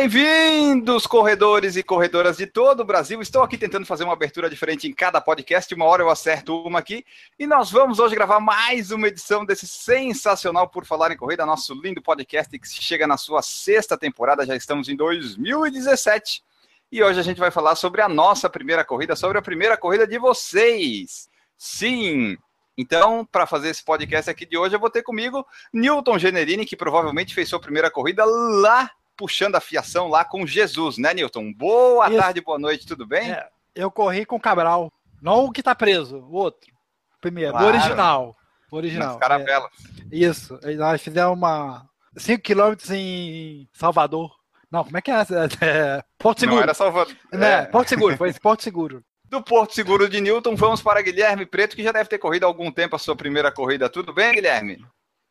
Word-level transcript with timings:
Bem-vindos, 0.00 1.08
corredores 1.08 1.74
e 1.74 1.82
corredoras 1.82 2.36
de 2.36 2.46
todo 2.46 2.80
o 2.80 2.84
Brasil. 2.84 3.20
Estou 3.20 3.42
aqui 3.42 3.58
tentando 3.58 3.84
fazer 3.84 4.04
uma 4.04 4.12
abertura 4.12 4.48
diferente 4.48 4.86
em 4.86 4.92
cada 4.92 5.20
podcast. 5.20 5.74
Uma 5.74 5.86
hora 5.86 6.04
eu 6.04 6.08
acerto 6.08 6.54
uma 6.62 6.78
aqui. 6.78 7.04
E 7.36 7.48
nós 7.48 7.68
vamos 7.68 7.98
hoje 7.98 8.14
gravar 8.14 8.38
mais 8.38 8.92
uma 8.92 9.08
edição 9.08 9.44
desse 9.44 9.66
sensacional 9.66 10.68
Por 10.68 10.86
Falar 10.86 11.10
em 11.10 11.16
Corrida, 11.16 11.44
nosso 11.44 11.74
lindo 11.74 12.00
podcast 12.00 12.56
que 12.56 12.68
chega 12.68 13.08
na 13.08 13.16
sua 13.16 13.42
sexta 13.42 13.98
temporada. 13.98 14.46
Já 14.46 14.54
estamos 14.54 14.88
em 14.88 14.94
2017. 14.94 16.44
E 16.92 17.02
hoje 17.02 17.18
a 17.18 17.24
gente 17.24 17.40
vai 17.40 17.50
falar 17.50 17.74
sobre 17.74 18.00
a 18.00 18.08
nossa 18.08 18.48
primeira 18.48 18.84
corrida, 18.84 19.16
sobre 19.16 19.36
a 19.36 19.42
primeira 19.42 19.76
corrida 19.76 20.06
de 20.06 20.16
vocês. 20.16 21.28
Sim! 21.56 22.38
Então, 22.76 23.26
para 23.26 23.48
fazer 23.48 23.70
esse 23.70 23.84
podcast 23.84 24.30
aqui 24.30 24.46
de 24.46 24.56
hoje, 24.56 24.76
eu 24.76 24.80
vou 24.80 24.90
ter 24.90 25.02
comigo 25.02 25.44
Newton 25.72 26.20
Generini, 26.20 26.64
que 26.64 26.76
provavelmente 26.76 27.34
fez 27.34 27.48
sua 27.48 27.58
primeira 27.58 27.90
corrida 27.90 28.24
lá 28.24 28.92
puxando 29.18 29.56
a 29.56 29.60
fiação 29.60 30.06
lá 30.08 30.24
com 30.24 30.46
Jesus, 30.46 30.96
né, 30.96 31.12
Newton? 31.12 31.52
Boa 31.52 32.08
Isso. 32.08 32.16
tarde, 32.16 32.40
boa 32.40 32.58
noite, 32.58 32.86
tudo 32.86 33.04
bem? 33.04 33.32
É, 33.32 33.48
eu 33.74 33.90
corri 33.90 34.24
com 34.24 34.36
o 34.36 34.40
Cabral. 34.40 34.90
Não 35.20 35.44
o 35.44 35.50
que 35.52 35.62
tá 35.62 35.74
preso, 35.74 36.18
o 36.18 36.32
outro. 36.34 36.70
Primeiro, 37.20 37.50
Claro. 37.50 37.66
o 37.66 37.68
original. 37.68 38.36
O 38.70 38.76
Nas 38.76 38.84
original. 38.84 39.16
é, 39.16 39.18
caravelas. 39.18 39.70
isso. 40.12 40.58
E 40.62 40.76
Nós 40.76 41.02
fizemos 41.02 41.36
uma 41.36 41.84
5 42.16 42.42
km 42.42 42.74
em 42.94 43.68
Salvador. 43.72 44.30
Não, 44.70 44.84
como 44.84 44.96
é 44.96 45.02
que 45.02 45.10
é? 45.10 45.16
É, 45.60 46.02
Porto 46.16 46.38
Não 46.42 46.48
Seguro. 46.48 46.62
era 46.62 46.74
Salvador. 46.74 47.16
Né? 47.32 47.52
É. 47.52 47.62
Porto 47.66 47.88
Seguro, 47.88 48.16
foi 48.16 48.28
esse 48.28 48.38
Porto 48.40 48.62
Seguro. 48.62 49.02
Do 49.28 49.42
Porto 49.42 49.74
Seguro 49.74 50.08
de 50.08 50.20
Newton, 50.22 50.54
vamos 50.56 50.80
para 50.80 51.02
Guilherme 51.02 51.44
Preto, 51.44 51.76
que 51.76 51.82
já 51.82 51.92
deve 51.92 52.08
ter 52.08 52.16
corrido 52.18 52.44
há 52.44 52.46
algum 52.46 52.70
tempo 52.72 52.96
a 52.96 52.98
sua 52.98 53.14
primeira 53.16 53.52
corrida. 53.52 53.88
Tudo 53.90 54.10
bem, 54.12 54.32
Guilherme? 54.34 54.82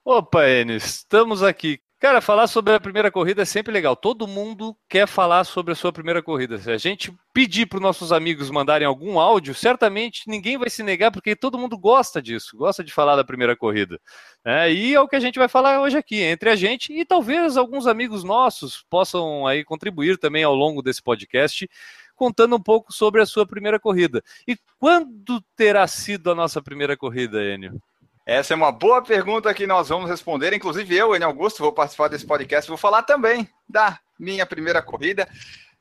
Opa, 0.06 0.48
Enio, 0.48 0.76
estamos 0.78 1.42
aqui. 1.42 1.80
Cara, 2.00 2.22
falar 2.22 2.46
sobre 2.46 2.76
a 2.76 2.80
primeira 2.80 3.10
corrida 3.10 3.42
é 3.42 3.46
sempre 3.46 3.74
legal. 3.74 3.96
Todo 3.96 4.28
mundo 4.28 4.78
quer 4.88 5.08
falar 5.08 5.44
sobre 5.46 5.74
a 5.74 5.76
sua 5.76 5.92
primeira 5.92 6.22
corrida. 6.22 6.60
Se 6.60 6.70
a 6.70 6.78
gente 6.78 7.12
pedir 7.34 7.66
para 7.66 7.78
os 7.78 7.82
nossos 7.82 8.12
amigos 8.12 8.52
mandarem 8.52 8.88
algum 8.88 9.20
áudio, 9.20 9.56
certamente 9.56 10.22
ninguém 10.28 10.60
vai 10.60 10.70
se 10.70 10.84
negar, 10.84 11.12
porque 11.12 11.36
todo 11.36 11.58
mundo 11.58 11.76
gosta 11.76 12.22
disso, 12.22 12.56
gosta 12.56 12.84
de 12.84 12.94
falar 12.94 13.16
da 13.16 13.24
primeira 13.24 13.56
corrida. 13.56 14.00
né? 14.46 14.72
e 14.72 14.94
é 14.94 15.02
o 15.02 15.08
que 15.08 15.16
a 15.16 15.20
gente 15.20 15.40
vai 15.40 15.48
falar 15.48 15.82
hoje 15.82 15.98
aqui, 15.98 16.22
entre 16.22 16.52
a 16.52 16.56
gente 16.56 16.94
e 16.94 17.04
talvez 17.04 17.58
alguns 17.58 17.88
amigos 17.88 18.24
nossos 18.24 18.86
possam 18.92 19.48
aí 19.48 19.64
contribuir 19.66 20.20
também 20.20 20.44
ao 20.44 20.54
longo 20.54 20.84
desse 20.84 21.02
podcast, 21.02 21.68
contando 22.16 22.56
um 22.56 22.62
pouco 22.62 22.94
sobre 22.94 23.24
a 23.24 23.26
sua 23.26 23.48
primeira 23.48 23.80
corrida. 23.80 24.24
E 24.48 24.56
quando 24.78 25.44
terá 25.56 25.88
sido 25.88 26.30
a 26.30 26.36
nossa 26.36 26.62
primeira 26.62 26.96
corrida, 26.96 27.44
Enio? 27.44 27.82
Essa 28.28 28.54
é 28.54 28.58
uma 28.58 28.74
boa 28.74 29.02
pergunta 29.02 29.54
que 29.54 29.66
nós 29.66 29.88
vamos 29.88 30.10
responder. 30.10 30.52
Inclusive, 30.52 30.94
eu, 30.94 31.16
Enio 31.16 31.30
Augusto, 31.30 31.60
vou 31.60 31.72
participar 31.72 32.10
desse 32.10 32.26
podcast. 32.26 32.68
Vou 32.68 32.78
falar 32.78 33.04
também 33.04 33.48
da 33.70 33.98
minha 34.20 34.46
primeira 34.46 34.82
corrida. 34.82 35.26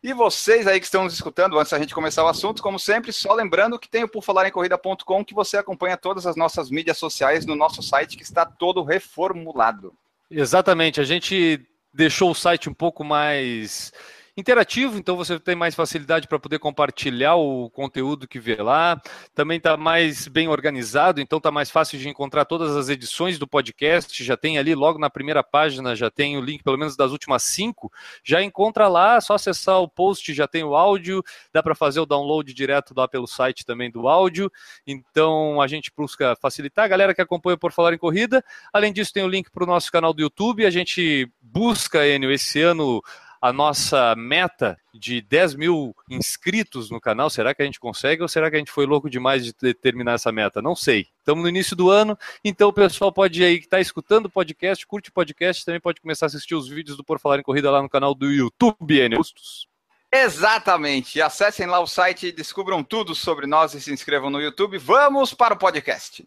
E 0.01 0.15
vocês 0.15 0.65
aí 0.65 0.79
que 0.79 0.87
estão 0.87 1.03
nos 1.03 1.13
escutando, 1.13 1.59
antes 1.59 1.73
da 1.73 1.79
gente 1.81 1.93
começar 1.93 2.23
o 2.23 2.29
assunto, 2.29 2.63
como 2.63 2.79
sempre, 2.79 3.13
só 3.13 3.35
lembrando 3.35 3.81
que 3.81 3.89
tem 3.89 4.05
o 4.05 4.09
porfalarencorrida.com 4.09 5.25
que 5.25 5.35
você 5.35 5.57
acompanha 5.57 5.97
todas 5.97 6.25
as 6.25 6.37
nossas 6.37 6.71
mídias 6.71 6.99
sociais 6.99 7.45
no 7.45 7.57
nosso 7.57 7.83
site 7.83 8.17
que 8.17 8.23
está 8.23 8.47
todo 8.47 8.85
reformulado. 8.85 9.93
Exatamente, 10.31 11.01
a 11.01 11.05
gente 11.05 11.61
deixou 11.93 12.31
o 12.31 12.35
site 12.35 12.71
um 12.71 12.75
pouco 12.75 13.03
mais 13.03 13.93
interativo, 14.37 14.99
então 14.99 15.17
você 15.17 15.41
tem 15.41 15.57
mais 15.57 15.75
facilidade 15.75 16.29
para 16.29 16.39
poder 16.39 16.59
compartilhar 16.59 17.37
o 17.37 17.71
conteúdo 17.71 18.29
que 18.29 18.39
vê 18.39 18.57
lá. 18.57 19.01
Também 19.35 19.57
está 19.57 19.79
mais 19.79 20.29
bem 20.29 20.47
organizado, 20.47 21.23
então 21.23 21.39
está 21.39 21.51
mais 21.51 21.71
fácil 21.71 21.99
de 21.99 22.07
encontrar 22.07 22.45
todas 22.45 22.77
as 22.77 22.91
edições 22.91 23.39
do 23.39 23.47
podcast. 23.49 24.23
Já 24.23 24.37
tem 24.37 24.59
ali 24.59 24.75
logo 24.75 24.99
na 24.99 25.09
primeira 25.09 25.43
página, 25.43 25.97
já 25.97 26.11
tem 26.11 26.37
o 26.37 26.43
link, 26.43 26.63
pelo 26.63 26.77
menos 26.77 26.97
das 26.97 27.13
últimas 27.13 27.45
cinco. 27.45 27.91
Já 28.23 28.43
encontra 28.43 28.89
lá, 28.89 29.19
só 29.23 29.35
acessar 29.35 29.81
o 29.81 29.89
post, 29.89 30.35
já 30.35 30.47
tem 30.47 30.63
o 30.63 30.77
áudio, 30.77 31.23
dá 31.51 31.63
para 31.63 31.75
fazer 31.75 32.01
o 32.01 32.07
download 32.07 32.53
direto 32.53 32.93
lá 32.95 33.09
pelo 33.09 33.27
site 33.27 33.65
também 33.65 33.91
do 33.91 34.07
áudio. 34.07 34.53
Então 34.87 35.63
a 35.63 35.67
gente 35.67 35.91
busca 35.97 36.37
facilitar 36.37 36.85
a 36.85 36.89
galera 36.89 37.15
que 37.15 37.23
acompanha 37.23 37.57
por 37.57 37.73
falar 37.73 37.95
em 37.95 37.99
corrida. 37.99 38.45
Além 38.71 38.93
disso, 38.93 39.15
tem 39.15 39.23
o 39.23 39.29
link 39.29 39.51
para 39.51 39.65
o 39.65 39.67
nosso 39.67 39.91
canal 39.91 40.13
do 40.13 40.21
YouTube. 40.21 40.67
A 40.67 40.71
gente 40.71 41.31
busca, 41.41 42.07
Enio, 42.07 42.31
esse 42.31 42.61
ano 42.61 43.03
a 43.47 43.53
nossa 43.53 44.15
meta 44.17 44.77
de 44.93 45.21
10 45.21 45.55
mil 45.55 45.95
inscritos 46.11 46.91
no 46.91 47.01
canal. 47.01 47.31
Será 47.31 47.55
que 47.55 47.63
a 47.63 47.65
gente 47.65 47.79
consegue 47.79 48.23
ou 48.23 48.29
será 48.29 48.51
que 48.51 48.57
a 48.57 48.59
gente 48.59 48.71
foi 48.71 48.87
louco 48.87 49.09
demais 49.09 49.45
de 49.45 49.53
ter- 49.53 49.75
terminar 49.75 50.15
essa 50.15 50.33
meta? 50.33 50.61
Não 50.61 50.75
sei. 50.75 51.07
Estamos 51.19 51.43
no 51.43 51.49
início 51.49 51.77
do 51.77 51.91
ano, 51.91 52.19
então 52.45 52.69
o 52.69 52.73
pessoal 52.73 53.13
pode 53.13 53.43
aí 53.45 53.59
que 53.59 53.67
está 53.67 53.81
escutando 53.81 54.27
o 54.27 54.31
podcast, 54.31 54.87
curte 54.87 55.11
o 55.11 55.13
podcast, 55.13 55.65
também 55.65 55.81
pode 55.81 56.01
começar 56.01 56.27
a 56.27 56.29
assistir 56.29 56.55
os 56.55 56.69
vídeos 56.69 56.97
do 56.97 57.05
Por 57.05 57.21
Falar 57.21 57.39
em 57.39 57.43
Corrida 57.43 57.71
lá 57.71 57.83
no 57.83 57.89
canal 57.89 58.15
do 58.15 58.31
YouTube, 58.31 58.99
Enio. 58.99 59.19
Augustus. 59.19 59.69
Exatamente. 60.13 61.21
Acessem 61.21 61.67
lá 61.67 61.81
o 61.81 61.87
site, 61.87 62.33
descubram 62.33 62.83
tudo 62.83 63.15
sobre 63.15 63.47
nós 63.47 63.75
e 63.75 63.81
se 63.81 63.93
inscrevam 63.93 64.31
no 64.31 64.41
YouTube. 64.41 64.79
Vamos 64.79 65.35
para 65.35 65.55
o 65.55 65.59
podcast. 65.59 66.25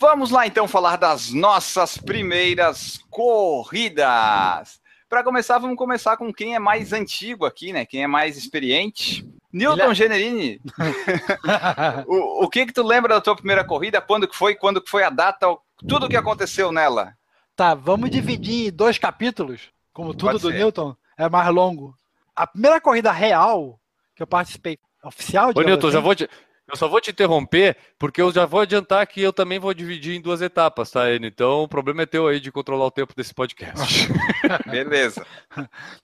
Vamos 0.00 0.30
lá 0.30 0.46
então 0.46 0.68
falar 0.68 0.96
das 0.96 1.32
nossas 1.32 1.98
primeiras 1.98 3.00
corridas. 3.10 4.80
Para 5.08 5.24
começar, 5.24 5.58
vamos 5.58 5.76
começar 5.76 6.16
com 6.16 6.32
quem 6.32 6.54
é 6.54 6.58
mais 6.58 6.92
antigo 6.92 7.44
aqui, 7.44 7.72
né? 7.72 7.84
Quem 7.84 8.04
é 8.04 8.06
mais 8.06 8.36
experiente. 8.36 9.28
Newton 9.52 9.94
Generini, 9.94 10.60
o, 12.06 12.44
o 12.44 12.48
que 12.50 12.66
que 12.66 12.72
tu 12.72 12.82
lembra 12.82 13.14
da 13.14 13.20
tua 13.20 13.34
primeira 13.34 13.64
corrida? 13.64 14.00
Quando 14.00 14.28
que 14.28 14.36
foi? 14.36 14.54
Quando 14.54 14.80
que 14.80 14.90
foi 14.90 15.02
a 15.02 15.10
data? 15.10 15.46
Tudo 15.88 16.06
o 16.06 16.08
que 16.08 16.16
aconteceu 16.16 16.70
nela? 16.70 17.14
Tá, 17.56 17.74
vamos 17.74 18.10
dividir 18.10 18.68
em 18.68 18.70
dois 18.70 18.98
capítulos, 18.98 19.62
como 19.92 20.12
tudo 20.12 20.32
Pode 20.32 20.42
do 20.42 20.50
ser. 20.50 20.58
Newton, 20.58 20.94
é 21.16 21.28
mais 21.28 21.48
longo. 21.48 21.94
A 22.36 22.46
primeira 22.46 22.80
corrida 22.80 23.10
real 23.10 23.80
que 24.14 24.22
eu 24.22 24.26
participei, 24.26 24.78
oficial, 25.02 25.50
Ô, 25.54 25.62
Newton, 25.62 25.90
já 25.90 25.98
assim, 25.98 26.04
vou 26.04 26.14
te- 26.14 26.28
eu 26.68 26.76
só 26.76 26.86
vou 26.88 27.00
te 27.00 27.10
interromper, 27.10 27.76
porque 27.98 28.20
eu 28.20 28.30
já 28.32 28.44
vou 28.46 28.60
adiantar 28.60 29.06
que 29.06 29.20
eu 29.22 29.32
também 29.32 29.58
vou 29.58 29.72
dividir 29.72 30.14
em 30.16 30.20
duas 30.20 30.42
etapas, 30.42 30.90
tá, 30.90 31.10
Enio? 31.10 31.28
Então 31.28 31.62
o 31.62 31.68
problema 31.68 32.02
é 32.02 32.06
teu 32.06 32.26
aí 32.26 32.38
de 32.40 32.52
controlar 32.52 32.84
o 32.86 32.90
tempo 32.90 33.14
desse 33.16 33.32
podcast. 33.34 34.08
Beleza. 34.70 35.26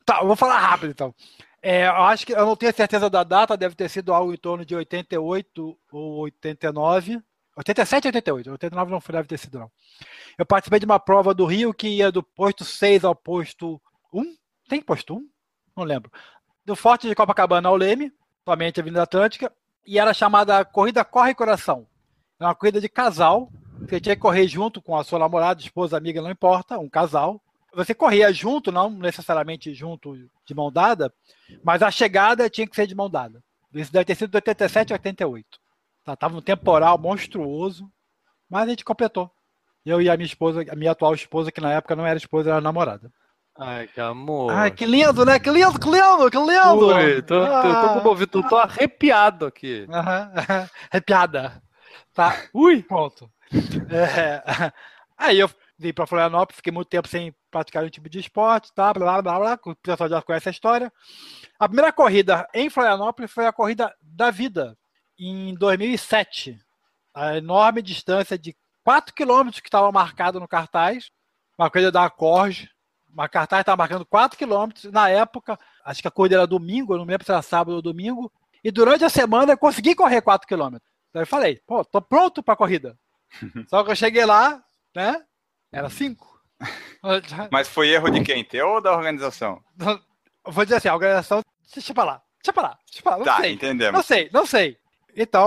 Tá, 0.04 0.20
eu 0.20 0.26
vou 0.26 0.36
falar 0.36 0.58
rápido 0.58 0.90
então. 0.90 1.14
É, 1.62 1.86
eu 1.86 1.92
acho 2.04 2.26
que 2.26 2.32
eu 2.32 2.44
não 2.44 2.56
tenho 2.56 2.74
certeza 2.74 3.08
da 3.08 3.22
data, 3.24 3.56
deve 3.56 3.74
ter 3.74 3.88
sido 3.88 4.12
algo 4.12 4.32
em 4.34 4.36
torno 4.36 4.64
de 4.64 4.74
88 4.74 5.78
ou 5.92 6.18
89. 6.20 7.20
87 7.56 8.06
ou 8.06 8.08
88, 8.08 8.50
89 8.50 8.90
não 8.90 9.00
foi- 9.00 9.12
deve 9.14 9.28
ter 9.28 9.38
sido 9.38 9.58
não. 9.60 9.70
Eu 10.36 10.44
participei 10.44 10.78
de 10.80 10.84
uma 10.86 10.98
prova 10.98 11.32
do 11.32 11.44
Rio 11.46 11.72
que 11.72 11.88
ia 11.88 12.10
do 12.10 12.22
posto 12.22 12.64
6 12.64 13.04
ao 13.04 13.14
posto 13.14 13.80
1. 14.12 14.34
Tem 14.68 14.82
posto 14.82 15.14
1? 15.16 15.28
Não 15.76 15.84
lembro. 15.84 16.10
Do 16.64 16.74
Forte 16.74 17.06
de 17.08 17.14
Copacabana 17.14 17.68
ao 17.68 17.76
Leme, 17.76 18.12
somente 18.44 18.80
a 18.80 18.82
Avenida 18.82 19.02
Atlântica, 19.02 19.52
e 19.86 19.98
era 19.98 20.14
chamada 20.14 20.64
Corrida 20.64 21.04
Corre 21.04 21.34
Coração. 21.34 21.86
É 22.38 22.44
uma 22.44 22.54
corrida 22.54 22.80
de 22.80 22.88
casal, 22.88 23.50
você 23.80 24.00
tinha 24.00 24.16
que 24.16 24.22
correr 24.22 24.46
junto 24.46 24.80
com 24.80 24.96
a 24.96 25.04
sua 25.04 25.18
namorada, 25.18 25.60
esposa, 25.60 25.96
amiga, 25.96 26.22
não 26.22 26.30
importa, 26.30 26.78
um 26.78 26.88
casal. 26.88 27.40
Você 27.74 27.94
corria 27.94 28.32
junto, 28.32 28.70
não 28.70 28.88
necessariamente 28.90 29.74
junto 29.74 30.16
de 30.46 30.54
mão 30.54 30.70
dada, 30.70 31.12
mas 31.62 31.82
a 31.82 31.90
chegada 31.90 32.48
tinha 32.48 32.66
que 32.66 32.76
ser 32.76 32.86
de 32.86 32.94
mão 32.94 33.10
dada. 33.10 33.42
Isso 33.72 33.92
deve 33.92 34.04
ter 34.04 34.14
sido 34.14 34.30
de 34.30 34.36
87 34.36 34.92
a 34.92 34.96
88. 34.96 35.58
Tá, 36.04 36.14
tava 36.14 36.36
um 36.36 36.40
temporal 36.40 36.96
monstruoso, 36.98 37.90
mas 38.48 38.62
a 38.64 38.70
gente 38.70 38.84
completou. 38.84 39.30
Eu 39.84 40.00
e 40.00 40.08
a 40.08 40.16
minha 40.16 40.26
esposa, 40.26 40.64
a 40.70 40.76
minha 40.76 40.92
atual 40.92 41.14
esposa, 41.14 41.50
que 41.50 41.60
na 41.60 41.72
época 41.72 41.96
não 41.96 42.06
era 42.06 42.16
esposa, 42.16 42.50
era 42.50 42.60
namorada. 42.60 43.12
Ai, 43.56 43.86
que 43.86 44.00
amor. 44.00 44.50
Ai, 44.52 44.70
que 44.70 44.84
lindo, 44.84 45.24
né? 45.24 45.38
Que 45.38 45.48
lindo, 45.50 45.78
que 45.78 45.86
lindo, 45.88 46.30
que 46.30 46.36
lindo! 46.38 46.86
Ui, 46.86 47.22
tô, 47.22 47.40
tô, 47.40 47.46
tô 47.46 47.68
Ah. 47.68 47.94
comovido, 48.00 48.42
tô, 48.42 48.48
tô 48.48 48.56
arrepiado 48.56 49.46
aqui. 49.46 49.86
Aham, 49.88 50.32
aham. 50.36 50.70
É 50.90 51.00
piada. 51.00 51.62
Tá. 52.12 52.36
Ui, 52.52 52.82
pronto. 52.82 53.30
É, 53.90 54.72
Aí 55.16 55.38
eu 55.38 55.48
vim 55.78 55.92
para 55.92 56.06
Florianópolis, 56.06 56.56
fiquei 56.56 56.72
muito 56.72 56.88
tempo 56.88 57.06
sem 57.06 57.32
praticar 57.48 57.82
nenhum 57.82 57.90
tipo 57.90 58.08
de 58.08 58.18
esporte, 58.18 58.72
tá? 58.74 58.92
Blá, 58.92 59.22
blá, 59.22 59.38
blá, 59.38 59.38
blá. 59.56 59.72
O 59.72 59.76
pessoal 59.76 60.08
já 60.08 60.20
conhece 60.22 60.48
a 60.48 60.52
história. 60.52 60.92
A 61.58 61.68
primeira 61.68 61.92
corrida 61.92 62.48
em 62.52 62.68
Florianópolis 62.68 63.30
foi 63.30 63.46
a 63.46 63.52
corrida 63.52 63.94
da 64.02 64.32
vida, 64.32 64.76
em 65.16 65.54
2007. 65.54 66.58
A 67.14 67.36
enorme 67.36 67.80
distância 67.80 68.36
de 68.36 68.56
4 68.84 69.14
quilômetros 69.14 69.60
que 69.60 69.68
estava 69.68 69.90
marcado 69.92 70.40
no 70.40 70.48
cartaz, 70.48 71.10
uma 71.56 71.70
corrida 71.70 71.92
da 71.92 72.10
Corge. 72.10 72.68
Uma 73.14 73.28
cartaz 73.28 73.60
estava 73.60 73.76
marcando 73.76 74.04
4 74.04 74.36
quilômetros. 74.36 74.90
Na 74.92 75.08
época, 75.08 75.58
acho 75.84 76.02
que 76.02 76.08
a 76.08 76.10
corrida 76.10 76.34
era 76.36 76.46
domingo, 76.46 76.92
eu 76.94 76.98
não 76.98 77.04
lembro 77.04 77.24
se 77.24 77.30
era 77.30 77.40
sábado 77.42 77.76
ou 77.76 77.82
domingo. 77.82 78.30
E 78.62 78.70
durante 78.70 79.04
a 79.04 79.08
semana 79.08 79.52
eu 79.52 79.58
consegui 79.58 79.94
correr 79.94 80.20
4 80.20 80.48
quilômetros. 80.48 80.90
Daí 81.12 81.22
eu 81.22 81.26
falei, 81.26 81.60
pô, 81.66 81.84
tô 81.84 82.02
pronto 82.02 82.42
pra 82.42 82.56
corrida. 82.56 82.98
Só 83.68 83.84
que 83.84 83.90
eu 83.92 83.96
cheguei 83.96 84.24
lá, 84.26 84.62
né? 84.94 85.22
Era 85.70 85.88
5. 85.88 86.34
Mas 87.52 87.68
foi 87.68 87.88
erro 87.90 88.10
de 88.10 88.22
quem? 88.22 88.44
Teu 88.44 88.68
ou 88.68 88.80
da 88.80 88.92
organização? 88.92 89.62
Vou 90.44 90.64
dizer 90.64 90.76
assim, 90.76 90.88
a 90.88 90.94
organização. 90.94 91.40
Deixa 91.72 91.94
pra 91.94 92.04
lá, 92.04 92.22
deixa 92.42 92.52
pra 92.52 92.62
lá, 92.62 92.78
deixa 92.86 93.02
pra 93.02 93.12
lá. 93.12 93.18
Não 93.18 93.24
Tá, 93.24 93.36
sei. 93.40 93.52
entendemos. 93.52 93.92
Não 93.94 94.02
sei, 94.02 94.30
não 94.32 94.46
sei. 94.46 94.78
Então, 95.16 95.46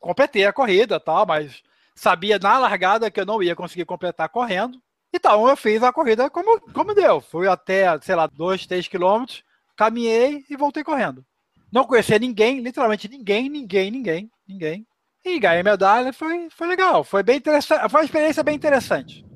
completei 0.00 0.44
a 0.46 0.52
corrida 0.52 0.96
e 0.96 1.00
tal, 1.00 1.24
mas 1.26 1.62
sabia 1.94 2.38
na 2.38 2.58
largada 2.58 3.10
que 3.10 3.20
eu 3.20 3.26
não 3.26 3.42
ia 3.42 3.54
conseguir 3.54 3.84
completar 3.84 4.28
correndo. 4.28 4.80
Então, 5.18 5.48
eu 5.48 5.56
fiz 5.56 5.82
a 5.82 5.92
corrida 5.92 6.30
como, 6.30 6.60
como 6.72 6.94
deu. 6.94 7.20
Fui 7.20 7.48
até, 7.48 8.00
sei 8.00 8.14
lá, 8.14 8.28
2, 8.28 8.66
3 8.66 8.86
quilômetros, 8.86 9.42
caminhei 9.76 10.44
e 10.48 10.56
voltei 10.56 10.84
correndo. 10.84 11.24
Não 11.72 11.84
conhecia 11.84 12.20
ninguém, 12.20 12.60
literalmente 12.60 13.08
ninguém, 13.08 13.48
ninguém, 13.48 13.90
ninguém, 13.90 14.30
ninguém. 14.46 14.86
E 15.24 15.40
ganhei 15.40 15.64
medalha, 15.64 16.12
foi, 16.12 16.48
foi 16.50 16.68
legal. 16.68 17.02
Foi 17.02 17.24
bem 17.24 17.36
interessante, 17.36 17.88
foi 17.90 18.00
uma 18.00 18.04
experiência 18.04 18.44
bem 18.44 18.54
interessante. 18.54 19.26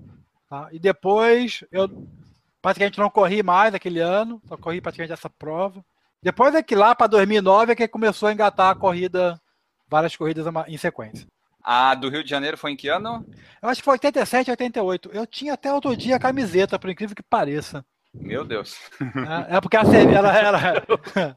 tá? 0.48 0.68
E 0.70 0.78
depois, 0.78 1.64
eu 1.72 1.88
praticamente 2.62 3.00
não 3.00 3.10
corri 3.10 3.42
mais 3.42 3.74
aquele 3.74 3.98
ano, 3.98 4.40
só 4.46 4.56
corri 4.56 4.80
praticamente 4.80 5.12
essa 5.12 5.28
prova. 5.28 5.84
Depois 6.22 6.54
é 6.54 6.62
que 6.62 6.76
lá 6.76 6.94
para 6.94 7.08
2009 7.08 7.72
é 7.72 7.76
que 7.76 7.88
começou 7.88 8.28
a 8.28 8.32
engatar 8.32 8.70
a 8.70 8.76
corrida, 8.76 9.38
várias 9.88 10.14
corridas 10.14 10.46
em 10.68 10.78
sequência. 10.78 11.26
A 11.64 11.94
do 11.94 12.08
Rio 12.08 12.24
de 12.24 12.30
Janeiro 12.30 12.56
foi 12.58 12.72
em 12.72 12.76
que 12.76 12.88
ano? 12.88 13.24
Eu 13.62 13.68
acho 13.68 13.80
que 13.80 13.84
foi 13.84 13.92
87, 13.94 14.50
88. 14.50 15.10
Eu 15.12 15.26
tinha 15.26 15.54
até 15.54 15.72
outro 15.72 15.96
dia 15.96 16.16
a 16.16 16.20
camiseta, 16.20 16.78
por 16.78 16.90
incrível 16.90 17.14
que 17.14 17.22
pareça. 17.22 17.84
Meu 18.14 18.44
Deus. 18.44 18.76
É, 19.50 19.56
é 19.56 19.60
porque 19.60 19.76
a 19.76 19.84
cerve- 19.84 20.12
ela 20.14 20.32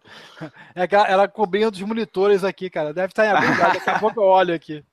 ela, 0.76 1.08
ela 1.08 1.28
cobria 1.28 1.68
um 1.68 1.72
dos 1.72 1.82
monitores 1.82 2.44
aqui, 2.44 2.70
cara. 2.70 2.94
Deve 2.94 3.08
estar 3.08 3.26
em 3.26 3.32
algum 3.32 3.48
lugar. 3.50 3.74
Daqui 3.74 3.90
a 3.90 4.00
pouco 4.00 4.20
eu 4.20 4.26
olho 4.26 4.54
aqui. 4.54 4.84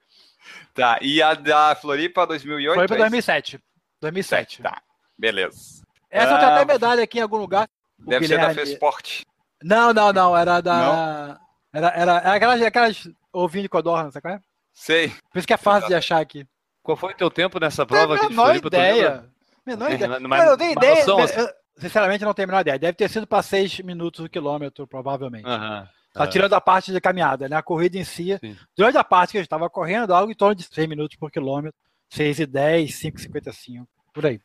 Tá, 0.75 0.99
e 1.01 1.23
a 1.23 1.35
da 1.35 1.75
Floripa 1.75 2.27
2008? 2.27 2.75
Foi 2.77 2.87
para 2.87 2.97
é 2.97 2.99
isso? 2.99 3.11
2007. 3.11 3.61
2007. 4.01 4.63
Tá, 4.63 4.81
beleza. 5.19 5.83
Essa 6.11 6.33
eu 6.33 6.39
tenho 6.39 6.51
Ah, 6.51 6.57
até 6.57 6.73
medalha 6.73 7.03
aqui 7.03 7.19
em 7.19 7.23
algum 7.23 7.37
lugar. 7.37 7.69
Deve 7.99 8.27
ser 8.27 8.37
da 8.37 8.49
Guilherme- 8.49 8.67
Fesport. 8.67 9.23
Não, 9.63 9.93
não, 9.93 10.13
não. 10.13 10.37
Era 10.37 10.61
da. 10.61 11.39
Era, 11.73 11.89
era, 11.89 12.13
era 12.19 12.35
aquelas, 12.35 12.63
aquelas 12.63 13.09
ovinhos 13.33 13.65
de 13.65 13.69
codorna, 13.69 14.11
sabe 14.11 14.23
qual 14.23 14.35
é? 14.35 14.41
Sei. 14.73 15.09
Por 15.31 15.39
isso 15.39 15.47
que 15.47 15.53
é 15.53 15.57
fácil 15.59 15.89
de 15.89 15.95
achar 15.95 16.21
aqui. 16.21 16.47
Qual 16.83 16.97
foi 16.97 17.13
o 17.13 17.17
teu 17.17 17.31
tempo 17.31 17.61
nessa 17.61 17.87
Tenho 17.87 17.99
prova 18.01 18.15
a 18.15 18.17
aqui 18.17 18.27
de 18.27 18.31
menor 18.33 18.45
Floripa? 18.47 18.67
ideia. 18.69 19.25
Menor 19.65 19.91
É, 19.91 19.95
ideia. 19.95 20.21
mas- 20.21 20.41
Cara, 20.41 20.51
eu 20.53 20.57
tenho 20.59 20.75
mas 20.75 20.85
ideia. 20.85 20.97
noção, 21.07 21.19
assim. 21.21 21.41
eu- 21.41 21.49
sinceramente, 21.79 22.25
não 22.25 22.35
tenho 22.35 22.47
a 22.47 22.51
menor 22.51 22.61
ideia. 22.63 22.79
Deve 22.79 22.95
ter 22.95 23.09
sido 23.09 23.27
para 23.27 23.43
6 23.43 23.79
minutos 23.81 24.25
o 24.25 24.29
quilômetro, 24.29 24.87
provavelmente. 24.87 25.47
Aham. 25.47 25.89
Tá 26.13 26.25
Ah. 26.25 26.27
tirando 26.27 26.53
a 26.53 26.61
parte 26.61 26.93
de 26.93 27.01
caminhada, 27.01 27.49
né? 27.49 27.57
A 27.57 27.63
corrida 27.63 27.97
em 27.97 28.05
si. 28.05 28.37
Sim. 28.39 28.57
Durante 28.77 28.99
a 28.99 29.05
parte 29.05 29.31
que 29.33 29.39
eu 29.39 29.43
estava 29.43 29.71
correndo, 29.71 30.13
algo 30.13 30.31
em 30.31 30.35
torno 30.35 30.55
de 30.55 30.63
6 30.65 30.87
minutos 30.89 31.17
por 31.17 31.31
quilômetro. 31.31 31.79
6 32.11 32.39
e 32.41 32.45
10, 32.47 32.97
5 32.97 33.19
e 33.19 33.23
55. 33.23 33.87
Por 34.13 34.27
aí. 34.27 34.41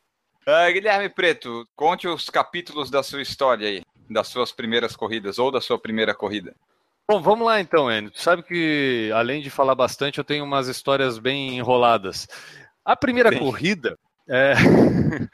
Ah, 0.48 0.70
Guilherme 0.72 1.10
Preto, 1.10 1.68
conte 1.76 2.08
os 2.08 2.30
capítulos 2.30 2.90
da 2.90 3.04
sua 3.04 3.22
história 3.22 3.68
aí, 3.68 3.84
das 4.10 4.30
suas 4.30 4.54
primeiras 4.54 4.96
corridas 4.96 5.38
ou 5.40 5.52
da 5.52 5.60
sua 5.60 5.78
primeira 5.78 6.16
corrida. 6.16 6.56
Bom, 7.10 7.22
vamos 7.22 7.46
lá 7.46 7.62
então, 7.62 7.90
Enio. 7.90 8.12
Tu 8.12 8.22
sabe 8.22 8.44
que, 8.44 9.10
além 9.16 9.42
de 9.42 9.50
falar 9.50 9.76
bastante, 9.76 10.18
eu 10.18 10.26
tenho 10.26 10.44
umas 10.44 10.68
histórias 10.68 11.18
bem 11.18 11.58
enroladas. 11.58 12.28
A 12.84 12.98
primeira 12.98 13.32
Sim. 13.32 13.40
corrida. 13.40 13.98
é, 14.28 14.54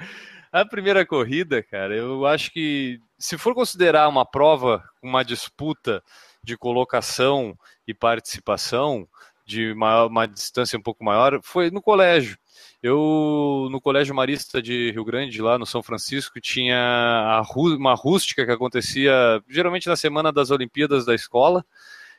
A 0.51 0.63
primeira 0.63 1.03
corrida, 1.03 1.63
cara, 1.63 1.95
eu 1.95 2.27
acho 2.27 2.51
que 2.51 2.99
se 3.17 3.39
for 3.39 3.55
considerar 3.55 4.07
uma 4.07 4.23
prova, 4.23 4.83
uma 5.01 5.23
disputa 5.25 6.03
de 6.43 6.55
colocação 6.55 7.57
e 7.87 7.93
participação 7.93 9.07
de 9.43 9.73
maior- 9.73 10.07
uma 10.09 10.27
distância 10.27 10.77
um 10.77 10.81
pouco 10.81 11.03
maior, 11.03 11.39
foi 11.41 11.71
no 11.71 11.81
colégio. 11.81 12.37
Eu, 12.81 13.67
no 13.71 13.79
Colégio 13.79 14.13
Marista 14.13 14.61
de 14.61 14.91
Rio 14.91 15.05
Grande, 15.05 15.41
lá 15.41 15.57
no 15.57 15.65
São 15.65 15.81
Francisco, 15.81 16.41
tinha 16.41 17.41
uma 17.55 17.93
rústica 17.93 18.45
que 18.45 18.51
acontecia 18.51 19.41
geralmente 19.49 19.87
na 19.87 19.95
semana 19.95 20.31
das 20.31 20.51
Olimpíadas 20.51 21.05
da 21.05 21.15
escola. 21.15 21.65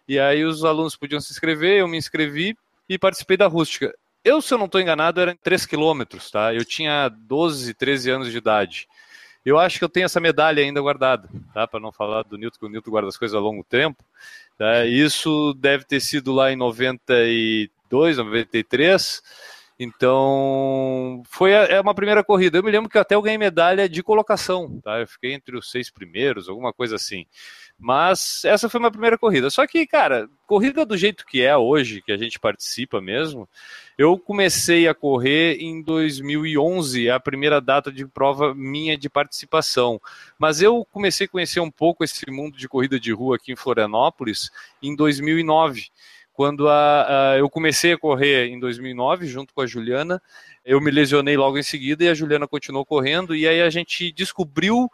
E 0.09 0.19
aí 0.19 0.45
os 0.45 0.65
alunos 0.65 0.97
podiam 0.97 1.21
se 1.21 1.33
inscrever, 1.33 1.79
eu 1.79 1.89
me 1.89 1.97
inscrevi 1.97 2.57
e 2.89 2.99
participei 2.99 3.37
da 3.37 3.47
rústica. 3.47 3.95
Eu, 4.25 4.41
se 4.41 4.55
eu 4.55 4.59
não 4.59 4.67
estou 4.67 4.81
enganado, 4.81 5.21
era 5.21 5.33
em 5.33 5.37
3 5.37 5.67
quilômetros, 5.67 6.31
tá? 6.31 6.55
Eu 6.55 6.65
tinha 6.65 7.09
12, 7.09 7.75
13 7.75 8.11
anos 8.11 8.31
de 8.33 8.39
idade. 8.39 8.89
Eu 9.45 9.59
acho 9.59 9.79
que 9.79 9.85
eu 9.85 9.89
tenho 9.89 10.07
essa 10.07 10.21
medalha 10.21 10.63
ainda 10.63 10.81
guardada, 10.81 11.29
tá? 11.53 11.67
Para 11.67 11.79
não 11.79 11.93
falar 11.93 12.23
do 12.23 12.39
Newton, 12.39 12.59
que 12.59 12.65
o 12.65 12.69
Newton 12.71 12.91
guarda 12.91 13.09
as 13.09 13.19
coisas 13.19 13.35
a 13.35 13.41
longo 13.41 13.63
tempo. 13.63 14.03
tá? 14.57 14.87
Isso 14.87 15.53
deve 15.59 15.85
ter 15.85 16.01
sido 16.01 16.33
lá 16.33 16.51
em 16.51 16.57
92, 16.57 18.17
93. 18.17 19.23
Então, 19.77 21.23
foi 21.27 21.53
a, 21.55 21.65
é 21.65 21.81
uma 21.81 21.95
primeira 21.95 22.23
corrida. 22.23 22.59
Eu 22.59 22.63
me 22.63 22.71
lembro 22.71 22.89
que 22.89 22.97
até 22.97 23.17
eu 23.17 23.23
ganhei 23.23 23.37
medalha 23.37 23.89
de 23.89 24.05
colocação, 24.05 24.81
tá? 24.81 25.01
Eu 25.01 25.07
fiquei 25.09 25.33
entre 25.33 25.57
os 25.57 25.69
seis 25.69 25.91
primeiros, 25.91 26.49
alguma 26.49 26.73
coisa 26.73 26.95
assim. 26.95 27.27
Mas 27.77 28.45
essa 28.45 28.69
foi 28.69 28.79
uma 28.79 28.91
primeira 28.91 29.19
corrida. 29.19 29.51
Só 29.51 29.67
que, 29.67 29.85
cara, 29.85 30.29
corrida 30.47 30.87
do 30.87 30.97
jeito 30.97 31.27
que 31.27 31.43
é 31.43 31.57
hoje, 31.57 32.03
que 32.03 32.13
a 32.13 32.17
gente 32.17 32.39
participa 32.39 33.01
mesmo, 33.01 33.49
eu 33.99 34.17
comecei 34.17 34.87
a 34.87 34.95
correr 34.95 35.57
em 35.57 35.83
2011, 35.83 37.09
é 37.09 37.11
a 37.11 37.19
primeira 37.19 37.61
data 37.61 37.91
de 37.91 38.07
prova 38.07 38.55
minha 38.55 38.97
de 38.97 39.11
participação. 39.11 40.01
Mas 40.39 40.63
eu 40.63 40.87
comecei 40.93 41.27
a 41.27 41.29
conhecer 41.29 41.59
um 41.59 41.71
pouco 41.71 42.05
esse 42.05 42.31
mundo 42.31 42.57
de 42.57 42.69
corrida 42.69 43.01
de 43.01 43.13
rua 43.13 43.37
aqui 43.37 43.51
em 43.51 43.57
Florianópolis 43.57 44.51
em 44.81 44.95
2009 44.95 45.91
quando 46.35 46.69
a, 46.69 47.33
a, 47.33 47.39
eu 47.39 47.49
comecei 47.49 47.93
a 47.93 47.99
correr 47.99 48.49
em 48.49 48.59
2009 48.59 49.27
junto 49.27 49.55
com 49.55 49.61
a 49.61 49.67
Juliana. 49.67 50.21
Eu 50.65 50.81
me 50.81 50.91
lesionei 50.91 51.37
logo 51.37 51.57
em 51.57 51.63
seguida 51.63 52.05
e 52.05 52.09
a 52.09 52.15
Juliana 52.15 52.49
continuou 52.49 52.85
correndo. 52.85 53.35
E 53.37 53.47
aí 53.47 53.63
a 53.63 53.71
gente 53.71 54.11
descobriu, 54.11 54.91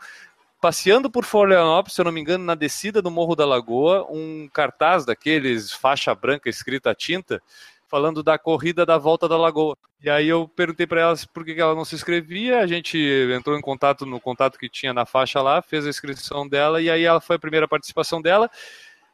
passeando 0.61 1.11
por 1.11 1.25
Florianópolis, 1.25 1.95
se 1.95 2.01
eu 2.01 2.05
não 2.05 2.13
me 2.13 2.21
engano, 2.21 2.45
na 2.45 2.55
descida 2.55 3.01
do 3.01 3.11
Morro 3.11 3.35
da 3.35 3.47
Lagoa, 3.47 4.07
um 4.11 4.49
cartaz 4.53 5.07
daqueles 5.07 5.73
faixa 5.73 6.15
branca 6.15 6.51
escrita 6.51 6.91
a 6.91 6.95
tinta, 6.95 7.43
falando 7.89 8.23
da 8.23 8.39
corrida 8.39 8.85
da 8.85 8.99
volta 8.99 9.27
da 9.27 9.39
Lagoa. 9.39 9.77
E 10.03 10.11
aí 10.11 10.29
eu 10.29 10.47
perguntei 10.47 10.87
para 10.87 11.01
ela 11.01 11.15
por 11.33 11.43
que 11.45 11.59
ela 11.59 11.75
não 11.75 11.87
se 11.87 11.95
inscrevia. 11.95 12.61
A 12.61 12.67
gente 12.67 12.99
entrou 13.35 13.57
em 13.57 13.63
contato 13.63 14.05
no 14.05 14.21
contato 14.21 14.59
que 14.59 14.69
tinha 14.69 14.93
na 14.93 15.07
faixa 15.07 15.41
lá, 15.41 15.63
fez 15.63 15.87
a 15.87 15.91
inscrição 15.91 16.47
dela 16.47 16.83
e 16.83 16.91
aí 16.91 17.05
ela 17.05 17.21
foi 17.21 17.37
a 17.37 17.39
primeira 17.39 17.67
participação 17.67 18.21
dela 18.21 18.51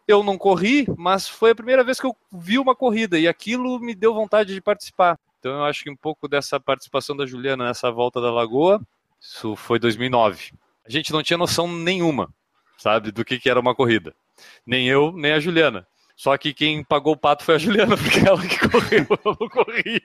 eu 0.06 0.22
não 0.22 0.38
corri, 0.38 0.86
mas 0.96 1.28
foi 1.28 1.50
a 1.50 1.54
primeira 1.54 1.82
vez 1.82 2.00
que 2.00 2.06
eu 2.06 2.16
vi 2.32 2.58
uma 2.58 2.74
corrida 2.74 3.18
e 3.18 3.26
aquilo 3.26 3.80
me 3.80 3.94
deu 3.94 4.14
vontade 4.14 4.54
de 4.54 4.60
participar. 4.60 5.18
Então 5.38 5.52
eu 5.52 5.64
acho 5.64 5.82
que 5.82 5.90
um 5.90 5.96
pouco 5.96 6.28
dessa 6.28 6.58
participação 6.60 7.16
da 7.16 7.26
Juliana 7.26 7.66
nessa 7.66 7.90
volta 7.90 8.20
da 8.20 8.32
Lagoa, 8.32 8.80
isso 9.20 9.56
foi 9.56 9.78
2009. 9.78 10.52
A 10.84 10.90
gente 10.90 11.12
não 11.12 11.22
tinha 11.22 11.36
noção 11.36 11.66
nenhuma, 11.66 12.32
sabe, 12.78 13.10
do 13.10 13.24
que, 13.24 13.38
que 13.38 13.50
era 13.50 13.60
uma 13.60 13.74
corrida. 13.74 14.14
Nem 14.64 14.88
eu, 14.88 15.12
nem 15.12 15.32
a 15.32 15.40
Juliana. 15.40 15.86
Só 16.16 16.36
que 16.38 16.54
quem 16.54 16.82
pagou 16.82 17.12
o 17.12 17.16
pato 17.16 17.44
foi 17.44 17.56
a 17.56 17.58
Juliana, 17.58 17.96
porque 17.98 18.20
ela 18.20 18.40
que 18.40 18.68
correu, 18.68 19.06
eu 19.24 19.36
não 19.40 19.48
corri. 19.48 20.02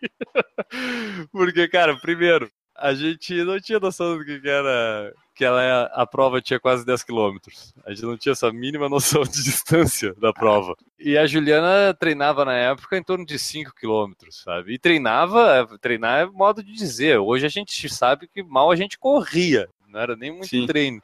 Porque, 1.32 1.68
cara, 1.68 1.96
primeiro, 1.98 2.52
a 2.76 2.94
gente 2.94 3.44
não 3.44 3.60
tinha 3.60 3.80
noção 3.80 4.18
do 4.18 4.26
que, 4.26 4.40
que 4.40 4.50
era 4.50 5.14
que 5.34 5.46
ela, 5.46 5.84
a 5.94 6.06
prova 6.06 6.42
tinha 6.42 6.60
quase 6.60 6.86
10 6.86 7.04
quilômetros. 7.04 7.74
A 7.86 7.92
gente 7.92 8.04
não 8.04 8.18
tinha 8.18 8.34
essa 8.34 8.52
mínima 8.52 8.88
noção 8.90 9.24
de 9.24 9.44
distância 9.44 10.14
da 10.16 10.34
prova. 10.34 10.76
E 11.00 11.18
a 11.18 11.26
Juliana 11.26 11.94
treinava 11.94 12.46
na 12.46 12.54
época 12.54 12.98
em 12.98 13.04
torno 13.04 13.26
de 13.26 13.40
5 13.40 13.74
quilômetros, 13.76 14.42
sabe? 14.44 14.74
E 14.74 14.80
treinava, 14.80 15.68
treinar 15.82 16.22
é 16.22 16.26
modo 16.26 16.64
de 16.64 16.74
dizer. 16.74 17.18
Hoje 17.20 17.46
a 17.46 17.50
gente 17.50 17.90
sabe 17.90 18.28
que 18.28 18.44
mal 18.44 18.70
a 18.72 18.76
gente 18.76 18.98
corria, 18.98 19.68
não 19.88 20.00
era 20.00 20.16
nem 20.16 20.32
muito 20.32 20.48
Sim. 20.48 20.66
treino. 20.66 21.02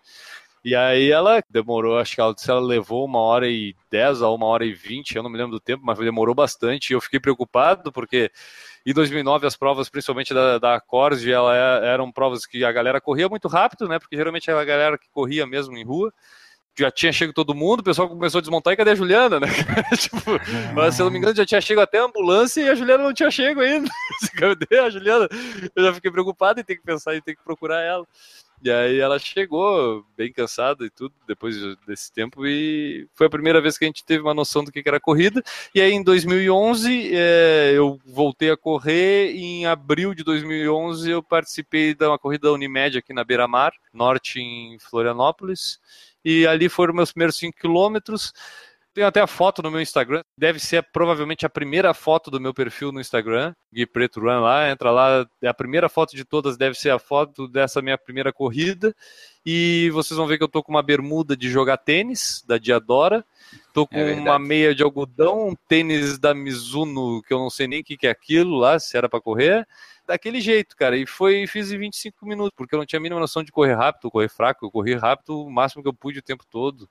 E 0.64 0.76
aí 0.76 1.12
ela 1.12 1.42
demorou, 1.50 1.98
acho 1.98 2.16
que 2.16 2.20
ela, 2.20 2.36
ela 2.48 2.60
levou 2.60 3.06
uma 3.06 3.20
hora 3.20 3.48
e 3.48 3.74
10 3.90 4.22
a 4.22 4.30
uma 4.30 4.48
hora 4.48 4.66
e 4.66 4.74
20, 4.74 5.16
eu 5.16 5.24
não 5.24 5.30
me 5.30 5.38
lembro 5.38 5.54
do 5.54 5.62
tempo, 5.62 5.82
mas 5.86 5.98
demorou 5.98 6.36
bastante. 6.36 6.90
E 6.90 6.94
eu 6.94 7.00
fiquei 7.00 7.20
preocupado 7.20 7.90
porque 7.90 8.30
em 8.92 8.94
2009 8.94 9.46
as 9.46 9.56
provas, 9.56 9.90
principalmente 9.90 10.34
da, 10.34 10.58
da 10.58 10.76
Acorde, 10.76 11.32
ela 11.32 11.56
é, 11.56 11.88
eram 11.88 12.12
provas 12.12 12.46
que 12.46 12.64
a 12.64 12.72
galera 12.72 13.02
corria 13.02 13.28
muito 13.28 13.48
rápido, 13.48 13.88
né? 13.88 14.00
Porque 14.00 14.16
geralmente 14.16 14.50
era 14.50 14.62
a 14.62 14.66
galera 14.66 14.98
que 14.98 15.10
corria 15.12 15.46
mesmo 15.46 15.78
em 15.78 15.84
rua. 15.84 16.12
Já 16.80 16.92
tinha 16.92 17.12
chego 17.12 17.34
todo 17.34 17.56
mundo, 17.56 17.80
o 17.80 17.84
pessoal 17.84 18.08
começou 18.08 18.38
a 18.38 18.42
desmontar 18.42 18.72
e 18.72 18.78
cadê 18.78 18.92
a 18.92 18.96
Juliana, 18.96 19.40
né? 19.40 19.48
tipo, 19.98 20.18
mas, 20.76 20.96
se 20.96 21.02
eu 21.02 21.06
não 21.06 21.12
me 21.12 21.18
engano, 21.18 21.36
já 21.36 21.46
tinha 21.46 21.60
chego 21.60 21.82
até 21.82 22.00
a 22.00 22.06
ambulância 22.06 22.62
e 22.62 22.70
a 22.70 22.76
Juliana 22.76 23.04
não 23.04 23.14
tinha 23.14 23.32
chego 23.32 23.62
ainda. 23.62 23.90
Cadê 24.38 24.80
a 24.80 24.90
Juliana? 24.90 25.28
Eu 25.76 25.84
já 25.86 25.94
fiquei 25.94 26.12
preocupado 26.12 26.62
em 26.62 26.64
ter 26.64 26.76
que 26.76 26.84
pensar 26.84 27.16
em 27.16 27.22
ter 27.22 27.36
que 27.36 27.44
procurar 27.44 27.82
ela. 27.82 28.06
E 28.64 28.72
aí 28.72 29.00
ela 29.00 29.20
chegou 29.20 30.04
bem 30.18 30.32
cansada 30.34 30.84
e 30.84 30.90
tudo, 30.90 31.14
depois 31.28 31.56
desse 31.86 32.12
tempo, 32.12 32.46
e 32.46 33.08
foi 33.14 33.28
a 33.28 33.30
primeira 33.30 33.62
vez 33.62 33.78
que 33.78 33.86
a 33.86 33.88
gente 33.88 34.04
teve 34.04 34.24
uma 34.24 34.34
noção 34.34 34.64
do 34.64 34.72
que 34.72 34.82
era 34.86 35.00
corrida. 35.00 35.44
E 35.76 35.80
aí 35.80 35.92
em 35.92 36.04
2011 36.04 37.12
é, 37.14 37.74
eu 37.76 38.00
voltei 38.04 38.50
a 38.50 38.58
correr, 38.58 39.32
em 39.36 39.68
abril 39.68 40.16
de 40.16 40.24
2011 40.24 41.10
eu 41.12 41.22
participei 41.22 41.94
de 41.94 42.06
uma 42.08 42.18
corrida 42.18 42.48
da 42.48 42.54
Unimed 42.54 42.98
aqui 42.98 43.14
na 43.14 43.24
Beira 43.24 43.48
Mar, 43.48 43.74
norte 43.94 44.40
em 44.40 44.80
Florianópolis, 44.80 45.80
e 46.26 46.48
ali 46.48 46.68
foram 46.68 46.96
meus 46.96 47.12
primeiros 47.12 47.38
5 47.38 47.58
quilômetros. 47.58 48.34
Tenho 48.98 49.08
até 49.08 49.22
a 49.22 49.28
foto 49.28 49.62
no 49.62 49.70
meu 49.70 49.80
Instagram. 49.80 50.24
Deve 50.36 50.60
ser 50.60 50.82
provavelmente 50.92 51.46
a 51.46 51.50
primeira 51.50 51.94
foto 51.94 52.32
do 52.32 52.42
meu 52.42 52.52
perfil 52.52 52.92
no 52.92 53.00
Instagram, 53.00 53.54
Gui 53.72 53.86
Preto 53.86 54.20
Run 54.20 54.40
lá. 54.40 54.72
Entra 54.72 54.90
lá, 54.90 55.24
é 55.40 55.48
a 55.48 55.54
primeira 55.54 55.88
foto 55.88 56.16
de 56.16 56.26
todas 56.26 56.58
deve 56.58 56.76
ser 56.76 56.90
a 56.90 56.98
foto 56.98 57.48
dessa 57.48 57.80
minha 57.80 57.96
primeira 57.96 58.34
corrida. 58.34 58.96
E 59.46 59.92
vocês 59.92 60.18
vão 60.18 60.26
ver 60.26 60.40
que 60.40 60.44
eu 60.44 60.48
tô 60.48 60.64
com 60.64 60.72
uma 60.72 60.82
bermuda 60.82 61.38
de 61.38 61.48
jogar 61.48 61.78
tênis, 61.78 62.44
da 62.48 62.58
Diadora. 62.58 63.24
Tô 63.72 63.86
com 63.86 63.98
é 63.98 64.14
uma 64.16 64.40
meia 64.40 64.74
de 64.74 64.82
algodão, 64.82 65.50
um 65.50 65.56
tênis 65.68 66.18
da 66.18 66.34
Mizuno, 66.34 67.22
que 67.22 67.32
eu 67.32 67.38
não 67.38 67.52
sei 67.52 67.68
nem 67.68 67.82
o 67.82 67.84
que, 67.84 67.98
que 67.98 68.08
é 68.08 68.10
aquilo 68.10 68.58
lá, 68.58 68.80
se 68.80 68.98
era 68.98 69.08
para 69.08 69.22
correr 69.22 69.68
daquele 70.08 70.40
jeito, 70.40 70.76
cara. 70.76 70.98
E 70.98 71.06
foi 71.06 71.46
fiz 71.46 71.72
em 71.72 71.78
25 71.78 72.26
minutos, 72.26 72.54
porque 72.56 72.74
eu 72.74 72.80
não 72.80 72.86
tinha 72.86 72.98
a 73.00 73.02
mínima 73.02 73.20
noção 73.20 73.44
de 73.44 73.52
correr 73.52 73.76
rápido, 73.76 74.10
correr 74.10 74.30
fraco. 74.30 74.66
Eu 74.66 74.72
corri 74.72 74.96
rápido 74.96 75.42
o 75.44 75.52
máximo 75.52 75.84
que 75.84 75.90
eu 75.90 75.94
pude 75.94 76.20
o 76.20 76.24
tempo 76.24 76.46
todo. 76.50 76.90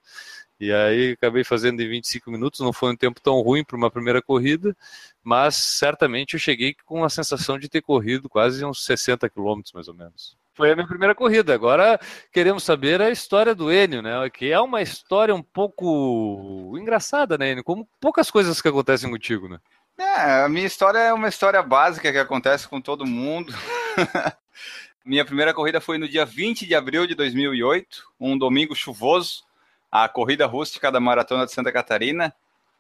E 0.59 0.73
aí 0.73 1.13
acabei 1.13 1.45
fazendo 1.45 1.83
em 1.83 1.89
25 1.89 2.31
minutos, 2.31 2.61
não 2.61 2.73
foi 2.73 2.93
um 2.93 2.97
tempo 2.97 3.21
tão 3.21 3.41
ruim 3.41 3.63
para 3.63 3.77
uma 3.77 3.91
primeira 3.91 4.23
corrida, 4.23 4.75
mas 5.23 5.55
certamente 5.55 6.35
eu 6.35 6.41
cheguei 6.41 6.75
com 6.85 7.05
a 7.05 7.11
sensação 7.11 7.59
de 7.59 7.69
ter 7.69 7.83
corrido 7.83 8.29
quase 8.29 8.65
uns 8.65 8.85
60 8.85 9.29
quilômetros, 9.29 9.73
mais 9.75 9.87
ou 9.87 9.95
menos. 9.95 10.37
Foi 10.55 10.73
a 10.73 10.75
minha 10.75 10.89
primeira 10.89 11.15
corrida. 11.15 11.53
Agora 11.55 12.01
queremos 12.33 12.65
saber 12.65 13.03
a 13.03 13.11
história 13.11 13.55
do 13.55 13.71
Enio, 13.71 14.01
né? 14.01 14.31
Que 14.31 14.51
é 14.51 14.59
uma 14.59 14.81
história 14.81 15.35
um 15.35 15.43
pouco 15.43 16.75
engraçada, 16.81 17.37
né, 17.37 17.53
Enio? 17.53 17.63
Como 17.63 17.87
poucas 18.01 18.31
coisas 18.31 18.63
que 18.63 18.69
acontecem 18.69 19.11
contigo, 19.11 19.51
né? 19.51 19.59
É, 19.99 20.45
a 20.45 20.49
minha 20.49 20.67
história 20.67 20.99
é 20.99 21.13
uma 21.13 21.29
história 21.29 21.63
básica 21.63 22.11
que 22.11 22.19
acontece 22.19 22.67
com 22.67 22.81
todo 22.81 23.05
mundo. 23.05 23.53
minha 25.05 25.27
primeira 25.27 25.53
corrida 25.53 25.83
foi 25.83 25.99
no 25.99 26.09
dia 26.09 26.25
20 26.25 26.67
de 26.67 26.75
abril 26.75 27.07
de 27.07 27.15
2008, 27.15 28.03
um 28.19 28.39
domingo 28.39 28.75
chuvoso 28.75 29.45
a 29.91 30.09
corrida 30.09 30.47
rústica 30.47 30.91
da 30.91 31.01
Maratona 31.01 31.47
de 31.47 31.53
Santa 31.53 31.73
Catarina, 31.73 32.35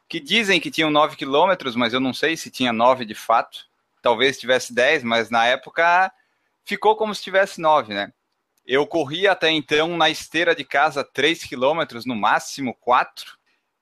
que 0.08 0.20
dizem 0.20 0.60
que 0.60 0.70
tinham 0.70 0.90
9 0.90 1.16
quilômetros, 1.16 1.74
mas 1.74 1.92
eu 1.92 2.00
não 2.00 2.14
sei 2.14 2.36
se 2.36 2.50
tinha 2.50 2.72
9 2.72 3.04
de 3.04 3.14
fato. 3.14 3.66
Talvez 4.00 4.38
tivesse 4.38 4.72
10, 4.72 5.02
mas 5.02 5.30
na 5.30 5.46
época 5.46 6.12
ficou 6.64 6.96
como 6.96 7.14
se 7.14 7.22
tivesse 7.22 7.60
9, 7.60 7.92
né? 7.92 8.12
Eu 8.64 8.86
corri 8.86 9.28
até 9.28 9.50
então 9.50 9.96
na 9.96 10.10
esteira 10.10 10.54
de 10.54 10.64
casa 10.64 11.04
3 11.04 11.44
quilômetros, 11.44 12.04
no 12.04 12.14
máximo 12.14 12.74
4. 12.74 13.36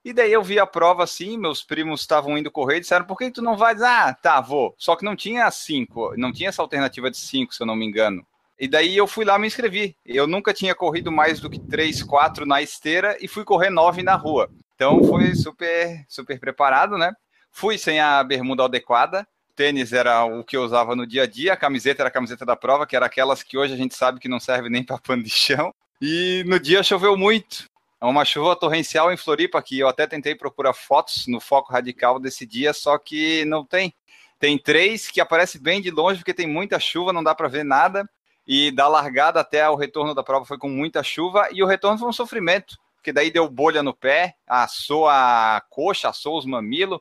E 0.05 0.13
daí 0.13 0.33
eu 0.33 0.43
vi 0.43 0.59
a 0.59 0.67
prova 0.67 1.03
assim, 1.03 1.39
meus 1.39 1.63
primos 1.63 2.03
estavam 2.03 2.37
indo 2.37 2.51
correr 2.51 2.77
e 2.77 2.81
disseram, 2.81 3.07
por 3.07 3.17
que 3.17 3.31
tu 3.31 3.41
não 3.41 3.57
vai? 3.57 3.75
Ah, 3.83 4.13
tá, 4.13 4.41
vou. 4.43 4.75
Só 4.77 4.95
que 4.95 5.05
não 5.05 5.17
tinha 5.17 5.51
5, 5.51 6.15
não 6.19 6.31
tinha 6.31 6.51
essa 6.51 6.61
alternativa 6.61 7.11
de 7.11 7.17
5, 7.17 7.55
se 7.55 7.63
eu 7.63 7.67
não 7.67 7.75
me 7.75 7.87
engano. 7.87 8.27
E 8.59 8.69
daí 8.69 8.97
eu 8.97 9.07
fui 9.07 9.25
lá 9.25 9.39
me 9.39 9.47
inscrevi. 9.47 9.97
Eu 10.05 10.27
nunca 10.27 10.55
tinha 10.55 10.75
corrido 10.75 11.11
mais 11.11 11.41
do 11.41 11.51
que 11.51 11.59
3, 11.59 12.03
4 12.03 12.47
na 12.47 12.63
esteira 12.63 13.17
e 13.21 13.27
fui 13.27 13.45
correr 13.45 13.71
9 13.71 14.03
na 14.03 14.15
rua. 14.15 14.49
Então 14.75 15.03
foi 15.05 15.35
super, 15.35 16.05
super 16.09 16.39
preparado, 16.39 16.97
né? 16.97 17.13
Fui 17.51 17.79
sem 17.79 18.01
a 18.01 18.23
bermuda 18.23 18.65
adequada. 18.65 19.27
tênis 19.57 19.93
era 19.93 20.25
o 20.25 20.43
que 20.43 20.57
eu 20.57 20.63
usava 20.63 20.97
no 20.97 21.07
dia 21.07 21.23
a 21.25 21.27
dia, 21.27 21.53
a 21.53 21.57
camiseta 21.57 22.03
era 22.03 22.09
a 22.09 22.13
camiseta 22.13 22.45
da 22.45 22.57
prova, 22.57 22.87
que 22.87 22.97
era 22.97 23.07
aquelas 23.07 23.43
que 23.43 23.57
hoje 23.57 23.73
a 23.73 23.77
gente 23.77 23.95
sabe 23.95 24.19
que 24.19 24.29
não 24.29 24.41
serve 24.41 24.69
nem 24.69 24.85
para 24.85 24.99
pano 24.99 25.23
de 25.23 25.31
chão. 25.31 25.73
E 26.01 26.45
no 26.47 26.59
dia 26.59 26.83
choveu 26.83 27.17
muito. 27.17 27.69
É 28.01 28.05
uma 28.05 28.25
chuva 28.25 28.57
torrencial 28.57 29.13
em 29.13 29.17
Floripa, 29.17 29.63
que 29.63 29.79
eu 29.79 29.89
até 29.89 30.07
tentei 30.07 30.35
procurar 30.35 30.75
fotos 30.75 31.27
no 31.27 31.41
foco 31.41 31.73
radical 31.73 32.19
desse 32.19 32.45
dia, 32.45 32.73
só 32.73 32.99
que 32.99 33.45
não 33.47 33.65
tem. 33.65 33.95
Tem 34.39 34.59
três 34.59 35.09
que 35.09 35.21
aparece 35.21 35.59
bem 35.59 35.81
de 35.81 35.91
longe, 35.91 36.19
porque 36.19 36.35
tem 36.35 36.47
muita 36.47 36.79
chuva, 36.79 37.13
não 37.13 37.23
dá 37.23 37.35
para 37.35 37.49
ver 37.49 37.65
nada 37.65 38.05
e 38.47 38.71
da 38.71 38.89
largada 38.89 39.41
até 39.41 39.69
o 39.69 39.75
retorno 39.75 40.15
da 40.15 40.23
prova 40.23 40.45
foi 40.45 40.59
com 40.59 40.69
muita 40.69 41.03
chuva 41.03 41.49
e 41.51 41.63
o 41.63 41.67
retorno 41.67 41.99
foi 41.99 42.09
um 42.09 42.13
sofrimento, 42.13 42.79
porque 42.97 43.13
daí 43.13 43.31
deu 43.31 43.49
bolha 43.49 43.83
no 43.83 43.95
pé, 43.95 44.35
assou 44.47 45.09
a 45.09 45.63
coxa, 45.71 46.09
assou 46.09 46.39
os 46.39 46.45
mamilos. 46.45 47.01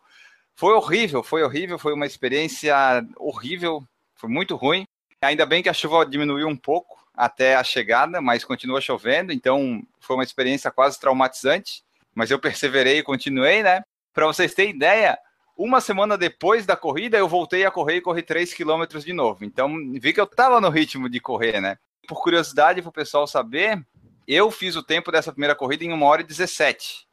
Foi 0.55 0.73
horrível, 0.73 1.23
foi 1.23 1.43
horrível, 1.43 1.79
foi 1.79 1.93
uma 1.93 2.05
experiência 2.05 2.75
horrível, 3.17 3.83
foi 4.15 4.29
muito 4.29 4.55
ruim. 4.55 4.85
Ainda 5.21 5.45
bem 5.45 5.63
que 5.63 5.69
a 5.69 5.73
chuva 5.73 6.05
diminuiu 6.05 6.47
um 6.47 6.57
pouco 6.57 7.03
até 7.15 7.55
a 7.55 7.63
chegada, 7.63 8.21
mas 8.21 8.43
continua 8.43 8.81
chovendo, 8.81 9.31
então 9.31 9.81
foi 9.99 10.15
uma 10.15 10.23
experiência 10.23 10.71
quase 10.71 10.99
traumatizante. 10.99 11.83
Mas 12.13 12.29
eu 12.29 12.39
perseverei 12.39 12.99
e 12.99 13.03
continuei, 13.03 13.63
né? 13.63 13.83
Para 14.13 14.27
vocês 14.27 14.53
terem 14.53 14.75
ideia, 14.75 15.17
uma 15.55 15.79
semana 15.79 16.17
depois 16.17 16.65
da 16.65 16.75
corrida, 16.75 17.17
eu 17.17 17.27
voltei 17.27 17.65
a 17.65 17.71
correr 17.71 17.97
e 17.97 18.01
corri 18.01 18.23
3 18.23 18.53
km 18.53 18.85
de 18.99 19.13
novo. 19.13 19.45
Então, 19.45 19.69
vi 19.99 20.13
que 20.13 20.19
eu 20.19 20.25
estava 20.25 20.59
no 20.59 20.69
ritmo 20.69 21.09
de 21.09 21.19
correr, 21.19 21.61
né? 21.61 21.77
Por 22.07 22.21
curiosidade, 22.21 22.81
para 22.81 22.89
o 22.89 22.93
pessoal 22.93 23.27
saber, 23.27 23.85
eu 24.27 24.49
fiz 24.51 24.75
o 24.75 24.83
tempo 24.83 25.11
dessa 25.11 25.31
primeira 25.31 25.55
corrida 25.55 25.83
em 25.83 25.93
1 25.93 26.01
hora 26.03 26.21
e 26.21 26.25
17. 26.25 27.07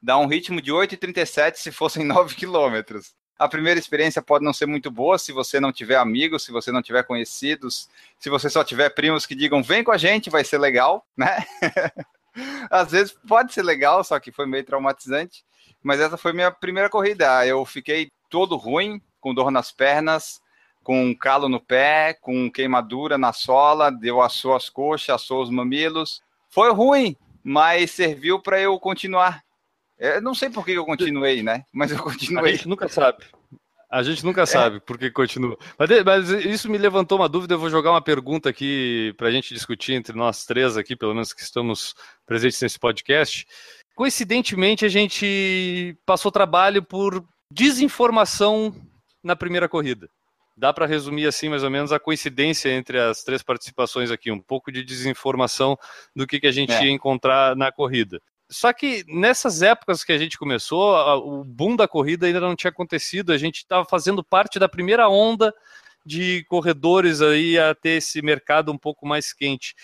Dá 0.00 0.18
um 0.18 0.26
ritmo 0.26 0.60
de 0.60 0.72
8,37 0.72 1.56
se 1.56 1.70
fossem 1.70 2.04
9 2.06 2.34
quilômetros. 2.34 3.14
A 3.38 3.48
primeira 3.48 3.78
experiência 3.78 4.22
pode 4.22 4.44
não 4.44 4.52
ser 4.52 4.66
muito 4.66 4.90
boa 4.90 5.18
se 5.18 5.32
você 5.32 5.58
não 5.58 5.72
tiver 5.72 5.96
amigos, 5.96 6.44
se 6.44 6.52
você 6.52 6.70
não 6.70 6.82
tiver 6.82 7.02
conhecidos, 7.02 7.88
se 8.18 8.30
você 8.30 8.48
só 8.48 8.62
tiver 8.62 8.90
primos 8.90 9.26
que 9.26 9.34
digam 9.34 9.62
vem 9.62 9.82
com 9.82 9.90
a 9.90 9.96
gente, 9.96 10.30
vai 10.30 10.44
ser 10.44 10.58
legal, 10.58 11.04
né? 11.16 11.38
Às 12.70 12.92
vezes 12.92 13.14
pode 13.28 13.52
ser 13.52 13.62
legal, 13.62 14.02
só 14.04 14.18
que 14.20 14.32
foi 14.32 14.46
meio 14.46 14.64
traumatizante. 14.64 15.44
Mas 15.82 16.00
essa 16.00 16.16
foi 16.16 16.32
minha 16.32 16.50
primeira 16.50 16.88
corrida. 16.88 17.46
Eu 17.46 17.64
fiquei 17.64 18.08
todo 18.30 18.56
ruim, 18.56 19.00
com 19.20 19.34
dor 19.34 19.50
nas 19.50 19.72
pernas, 19.72 20.40
com 20.82 21.04
um 21.04 21.14
calo 21.14 21.48
no 21.48 21.60
pé, 21.60 22.14
com 22.14 22.50
queimadura 22.50 23.16
na 23.16 23.32
sola, 23.32 23.90
deu 23.90 24.20
assou 24.20 24.54
as 24.54 24.68
coxas, 24.68 25.10
assou 25.10 25.42
os 25.42 25.50
mamilos. 25.50 26.22
Foi 26.48 26.72
ruim, 26.72 27.16
mas 27.42 27.90
serviu 27.90 28.40
para 28.40 28.60
eu 28.60 28.78
continuar. 28.78 29.42
Eu 29.98 30.20
não 30.20 30.34
sei 30.34 30.50
por 30.50 30.64
que 30.64 30.72
eu 30.72 30.84
continuei, 30.84 31.42
né? 31.42 31.64
Mas 31.72 31.92
eu 31.92 32.02
continuei. 32.02 32.52
A 32.52 32.56
gente 32.56 32.68
nunca 32.68 32.88
sabe. 32.88 33.24
A 33.92 34.02
gente 34.02 34.24
nunca 34.24 34.42
é. 34.42 34.46
sabe 34.46 34.80
por 34.80 34.96
que 34.96 35.10
continua. 35.10 35.56
Mas, 35.78 35.90
mas, 36.02 36.28
isso 36.30 36.68
me 36.70 36.78
levantou 36.78 37.18
uma 37.18 37.28
dúvida. 37.28 37.52
Eu 37.52 37.58
vou 37.58 37.68
jogar 37.68 37.90
uma 37.90 38.00
pergunta 38.00 38.48
aqui 38.48 39.14
para 39.18 39.28
a 39.28 39.30
gente 39.30 39.52
discutir 39.52 39.92
entre 39.92 40.16
nós 40.16 40.46
três 40.46 40.78
aqui, 40.78 40.96
pelo 40.96 41.12
menos 41.12 41.34
que 41.34 41.42
estamos 41.42 41.94
presentes 42.24 42.60
nesse 42.62 42.78
podcast. 42.78 43.46
Coincidentemente, 43.94 44.84
a 44.84 44.88
gente 44.88 45.96
passou 46.06 46.32
trabalho 46.32 46.82
por 46.82 47.24
desinformação 47.50 48.74
na 49.22 49.36
primeira 49.36 49.68
corrida. 49.68 50.08
Dá 50.56 50.72
para 50.72 50.86
resumir 50.86 51.26
assim, 51.26 51.48
mais 51.48 51.62
ou 51.62 51.70
menos, 51.70 51.92
a 51.92 51.98
coincidência 51.98 52.70
entre 52.70 52.98
as 52.98 53.22
três 53.22 53.42
participações 53.42 54.10
aqui, 54.10 54.30
um 54.30 54.40
pouco 54.40 54.70
de 54.70 54.82
desinformação 54.82 55.78
do 56.14 56.26
que, 56.26 56.40
que 56.40 56.46
a 56.46 56.52
gente 56.52 56.72
é. 56.72 56.84
ia 56.84 56.90
encontrar 56.90 57.56
na 57.56 57.72
corrida. 57.72 58.20
Só 58.50 58.70
que 58.72 59.02
nessas 59.08 59.62
épocas 59.62 60.04
que 60.04 60.12
a 60.12 60.18
gente 60.18 60.36
começou, 60.36 60.94
o 61.18 61.42
boom 61.42 61.74
da 61.74 61.88
corrida 61.88 62.26
ainda 62.26 62.40
não 62.40 62.54
tinha 62.54 62.70
acontecido, 62.70 63.32
a 63.32 63.38
gente 63.38 63.58
estava 63.58 63.84
fazendo 63.86 64.22
parte 64.22 64.58
da 64.58 64.68
primeira 64.68 65.08
onda 65.08 65.54
de 66.04 66.44
corredores 66.48 67.22
aí 67.22 67.58
a 67.58 67.74
ter 67.74 67.98
esse 67.98 68.20
mercado 68.20 68.70
um 68.70 68.76
pouco 68.76 69.06
mais 69.06 69.32
quente. 69.32 69.74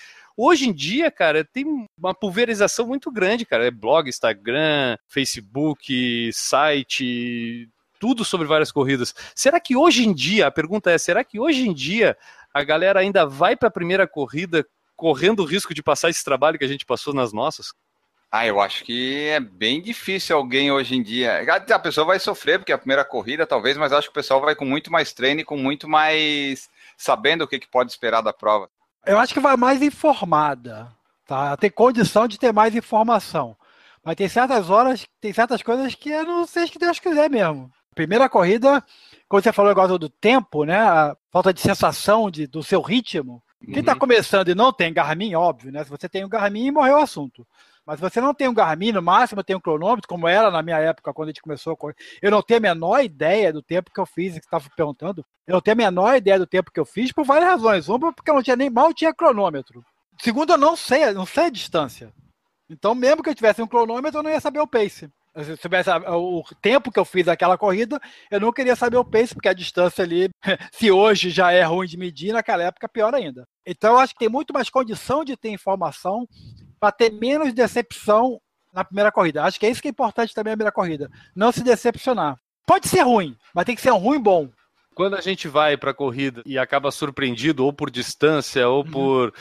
Hoje 0.40 0.68
em 0.68 0.73
dia, 0.73 1.11
cara, 1.11 1.45
tem 1.45 1.64
uma 1.99 2.14
pulverização 2.14 2.87
muito 2.87 3.11
grande, 3.11 3.45
cara. 3.45 3.66
É 3.66 3.73
blog, 3.73 4.09
Instagram, 4.09 4.97
Facebook, 5.09 6.30
site, 6.33 7.68
tudo 7.99 8.25
sobre 8.25 8.47
várias 8.47 8.71
corridas. 8.71 9.12
Será 9.35 9.59
que 9.59 9.75
hoje 9.75 10.07
em 10.07 10.14
dia, 10.14 10.47
a 10.47 10.50
pergunta 10.52 10.92
é, 10.92 10.97
será 10.97 11.25
que 11.25 11.40
hoje 11.40 11.68
em 11.68 11.75
dia 11.75 12.16
a 12.54 12.62
galera 12.62 13.00
ainda 13.00 13.26
vai 13.26 13.57
para 13.57 13.66
a 13.66 13.73
primeira 13.73 14.07
corrida 14.07 14.64
correndo 14.95 15.40
o 15.40 15.45
risco 15.45 15.75
de 15.75 15.83
passar 15.83 16.09
esse 16.09 16.25
trabalho 16.25 16.57
que 16.57 16.64
a 16.64 16.68
gente 16.68 16.87
passou 16.87 17.12
nas 17.12 17.33
nossas? 17.33 17.73
Ah, 18.30 18.47
eu 18.47 18.61
acho 18.61 18.85
que 18.85 19.26
é 19.26 19.40
bem 19.40 19.83
difícil 19.83 20.37
alguém 20.37 20.71
hoje 20.71 20.95
em 20.95 21.02
dia. 21.02 21.45
A 21.52 21.78
pessoa 21.80 22.07
vai 22.07 22.21
sofrer, 22.21 22.61
porque 22.61 22.71
é 22.71 22.76
a 22.76 22.78
primeira 22.78 23.04
corrida, 23.04 23.45
talvez, 23.45 23.76
mas 23.76 23.92
acho 23.92 24.07
que 24.07 24.12
o 24.12 24.14
pessoal 24.14 24.40
vai 24.40 24.54
com 24.54 24.64
muito 24.64 24.92
mais 24.92 25.12
treino 25.12 25.40
e 25.40 25.45
com 25.45 25.57
muito 25.57 25.88
mais 25.88 26.71
sabendo 26.97 27.42
o 27.42 27.49
que, 27.49 27.59
que 27.59 27.66
pode 27.66 27.90
esperar 27.90 28.21
da 28.21 28.33
prova. 28.33 28.71
Eu 29.08 29.18
acho 29.18 29.32
que 29.32 29.40
vai 29.40 29.56
mais 29.56 29.80
informada, 29.80 30.92
tá? 31.26 31.56
Tem 31.56 31.70
condição 31.70 32.28
de 32.28 32.38
ter 32.38 32.52
mais 32.52 32.76
informação. 32.76 33.56
Mas 34.04 34.16
tem 34.16 34.28
certas 34.28 34.68
horas, 34.68 35.06
tem 35.18 35.32
certas 35.32 35.62
coisas 35.62 35.94
que 35.94 36.10
eu 36.10 36.26
não 36.26 36.46
sei 36.46 36.68
que 36.68 36.78
Deus 36.78 36.98
quiser 36.98 37.30
mesmo. 37.30 37.72
Primeira 37.94 38.28
corrida, 38.28 38.84
quando 39.26 39.42
você 39.42 39.52
falou 39.52 39.70
agora 39.70 39.98
do 39.98 40.10
tempo, 40.10 40.64
né? 40.64 40.78
A 40.78 41.16
falta 41.32 41.54
de 41.54 41.60
sensação 41.62 42.30
de, 42.30 42.46
do 42.46 42.62
seu 42.62 42.82
ritmo. 42.82 43.42
Quem 43.64 43.80
está 43.80 43.94
uhum. 43.94 43.98
começando 43.98 44.50
e 44.50 44.54
não 44.54 44.72
tem 44.74 44.92
Garmin, 44.92 45.34
óbvio, 45.34 45.72
né? 45.72 45.82
Se 45.84 45.90
você 45.90 46.06
tem 46.06 46.22
o 46.22 46.28
Garmin, 46.28 46.70
morreu 46.70 46.98
o 46.98 47.02
assunto. 47.02 47.46
Mas 47.88 48.00
você 48.00 48.21
não 48.21 48.35
tem 48.35 48.47
um 48.47 48.52
Garmin, 48.52 48.92
no 48.92 49.00
máximo 49.00 49.42
tem 49.42 49.57
um 49.57 49.61
cronômetro, 49.61 50.07
como 50.07 50.28
era 50.28 50.50
na 50.50 50.62
minha 50.62 50.76
época, 50.76 51.11
quando 51.11 51.28
a 51.28 51.30
gente 51.30 51.40
começou 51.40 51.73
a 51.73 51.76
correr. 51.76 51.95
Eu 52.21 52.30
não 52.30 52.42
tenho 52.42 52.59
a 52.59 52.61
menor 52.61 53.02
ideia 53.02 53.50
do 53.50 53.62
tempo 53.62 53.90
que 53.90 53.99
eu 53.99 54.04
fiz, 54.04 54.35
que 54.35 54.40
estava 54.40 54.68
perguntando. 54.76 55.25
Eu 55.47 55.54
não 55.54 55.61
tenho 55.62 55.73
a 55.73 55.76
menor 55.78 56.14
ideia 56.14 56.38
do 56.38 56.47
tempo 56.47 56.71
que 56.71 56.78
eu 56.78 56.85
fiz 56.85 57.12
por 57.12 57.25
várias 57.25 57.49
razões. 57.49 57.88
Uma, 57.88 58.12
porque 58.12 58.30
eu 58.30 58.35
não 58.35 58.42
tinha 58.42 58.57
nem 58.57 58.68
mal 58.68 58.92
tinha 58.92 59.14
cronômetro. 59.14 59.83
Segundo, 60.21 60.52
eu 60.52 60.59
não 60.59 60.76
sei, 60.76 61.14
não 61.14 61.25
sei 61.25 61.45
a 61.45 61.49
distância. 61.49 62.12
Então, 62.68 62.95
mesmo 62.95 63.23
que 63.23 63.30
eu 63.30 63.35
tivesse 63.35 63.62
um 63.62 63.66
cronômetro, 63.66 64.18
eu 64.18 64.23
não 64.23 64.30
ia 64.30 64.40
saber 64.40 64.61
o 64.61 64.66
pace. 64.66 65.11
Se 65.35 65.52
eu 65.52 66.18
o 66.18 66.45
tempo 66.61 66.92
que 66.92 66.99
eu 66.99 67.07
fiz 67.07 67.26
aquela 67.26 67.57
corrida, 67.57 67.99
eu 68.30 68.38
não 68.38 68.52
queria 68.52 68.76
saber 68.76 68.99
o 68.99 69.04
pace, 69.04 69.33
porque 69.33 69.49
a 69.49 69.54
distância 69.54 70.04
ali, 70.04 70.28
se 70.73 70.90
hoje 70.90 71.30
já 71.30 71.52
é 71.52 71.62
ruim 71.62 71.87
de 71.87 71.97
medir, 71.97 72.35
naquela 72.35 72.64
época 72.64 72.87
pior 72.87 73.14
ainda. 73.14 73.49
Então, 73.66 73.95
eu 73.95 73.99
acho 73.99 74.12
que 74.12 74.18
tem 74.18 74.28
muito 74.28 74.52
mais 74.52 74.68
condição 74.68 75.25
de 75.25 75.38
ter 75.38 75.49
informação 75.49 76.28
para 76.78 76.92
ter 76.92 77.11
menos 77.12 77.52
decepção 77.52 78.40
na 78.73 78.85
primeira 78.85 79.11
corrida. 79.11 79.44
Acho 79.44 79.58
que 79.58 79.66
é 79.66 79.70
isso 79.70 79.82
que 79.82 79.88
é 79.88 79.90
importante 79.90 80.35
também 80.35 80.52
na 80.52 80.56
primeira 80.56 80.73
corrida. 80.73 81.11
Não 81.35 81.50
se 81.52 81.62
decepcionar. 81.62 82.37
Pode 82.66 82.88
ser 82.88 83.00
ruim, 83.00 83.37
mas 83.54 83.64
tem 83.64 83.75
que 83.75 83.80
ser 83.80 83.92
um 83.92 83.99
ruim 83.99 84.20
bom. 84.20 84.50
Quando 84.94 85.16
a 85.16 85.20
gente 85.20 85.49
vai 85.49 85.76
para 85.76 85.92
a 85.92 85.94
corrida 85.94 86.42
e 86.44 86.58
acaba 86.58 86.90
surpreendido 86.90 87.64
ou 87.64 87.73
por 87.73 87.90
distância 87.90 88.68
ou 88.68 88.85
uhum. 88.85 88.90
por 88.90 89.35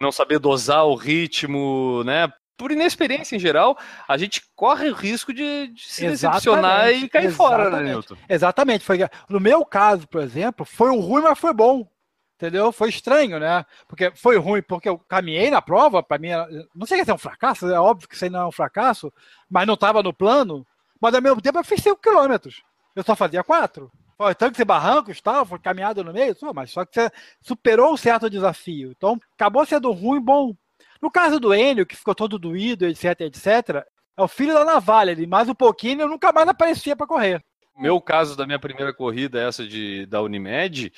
não 0.00 0.10
saber 0.10 0.38
dosar 0.38 0.84
o 0.84 0.94
ritmo, 0.94 2.02
né? 2.04 2.28
Por 2.56 2.70
inexperiência 2.70 3.34
em 3.34 3.38
geral, 3.38 3.76
a 4.06 4.16
gente 4.16 4.42
corre 4.54 4.88
o 4.88 4.94
risco 4.94 5.32
de, 5.32 5.68
de 5.68 5.82
se 5.82 6.04
Exatamente. 6.04 6.44
decepcionar 6.44 6.90
e 6.90 7.08
cair 7.08 7.26
Exatamente. 7.26 7.36
fora, 7.36 7.70
né, 7.70 7.82
Newton? 7.82 8.16
Exatamente. 8.28 8.84
Foi, 8.84 8.98
no 9.28 9.40
meu 9.40 9.64
caso, 9.64 10.06
por 10.06 10.20
exemplo, 10.20 10.64
foi 10.64 10.90
um 10.90 11.00
ruim, 11.00 11.22
mas 11.22 11.38
foi 11.38 11.52
bom 11.52 11.88
entendeu? 12.36 12.72
Foi 12.72 12.88
estranho, 12.88 13.38
né? 13.38 13.64
Porque 13.88 14.10
foi 14.14 14.36
ruim, 14.36 14.62
porque 14.62 14.88
eu 14.88 14.98
caminhei 14.98 15.50
na 15.50 15.62
prova, 15.62 16.02
para 16.02 16.18
mim, 16.18 16.28
não 16.74 16.86
sei 16.86 17.04
se 17.04 17.10
é 17.10 17.14
um 17.14 17.18
fracasso, 17.18 17.70
é 17.70 17.78
óbvio 17.78 18.08
que 18.08 18.14
isso 18.14 18.24
aí 18.24 18.30
não 18.30 18.42
é 18.42 18.46
um 18.46 18.52
fracasso, 18.52 19.12
mas 19.50 19.66
não 19.66 19.74
estava 19.74 20.02
no 20.02 20.12
plano, 20.12 20.66
mas 21.00 21.14
ao 21.14 21.22
mesmo 21.22 21.40
tempo 21.40 21.58
eu 21.58 21.64
fiz 21.64 21.82
5 21.82 22.00
quilômetros, 22.00 22.62
eu 22.94 23.02
só 23.02 23.16
fazia 23.16 23.42
4. 23.42 23.90
Foi 24.16 24.34
tanques 24.34 24.60
e 24.60 24.64
barrancos, 24.64 25.20
tal, 25.20 25.44
foi 25.44 25.58
caminhado 25.58 26.04
no 26.04 26.12
meio, 26.12 26.36
só, 26.36 26.52
mas 26.52 26.70
só 26.70 26.84
que 26.84 26.94
você 26.94 27.10
superou 27.42 27.92
um 27.92 27.96
certo 27.96 28.30
desafio. 28.30 28.92
Então, 28.96 29.18
acabou 29.34 29.66
sendo 29.66 29.90
ruim 29.90 30.20
bom. 30.20 30.54
No 31.02 31.10
caso 31.10 31.40
do 31.40 31.52
Enio, 31.52 31.84
que 31.84 31.96
ficou 31.96 32.14
todo 32.14 32.38
doído, 32.38 32.86
etc, 32.86 33.22
etc, 33.22 33.84
é 34.16 34.22
o 34.22 34.28
filho 34.28 34.54
da 34.54 34.64
navalha, 34.64 35.10
ele 35.10 35.26
mais 35.26 35.48
um 35.48 35.54
pouquinho 35.54 36.02
eu 36.02 36.08
nunca 36.08 36.32
mais 36.32 36.48
aparecia 36.48 36.94
para 36.94 37.06
correr. 37.06 37.44
Meu 37.76 38.00
caso 38.00 38.36
da 38.36 38.46
minha 38.46 38.58
primeira 38.58 38.94
corrida, 38.94 39.40
essa 39.40 39.66
de, 39.66 40.06
da 40.06 40.22
Unimed, 40.22 40.92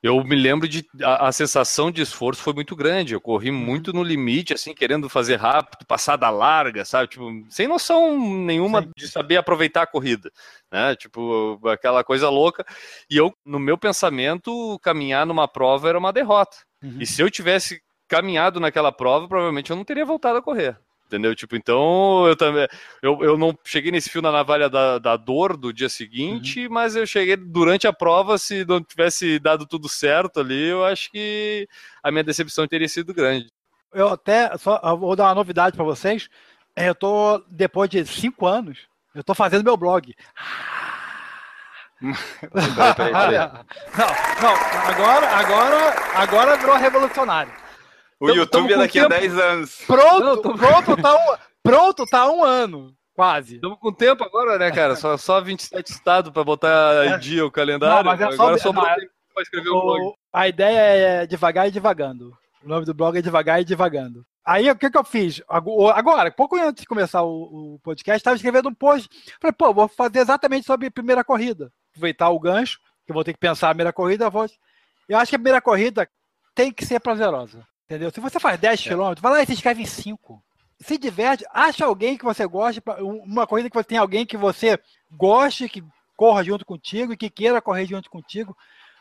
eu 0.00 0.22
me 0.22 0.36
lembro 0.36 0.68
de 0.68 0.86
a, 1.02 1.28
a, 1.28 1.32
sensação 1.32 1.90
de 1.90 2.02
esforço 2.02 2.40
foi 2.40 2.52
muito 2.52 2.76
grande. 2.76 3.14
Eu 3.14 3.20
corri 3.20 3.50
uhum. 3.50 3.56
muito 3.56 3.92
no 3.92 4.02
limite, 4.02 4.54
assim, 4.54 4.72
querendo 4.72 5.08
fazer 5.08 5.36
rápido, 5.36 5.84
passada 5.86 6.30
larga, 6.30 6.84
sabe? 6.84 7.08
Tipo, 7.08 7.28
sem 7.48 7.66
noção 7.66 8.16
nenhuma 8.16 8.82
Sim. 8.82 8.90
de 8.96 9.08
saber 9.08 9.36
aproveitar 9.36 9.82
a 9.82 9.86
corrida, 9.86 10.30
né? 10.70 10.94
Tipo, 10.94 11.60
aquela 11.68 12.04
coisa 12.04 12.28
louca. 12.28 12.64
E 13.10 13.16
eu, 13.16 13.34
no 13.44 13.58
meu 13.58 13.76
pensamento, 13.76 14.78
caminhar 14.80 15.26
numa 15.26 15.48
prova 15.48 15.88
era 15.88 15.98
uma 15.98 16.12
derrota. 16.12 16.56
Uhum. 16.82 16.98
E 17.00 17.06
se 17.06 17.20
eu 17.20 17.28
tivesse 17.28 17.82
caminhado 18.06 18.60
naquela 18.60 18.92
prova, 18.92 19.26
provavelmente 19.26 19.70
eu 19.70 19.76
não 19.76 19.84
teria 19.84 20.04
voltado 20.04 20.38
a 20.38 20.42
correr. 20.42 20.78
Entendeu? 21.08 21.34
Tipo, 21.34 21.56
então 21.56 22.28
eu 22.28 22.36
também. 22.36 22.68
Eu, 23.00 23.18
eu 23.22 23.38
não 23.38 23.56
cheguei 23.64 23.90
nesse 23.90 24.10
fio 24.10 24.20
na 24.20 24.30
navalha 24.30 24.68
da, 24.68 24.98
da 24.98 25.16
dor 25.16 25.56
do 25.56 25.72
dia 25.72 25.88
seguinte, 25.88 26.66
uhum. 26.66 26.72
mas 26.74 26.94
eu 26.94 27.06
cheguei 27.06 27.34
durante 27.34 27.86
a 27.86 27.92
prova, 27.94 28.36
se 28.36 28.62
não 28.66 28.82
tivesse 28.82 29.38
dado 29.38 29.66
tudo 29.66 29.88
certo 29.88 30.38
ali, 30.38 30.68
eu 30.68 30.84
acho 30.84 31.10
que 31.10 31.66
a 32.02 32.10
minha 32.10 32.22
decepção 32.22 32.68
teria 32.68 32.88
sido 32.88 33.14
grande. 33.14 33.50
Eu 33.90 34.08
até 34.08 34.54
só 34.58 34.78
eu 34.84 34.98
vou 34.98 35.16
dar 35.16 35.24
uma 35.24 35.34
novidade 35.36 35.74
para 35.74 35.84
vocês. 35.84 36.28
É, 36.76 36.90
eu 36.90 36.94
tô, 36.94 37.42
depois 37.48 37.88
de 37.88 38.04
cinco 38.04 38.46
anos, 38.46 38.86
eu 39.14 39.24
tô 39.24 39.34
fazendo 39.34 39.64
meu 39.64 39.78
blog. 39.78 40.14
peraí, 41.98 42.94
peraí, 42.94 43.12
peraí. 43.12 43.38
Não, 43.96 44.06
não, 44.42 44.54
agora, 44.88 45.26
agora, 45.26 45.94
agora 46.14 46.56
virou 46.58 46.76
revolucionário. 46.76 47.67
O 48.20 48.26
tamo, 48.26 48.38
YouTube 48.38 48.68
tamo 48.68 48.74
é 48.74 48.84
daqui 48.84 48.98
a 48.98 49.08
10 49.08 49.38
anos. 49.38 49.82
Pronto, 49.86 50.24
Não, 50.24 50.42
tô... 50.42 50.54
pronto, 50.54 50.96
tá 51.00 51.14
um, 51.14 51.36
pronto, 51.62 52.06
tá 52.06 52.30
um 52.30 52.42
ano. 52.42 52.92
Quase. 53.14 53.56
Estamos 53.56 53.78
com 53.78 53.92
tempo 53.92 54.24
agora, 54.24 54.58
né, 54.58 54.70
cara? 54.70 54.96
Só, 54.96 55.16
só 55.16 55.40
27 55.40 55.90
estados 55.90 56.32
para 56.32 56.44
botar 56.44 57.06
em 57.06 57.12
é. 57.14 57.18
dia 57.18 57.44
o 57.44 57.50
calendário. 57.50 57.96
Não, 57.96 58.04
mas 58.04 58.20
é 58.20 58.30
só, 58.36 58.42
agora 58.44 58.58
só 58.58 58.72
para 58.72 58.96
escrever 59.40 59.70
o, 59.70 59.80
blog. 59.80 60.14
A 60.32 60.48
ideia 60.48 60.78
é 60.78 61.26
devagar 61.26 61.68
e 61.68 61.70
devagando. 61.70 62.36
O 62.62 62.68
nome 62.68 62.84
do 62.84 62.94
blog 62.94 63.16
é 63.16 63.22
devagar 63.22 63.60
e 63.60 63.64
devagando. 63.64 64.24
Aí 64.44 64.68
o 64.70 64.76
que, 64.76 64.90
que 64.90 64.98
eu 64.98 65.04
fiz? 65.04 65.42
Agora, 65.46 66.30
pouco 66.30 66.56
antes 66.56 66.80
de 66.80 66.88
começar 66.88 67.22
o, 67.22 67.74
o 67.74 67.80
podcast, 67.82 68.16
estava 68.16 68.36
escrevendo 68.36 68.68
um 68.68 68.74
post. 68.74 69.08
Falei, 69.40 69.52
pô, 69.52 69.72
vou 69.74 69.86
fazer 69.86 70.20
exatamente 70.20 70.66
sobre 70.66 70.86
a 70.86 70.90
primeira 70.90 71.22
corrida. 71.22 71.70
Aproveitar 71.90 72.30
o 72.30 72.40
gancho, 72.40 72.78
que 73.04 73.12
eu 73.12 73.14
vou 73.14 73.22
ter 73.22 73.32
que 73.32 73.38
pensar 73.38 73.68
a 73.68 73.74
primeira 73.74 73.92
corrida. 73.92 74.30
Vou... 74.30 74.46
Eu 75.08 75.18
acho 75.18 75.28
que 75.30 75.36
a 75.36 75.38
primeira 75.38 75.60
corrida 75.60 76.08
tem 76.54 76.72
que 76.72 76.86
ser 76.86 76.98
prazerosa. 76.98 77.67
Entendeu? 77.88 78.10
Se 78.10 78.20
você 78.20 78.38
faz 78.38 78.60
10 78.60 78.82
km, 78.82 79.12
é. 79.16 79.20
vai 79.20 79.32
lá 79.32 79.42
e 79.42 79.46
se 79.46 79.52
inscreve 79.54 79.80
em 79.80 79.86
5. 79.86 80.42
Se 80.78 80.98
diverte, 80.98 81.42
acha 81.54 81.86
alguém 81.86 82.18
que 82.18 82.24
você 82.24 82.46
goste, 82.46 82.82
uma 83.00 83.46
corrida 83.46 83.70
que 83.70 83.74
você 83.74 83.88
tem 83.88 83.98
alguém 83.98 84.26
que 84.26 84.36
você 84.36 84.78
goste, 85.10 85.70
que 85.70 85.82
corra 86.14 86.44
junto 86.44 86.66
contigo 86.66 87.14
e 87.14 87.16
que 87.16 87.30
queira 87.30 87.62
correr 87.62 87.86
junto 87.86 88.10
contigo. 88.10 88.54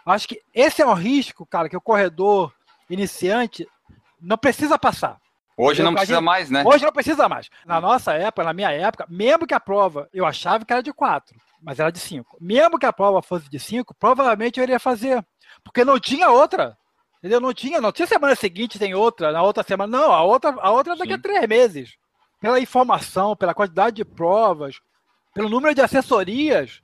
Acho 0.06 0.30
que 0.30 0.42
esse 0.56 0.82
é 0.82 0.88
um 0.88 0.94
risco, 0.94 1.46
cara, 1.46 1.68
que 1.68 1.76
o 1.76 1.82
corredor 1.82 2.54
iniciante 2.90 3.68
não 4.22 4.38
precisa 4.38 4.80
passar. 4.80 5.20
Hoje 5.58 5.84
não 5.84 5.94
precisa 5.94 6.22
mais, 6.22 6.50
né? 6.50 6.64
Hoje 6.66 6.86
não 6.86 6.94
precisa 6.94 7.28
mais. 7.28 7.50
Na 7.66 7.82
nossa 7.82 8.14
época, 8.14 8.46
na 8.46 8.54
minha 8.54 8.72
época, 8.72 9.06
mesmo 9.10 9.46
que 9.46 9.54
a 9.54 9.60
prova, 9.60 10.08
eu 10.14 10.26
achava 10.26 10.64
que 10.64 10.72
era 10.72 10.82
de 10.82 10.94
4, 10.94 11.36
mas 11.62 11.80
era 11.80 11.92
de 11.92 12.00
5. 12.00 12.38
Mesmo 12.40 12.80
que 12.80 12.86
a 12.86 12.94
prova 12.94 13.22
fosse 13.22 13.50
de 13.50 13.60
5, 13.60 13.94
provavelmente 13.96 14.60
eu 14.60 14.64
iria 14.64 14.80
fazer. 14.80 15.26
Porque 15.62 15.84
não 15.84 16.00
tinha 16.00 16.30
outra. 16.30 16.78
Entendeu? 17.20 17.40
Não 17.40 17.54
tinha, 17.54 17.82
não 17.82 17.92
tinha 17.92 18.08
semana 18.08 18.36
seguinte, 18.36 18.80
tem 18.80 18.94
outra, 18.94 19.32
na 19.32 19.42
outra 19.42 19.64
semana. 19.64 19.98
Não, 19.98 20.12
a 20.12 20.24
outra, 20.24 20.56
a 20.60 20.72
outra 20.72 20.94
é 20.94 20.98
daqui 20.98 21.10
Sim. 21.10 21.16
a 21.16 21.22
três 21.22 21.48
meses. 21.48 21.98
Pela 22.40 22.60
informação, 22.60 23.36
pela 23.36 23.54
quantidade 23.54 23.96
de 23.96 24.06
provas, 24.06 24.80
pelo 25.34 25.50
número 25.50 25.74
de 25.74 25.82
assessorias. 25.82 26.82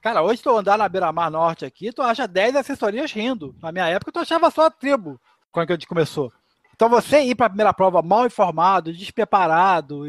Cara, 0.00 0.22
hoje 0.22 0.42
tu 0.42 0.56
andar 0.56 0.78
na 0.78 0.88
Beira-Mar 0.88 1.30
Norte 1.30 1.64
aqui, 1.64 1.92
tu 1.92 2.02
acha 2.02 2.26
10 2.26 2.56
assessorias 2.56 3.12
rindo. 3.12 3.54
Na 3.60 3.72
minha 3.72 3.86
época, 3.88 4.12
tu 4.12 4.18
achava 4.20 4.50
só 4.50 4.66
a 4.66 4.70
tribo, 4.70 5.20
quando 5.50 5.70
a 5.70 5.74
gente 5.74 5.86
começou. 5.86 6.32
Então, 6.74 6.88
você 6.88 7.20
ir 7.20 7.34
para 7.34 7.46
a 7.46 7.50
primeira 7.50 7.74
prova 7.74 8.00
mal 8.00 8.24
informado, 8.24 8.92
despreparado, 8.92 10.04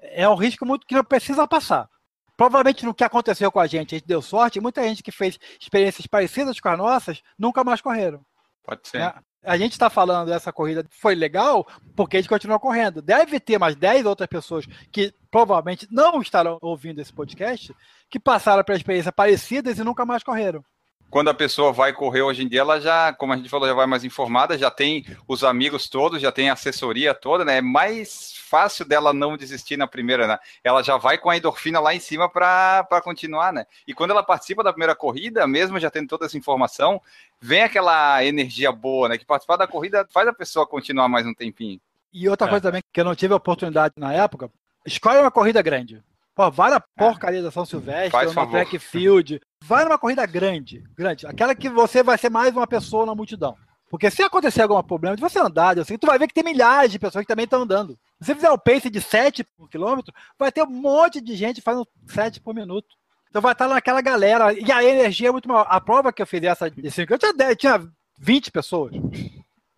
é 0.00 0.28
um 0.28 0.34
risco 0.34 0.64
muito 0.64 0.86
que 0.86 0.94
não 0.94 1.04
precisa 1.04 1.46
passar. 1.46 1.88
Provavelmente 2.36 2.84
no 2.84 2.94
que 2.94 3.04
aconteceu 3.04 3.50
com 3.52 3.60
a 3.60 3.66
gente, 3.66 3.94
a 3.94 3.98
gente 3.98 4.06
deu 4.06 4.20
sorte, 4.20 4.58
e 4.58 4.62
muita 4.62 4.82
gente 4.82 5.02
que 5.02 5.12
fez 5.12 5.38
experiências 5.60 6.06
parecidas 6.06 6.58
com 6.58 6.68
as 6.68 6.78
nossas 6.78 7.22
nunca 7.38 7.62
mais 7.62 7.80
correram. 7.80 8.24
Pode 8.66 8.88
ser. 8.88 9.00
É, 9.00 9.14
a 9.44 9.56
gente 9.56 9.72
está 9.72 9.88
falando 9.88 10.28
dessa 10.28 10.52
corrida 10.52 10.84
foi 10.90 11.14
legal 11.14 11.66
porque 11.94 12.16
a 12.16 12.20
gente 12.20 12.28
continua 12.28 12.58
correndo. 12.58 13.00
Deve 13.00 13.38
ter 13.38 13.58
mais 13.58 13.76
10 13.76 14.04
outras 14.06 14.28
pessoas 14.28 14.66
que 14.90 15.14
provavelmente 15.30 15.86
não 15.90 16.20
estarão 16.20 16.58
ouvindo 16.60 17.00
esse 17.00 17.12
podcast 17.12 17.74
que 18.10 18.18
passaram 18.18 18.64
por 18.64 18.74
experiências 18.74 19.14
parecidas 19.14 19.78
e 19.78 19.84
nunca 19.84 20.04
mais 20.04 20.22
correram 20.22 20.64
quando 21.10 21.28
a 21.28 21.34
pessoa 21.34 21.72
vai 21.72 21.92
correr 21.92 22.22
hoje 22.22 22.42
em 22.42 22.48
dia, 22.48 22.60
ela 22.60 22.80
já, 22.80 23.12
como 23.12 23.32
a 23.32 23.36
gente 23.36 23.48
falou, 23.48 23.68
já 23.68 23.74
vai 23.74 23.86
mais 23.86 24.04
informada, 24.04 24.58
já 24.58 24.70
tem 24.70 25.04
os 25.26 25.44
amigos 25.44 25.88
todos, 25.88 26.20
já 26.20 26.32
tem 26.32 26.50
a 26.50 26.54
assessoria 26.54 27.14
toda, 27.14 27.44
né? 27.44 27.58
É 27.58 27.60
mais 27.60 28.34
fácil 28.36 28.84
dela 28.84 29.12
não 29.12 29.36
desistir 29.36 29.76
na 29.76 29.86
primeira, 29.86 30.26
né? 30.26 30.38
Ela 30.62 30.82
já 30.82 30.96
vai 30.96 31.18
com 31.18 31.30
a 31.30 31.36
endorfina 31.36 31.80
lá 31.80 31.94
em 31.94 32.00
cima 32.00 32.28
para 32.28 33.00
continuar, 33.02 33.52
né? 33.52 33.66
E 33.86 33.94
quando 33.94 34.10
ela 34.10 34.22
participa 34.22 34.62
da 34.62 34.72
primeira 34.72 34.94
corrida, 34.94 35.46
mesmo 35.46 35.78
já 35.78 35.90
tendo 35.90 36.08
toda 36.08 36.26
essa 36.26 36.38
informação, 36.38 37.00
vem 37.40 37.62
aquela 37.62 38.24
energia 38.24 38.72
boa, 38.72 39.08
né? 39.08 39.18
Que 39.18 39.24
participar 39.24 39.56
da 39.56 39.66
corrida 39.66 40.06
faz 40.10 40.28
a 40.28 40.32
pessoa 40.32 40.66
continuar 40.66 41.08
mais 41.08 41.26
um 41.26 41.34
tempinho. 41.34 41.80
E 42.12 42.28
outra 42.28 42.46
é. 42.46 42.50
coisa 42.50 42.62
também 42.62 42.82
que 42.92 43.00
eu 43.00 43.04
não 43.04 43.14
tive 43.14 43.32
a 43.32 43.36
oportunidade 43.36 43.94
na 43.96 44.12
época, 44.12 44.50
escolhe 44.84 45.18
uma 45.18 45.30
corrida 45.30 45.62
grande. 45.62 46.02
Pô, 46.34 46.50
vai 46.50 46.70
na 46.70 46.80
porcaria 46.80 47.42
da 47.42 47.50
São 47.50 47.64
Silvestre, 47.64 48.10
Faz 48.10 48.28
ou 48.28 48.34
na 48.34 48.46
track 48.46 48.78
field. 48.78 49.40
Vai 49.66 49.84
numa 49.84 49.98
corrida 49.98 50.24
grande, 50.24 50.84
grande. 50.96 51.26
Aquela 51.26 51.52
que 51.52 51.68
você 51.68 52.00
vai 52.00 52.16
ser 52.16 52.30
mais 52.30 52.54
uma 52.54 52.68
pessoa 52.68 53.04
na 53.04 53.16
multidão. 53.16 53.56
Porque 53.90 54.10
se 54.10 54.22
acontecer 54.22 54.62
algum 54.62 54.80
problema 54.82 55.16
de 55.16 55.22
você 55.22 55.40
andar, 55.40 55.76
assim, 55.78 55.98
tu 55.98 56.06
vai 56.06 56.18
ver 56.18 56.28
que 56.28 56.34
tem 56.34 56.44
milhares 56.44 56.92
de 56.92 57.00
pessoas 57.00 57.24
que 57.24 57.28
também 57.28 57.44
estão 57.44 57.62
andando. 57.62 57.98
Se 58.20 58.26
você 58.26 58.34
fizer 58.36 58.50
um 58.50 58.58
pace 58.58 58.88
de 58.88 59.00
7 59.00 59.42
por 59.56 59.68
quilômetro, 59.68 60.14
vai 60.38 60.52
ter 60.52 60.62
um 60.62 60.70
monte 60.70 61.20
de 61.20 61.34
gente 61.34 61.60
fazendo 61.60 61.86
7 62.06 62.40
por 62.40 62.54
minuto. 62.54 62.94
Então 63.28 63.42
vai 63.42 63.52
estar 63.52 63.66
naquela 63.66 64.00
galera. 64.00 64.52
E 64.52 64.70
a 64.70 64.84
energia 64.84 65.28
é 65.28 65.32
muito 65.32 65.48
maior. 65.48 65.66
A 65.68 65.80
prova 65.80 66.12
que 66.12 66.22
eu 66.22 66.26
fiz 66.26 66.42
essa 66.44 66.70
de 66.70 66.90
5 66.90 67.12
eu 67.12 67.18
tinha, 67.18 67.56
tinha 67.56 67.88
20 68.20 68.52
pessoas. 68.52 68.94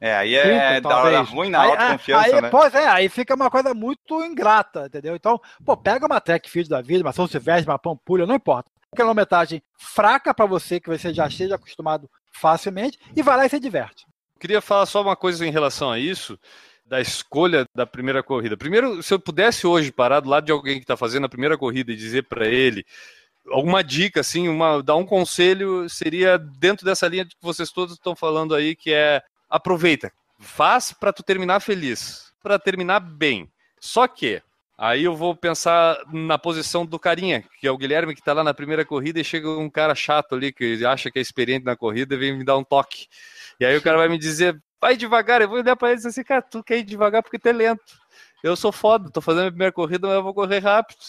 É, 0.00 0.14
aí 0.14 0.34
é 0.34 0.76
Cinco, 0.76 0.88
da 0.88 1.02
hora 1.02 1.20
ruim 1.22 1.50
na 1.50 1.64
autoconfiança, 1.64 2.36
aí, 2.36 2.40
né? 2.42 2.50
Pois 2.50 2.74
é, 2.74 2.86
aí 2.86 3.08
fica 3.08 3.34
uma 3.34 3.50
coisa 3.50 3.74
muito 3.74 4.22
ingrata, 4.22 4.86
entendeu? 4.86 5.16
Então, 5.16 5.40
pô, 5.64 5.76
pega 5.76 6.06
uma 6.06 6.20
track 6.20 6.48
field 6.48 6.68
da 6.68 6.80
vida, 6.80 7.02
uma 7.02 7.12
São 7.12 7.26
Silvestre, 7.26 7.68
uma 7.68 7.78
Pampulha, 7.80 8.24
não 8.24 8.36
importa. 8.36 8.70
Quilometragem 8.94 9.62
fraca 9.76 10.32
para 10.32 10.46
você, 10.46 10.80
que 10.80 10.88
você 10.88 11.12
já 11.12 11.26
esteja 11.26 11.54
acostumado 11.56 12.10
facilmente, 12.32 12.98
e 13.14 13.22
vai 13.22 13.36
lá 13.36 13.46
e 13.46 13.48
se 13.48 13.60
diverte. 13.60 14.06
Queria 14.38 14.60
falar 14.60 14.86
só 14.86 15.02
uma 15.02 15.16
coisa 15.16 15.46
em 15.46 15.50
relação 15.50 15.90
a 15.90 15.98
isso, 15.98 16.38
da 16.86 17.00
escolha 17.00 17.66
da 17.74 17.86
primeira 17.86 18.22
corrida. 18.22 18.56
Primeiro, 18.56 19.02
se 19.02 19.12
eu 19.12 19.18
pudesse 19.18 19.66
hoje 19.66 19.92
parar 19.92 20.20
do 20.20 20.28
lado 20.28 20.46
de 20.46 20.52
alguém 20.52 20.76
que 20.76 20.84
está 20.84 20.96
fazendo 20.96 21.26
a 21.26 21.28
primeira 21.28 21.58
corrida 21.58 21.92
e 21.92 21.96
dizer 21.96 22.24
para 22.24 22.46
ele 22.46 22.84
alguma 23.50 23.82
dica, 23.82 24.20
assim, 24.20 24.48
uma, 24.48 24.82
dar 24.82 24.96
um 24.96 25.06
conselho, 25.06 25.88
seria 25.88 26.38
dentro 26.38 26.84
dessa 26.84 27.08
linha 27.08 27.24
que 27.24 27.36
vocês 27.40 27.70
todos 27.70 27.94
estão 27.94 28.14
falando 28.14 28.54
aí, 28.54 28.74
que 28.74 28.92
é 28.92 29.22
aproveita, 29.48 30.12
faz 30.38 30.92
para 30.92 31.12
tu 31.12 31.22
terminar 31.22 31.60
feliz, 31.60 32.32
para 32.42 32.58
terminar 32.58 33.00
bem. 33.00 33.50
Só 33.80 34.06
que 34.06 34.42
aí 34.78 35.02
eu 35.04 35.16
vou 35.16 35.34
pensar 35.34 36.00
na 36.12 36.38
posição 36.38 36.86
do 36.86 36.98
carinha, 36.98 37.44
que 37.60 37.66
é 37.66 37.70
o 37.70 37.76
Guilherme 37.76 38.14
que 38.14 38.20
está 38.20 38.32
lá 38.32 38.44
na 38.44 38.54
primeira 38.54 38.84
corrida 38.84 39.18
e 39.18 39.24
chega 39.24 39.50
um 39.50 39.68
cara 39.68 39.94
chato 39.94 40.36
ali 40.36 40.52
que 40.52 40.86
acha 40.86 41.10
que 41.10 41.18
é 41.18 41.22
experiente 41.22 41.64
na 41.64 41.76
corrida 41.76 42.14
e 42.14 42.18
vem 42.18 42.38
me 42.38 42.44
dar 42.44 42.56
um 42.56 42.62
toque. 42.62 43.08
E 43.58 43.64
aí 43.64 43.76
o 43.76 43.82
cara 43.82 43.98
vai 43.98 44.08
me 44.08 44.16
dizer, 44.16 44.56
vai 44.80 44.96
devagar, 44.96 45.42
eu 45.42 45.48
vou 45.48 45.58
olhar 45.58 45.74
para 45.74 45.88
ele 45.88 45.96
e 45.96 45.98
dizer 45.98 46.08
assim, 46.10 46.22
cara, 46.22 46.40
tu 46.40 46.62
quer 46.62 46.78
ir 46.78 46.84
devagar 46.84 47.22
porque 47.22 47.38
tu 47.38 47.48
é 47.48 47.52
lento. 47.52 47.98
eu 48.42 48.54
sou 48.54 48.70
foda, 48.70 49.10
tô 49.10 49.20
fazendo 49.20 49.48
a 49.48 49.50
primeira 49.50 49.72
corrida, 49.72 50.06
mas 50.06 50.16
eu 50.16 50.22
vou 50.22 50.32
correr 50.32 50.60
rápido. 50.60 51.00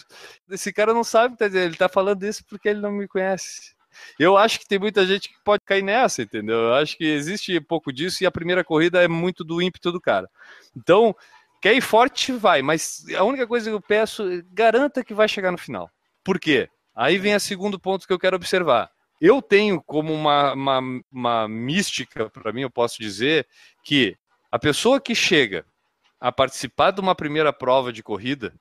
Esse 0.50 0.74
cara 0.74 0.94
não 0.94 1.04
sabe, 1.04 1.38
tá 1.38 1.46
ele 1.46 1.76
tá 1.76 1.88
falando 1.88 2.24
isso 2.24 2.44
porque 2.50 2.70
ele 2.70 2.82
não 2.82 2.92
me 2.92 3.08
conhece. 3.08 3.78
Eu 4.18 4.38
acho 4.38 4.60
que 4.60 4.68
tem 4.68 4.80
muita 4.80 5.06
gente 5.06 5.30
que 5.30 5.36
pode 5.44 5.64
cair 5.66 5.84
nessa, 5.84 6.22
entendeu? 6.22 6.56
Eu 6.56 6.74
acho 6.76 6.98
que 6.98 7.06
existe 7.06 7.60
pouco 7.62 7.92
disso 7.92 8.24
e 8.24 8.26
a 8.26 8.32
primeira 8.32 8.64
corrida 8.64 9.04
é 9.04 9.08
muito 9.08 9.44
do 9.44 9.62
ímpeto 9.62 9.92
do 9.92 10.02
cara. 10.02 10.30
Então, 10.76 11.16
quer 11.62 11.74
ir 11.74 11.82
forte, 11.82 12.32
vai, 12.32 12.62
mas 12.62 13.06
a 13.16 13.24
única 13.24 13.48
coisa 13.48 13.70
que 13.70 13.76
eu 13.76 13.82
peço, 13.82 14.24
garanta 14.52 15.04
que 15.04 15.14
vai 15.14 15.28
chegar 15.28 15.52
no 15.52 15.58
final. 15.58 15.90
Por 16.24 16.40
quê? 16.40 16.70
Aí 16.96 17.18
vem 17.18 17.36
o 17.36 17.40
segundo 17.40 17.80
ponto 17.80 18.06
que 18.06 18.14
eu 18.14 18.20
quero 18.20 18.36
observar. 18.36 18.90
Eu 19.22 19.42
tenho 19.42 19.82
como 19.82 20.14
uma, 20.14 20.54
uma, 20.54 20.82
uma 21.12 21.48
mística, 21.48 22.30
para 22.30 22.54
mim, 22.54 22.62
eu 22.62 22.70
posso 22.70 23.00
dizer, 23.00 23.48
que 23.84 24.16
a 24.52 24.58
pessoa 24.58 25.00
que 25.00 25.14
chega 25.14 25.66
a 26.20 26.32
participar 26.32 26.92
de 26.92 27.02
uma 27.02 27.16
primeira 27.16 27.52
prova 27.52 27.92
de 27.92 28.04
corrida, 28.04 28.54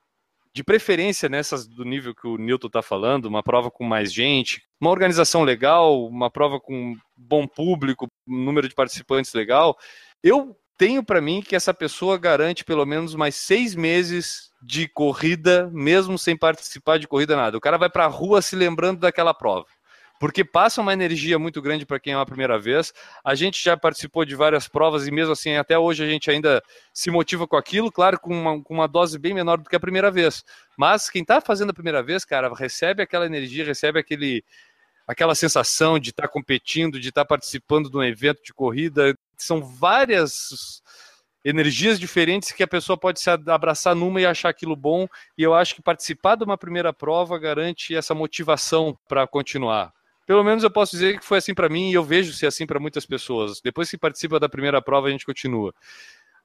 de 0.53 0.65
preferência 0.65 1.29
nessas 1.29 1.67
do 1.67 1.85
nível 1.85 2.15
que 2.15 2.27
o 2.27 2.37
Newton 2.37 2.67
está 2.67 2.83
falando, 2.83 3.27
uma 3.27 3.43
prova 3.43 3.71
com 3.71 3.85
mais 3.85 4.13
gente, 4.13 4.63
uma 4.81 4.91
organização 4.91 5.43
legal, 5.43 6.05
uma 6.07 6.31
prova 6.31 6.61
com 6.61 6.97
bom 7.17 7.47
público, 7.47 8.09
número 8.27 8.69
de 8.69 8.75
participantes 8.75 9.33
legal, 9.33 9.77
eu 10.23 10.57
tenho 10.79 11.03
para 11.03 11.21
mim 11.21 11.43
que 11.43 11.57
essa 11.57 11.75
pessoa 11.75 12.17
garante 12.17 12.65
pelo 12.65 12.87
menos 12.87 13.15
mais 13.15 13.35
seis 13.35 13.75
meses 13.75 14.51
de 14.63 14.89
corrida, 14.89 15.69
mesmo 15.73 16.19
sem 16.19 16.37
participar 16.37 16.99
de 16.99 17.09
corrida 17.09 17.37
nada. 17.37 17.59
O 17.59 17.61
cara 17.61 17.77
vai 17.77 17.91
para 17.91 18.05
a 18.05 18.09
rua 18.09 18.41
se 18.41 18.57
lembrando 18.57 19.01
daquela 19.01 19.35
prova 19.35 19.67
porque 20.19 20.45
passa 20.45 20.81
uma 20.81 20.93
energia 20.93 21.39
muito 21.39 21.63
grande 21.63 21.87
para 21.87 22.01
quem 22.01 22.13
é 22.13 22.17
a 22.17 22.27
primeira 22.27 22.59
vez. 22.59 22.93
A 23.25 23.35
gente 23.35 23.63
já 23.63 23.77
participou 23.77 24.25
de 24.25 24.35
várias 24.35 24.67
provas 24.67 25.07
e 25.07 25.11
mesmo 25.11 25.33
assim, 25.33 25.55
até 25.55 25.79
hoje 25.79 26.03
a 26.03 26.09
gente 26.09 26.31
ainda 26.31 26.63
se 26.93 27.11
motiva 27.11 27.47
com 27.47 27.57
aquilo, 27.57 27.91
claro, 27.91 28.19
com 28.19 28.35
uma, 28.35 28.63
com 28.63 28.75
uma 28.75 28.89
dose 28.89 29.19
bem 29.19 29.33
menor 29.33 29.59
do 29.59 29.69
que 29.69 29.77
a 29.77 29.81
primeira 29.81 30.11
vez. 30.11 30.45
Mas 30.77 31.09
quem 31.09 31.23
está 31.23 31.41
fazendo 31.41 31.71
a 31.71 31.75
primeira 31.75 32.03
vez, 32.03 32.25
cara, 32.25 32.53
recebe 32.53 33.03
aquela 33.03 33.27
energia, 33.27 33.65
recebe 33.65 34.01
aquele, 34.01 34.45
aquela 35.07 35.35
sensação 35.35 35.99
de 35.99 36.11
estar 36.11 36.25
tá 36.25 36.29
competindo, 36.29 36.99
de 36.99 37.11
estar 37.11 37.25
tá 37.25 37.29
participando 37.29 37.89
de 37.89 37.97
um 37.97 38.03
evento 38.03 38.43
de 38.43 38.53
corrida. 38.53 39.17
São 39.45 39.63
várias 39.63 40.83
energias 41.45 41.99
diferentes 41.99 42.53
que 42.53 42.63
a 42.63 42.69
pessoa 42.69 42.97
pode 42.97 43.21
se 43.21 43.31
abraçar 43.31 43.95
numa 43.95 44.21
e 44.21 44.27
achar 44.27 44.49
aquilo 44.49 44.77
bom. 44.77 45.07
E 45.37 45.43
eu 45.43 45.55
acho 45.55 45.75
que 45.75 45.83
participar 45.83 46.37
de 46.37 46.45
uma 46.45 46.59
primeira 46.59 46.93
prova 46.93 47.39
garante 47.39 47.95
essa 47.95 48.15
motivação 48.15 48.99
para 49.09 49.27
continuar 49.27 49.93
pelo 50.29 50.45
menos 50.45 50.63
eu 50.63 50.71
posso 50.71 50.93
dizer 50.93 51.19
que 51.19 51.25
foi 51.25 51.39
assim 51.39 51.55
para 51.55 51.71
mim 51.71 51.89
e 51.89 51.95
eu 51.95 52.05
vejo 52.05 52.35
ser 52.35 52.47
assim 52.47 52.67
para 52.67 52.79
muitas 52.79 53.07
pessoas. 53.07 53.63
Depois 53.63 53.89
que 53.89 53.97
participa 53.97 54.39
da 54.39 54.47
primeira 54.47 54.83
prova, 54.83 55.09
a 55.09 55.11
gente 55.11 55.25
continua. 55.25 55.75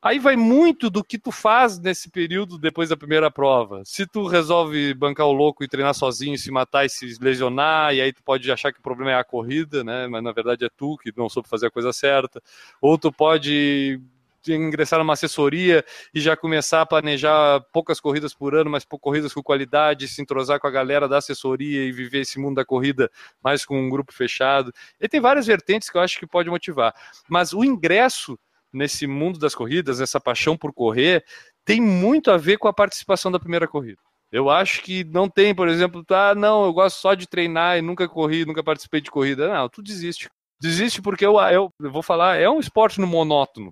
Aí 0.03 0.19
vai 0.19 0.35
muito 0.35 0.89
do 0.89 1.01
que 1.01 1.17
tu 1.17 1.31
faz 1.31 1.79
nesse 1.79 2.09
período 2.09 2.57
depois 2.57 2.89
da 2.89 2.97
primeira 2.97 3.31
prova. 3.31 3.83
Se 3.85 4.05
tu 4.05 4.27
resolve 4.27 4.93
bancar 4.93 5.25
o 5.27 5.31
louco 5.31 5.63
e 5.63 5.67
treinar 5.67 5.93
sozinho, 5.93 6.37
se 6.37 6.51
matar 6.51 6.85
e 6.85 6.89
se 6.89 7.17
lesionar, 7.21 7.95
e 7.95 8.01
aí 8.01 8.11
tu 8.11 8.21
pode 8.21 8.51
achar 8.51 8.73
que 8.73 8.79
o 8.79 8.83
problema 8.83 9.11
é 9.11 9.15
a 9.15 9.23
corrida, 9.23 9.81
né? 9.81 10.05
Mas 10.07 10.21
na 10.21 10.33
verdade 10.33 10.65
é 10.65 10.69
tu 10.75 10.97
que 10.97 11.13
não 11.15 11.29
soube 11.29 11.47
fazer 11.47 11.67
a 11.67 11.71
coisa 11.71 11.93
certa. 11.93 12.43
Ou 12.81 12.97
tu 12.97 13.13
pode 13.13 13.97
ingressar 14.45 14.99
numa 14.99 15.13
assessoria 15.13 15.85
e 16.13 16.19
já 16.19 16.35
começar 16.35 16.81
a 16.81 16.85
planejar 16.85 17.61
poucas 17.71 18.01
corridas 18.01 18.33
por 18.33 18.53
ano, 18.55 18.69
mas 18.69 18.83
corridas 18.83 19.33
com 19.33 19.41
qualidade, 19.41 20.09
se 20.09 20.21
entrosar 20.21 20.59
com 20.59 20.67
a 20.67 20.71
galera 20.71 21.07
da 21.07 21.19
assessoria 21.19 21.81
e 21.81 21.93
viver 21.93 22.19
esse 22.19 22.37
mundo 22.37 22.55
da 22.55 22.65
corrida 22.65 23.09
mais 23.41 23.63
com 23.63 23.79
um 23.79 23.89
grupo 23.89 24.11
fechado. 24.11 24.73
E 24.99 25.07
tem 25.07 25.21
várias 25.21 25.47
vertentes 25.47 25.89
que 25.89 25.97
eu 25.97 26.01
acho 26.01 26.19
que 26.19 26.27
pode 26.27 26.49
motivar. 26.49 26.93
Mas 27.29 27.53
o 27.53 27.63
ingresso 27.63 28.37
nesse 28.73 29.05
mundo 29.05 29.39
das 29.39 29.53
corridas, 29.53 30.01
essa 30.01 30.19
paixão 30.19 30.57
por 30.57 30.73
correr, 30.73 31.23
tem 31.63 31.79
muito 31.79 32.31
a 32.31 32.37
ver 32.37 32.57
com 32.57 32.67
a 32.67 32.73
participação 32.73 33.31
da 33.31 33.39
primeira 33.39 33.67
corrida. 33.67 34.01
Eu 34.31 34.49
acho 34.49 34.81
que 34.81 35.03
não 35.03 35.29
tem, 35.29 35.53
por 35.53 35.67
exemplo, 35.67 36.03
ah, 36.09 36.33
não, 36.33 36.65
eu 36.65 36.73
gosto 36.73 36.97
só 36.99 37.13
de 37.13 37.27
treinar 37.27 37.77
e 37.77 37.83
nunca 37.83 38.09
corri, 38.09 38.45
nunca 38.45 38.63
participei 38.63 38.99
de 38.99 39.11
corrida. 39.11 39.47
Não, 39.47 39.69
tu 39.69 39.81
desiste. 39.83 40.27
Desiste 40.59 41.01
porque 41.01 41.23
eu, 41.23 41.39
eu, 41.39 41.71
eu 41.79 41.91
vou 41.91 42.01
falar, 42.01 42.37
é 42.37 42.49
um 42.49 42.59
esporte 42.59 42.99
no 42.99 43.05
monótono. 43.05 43.71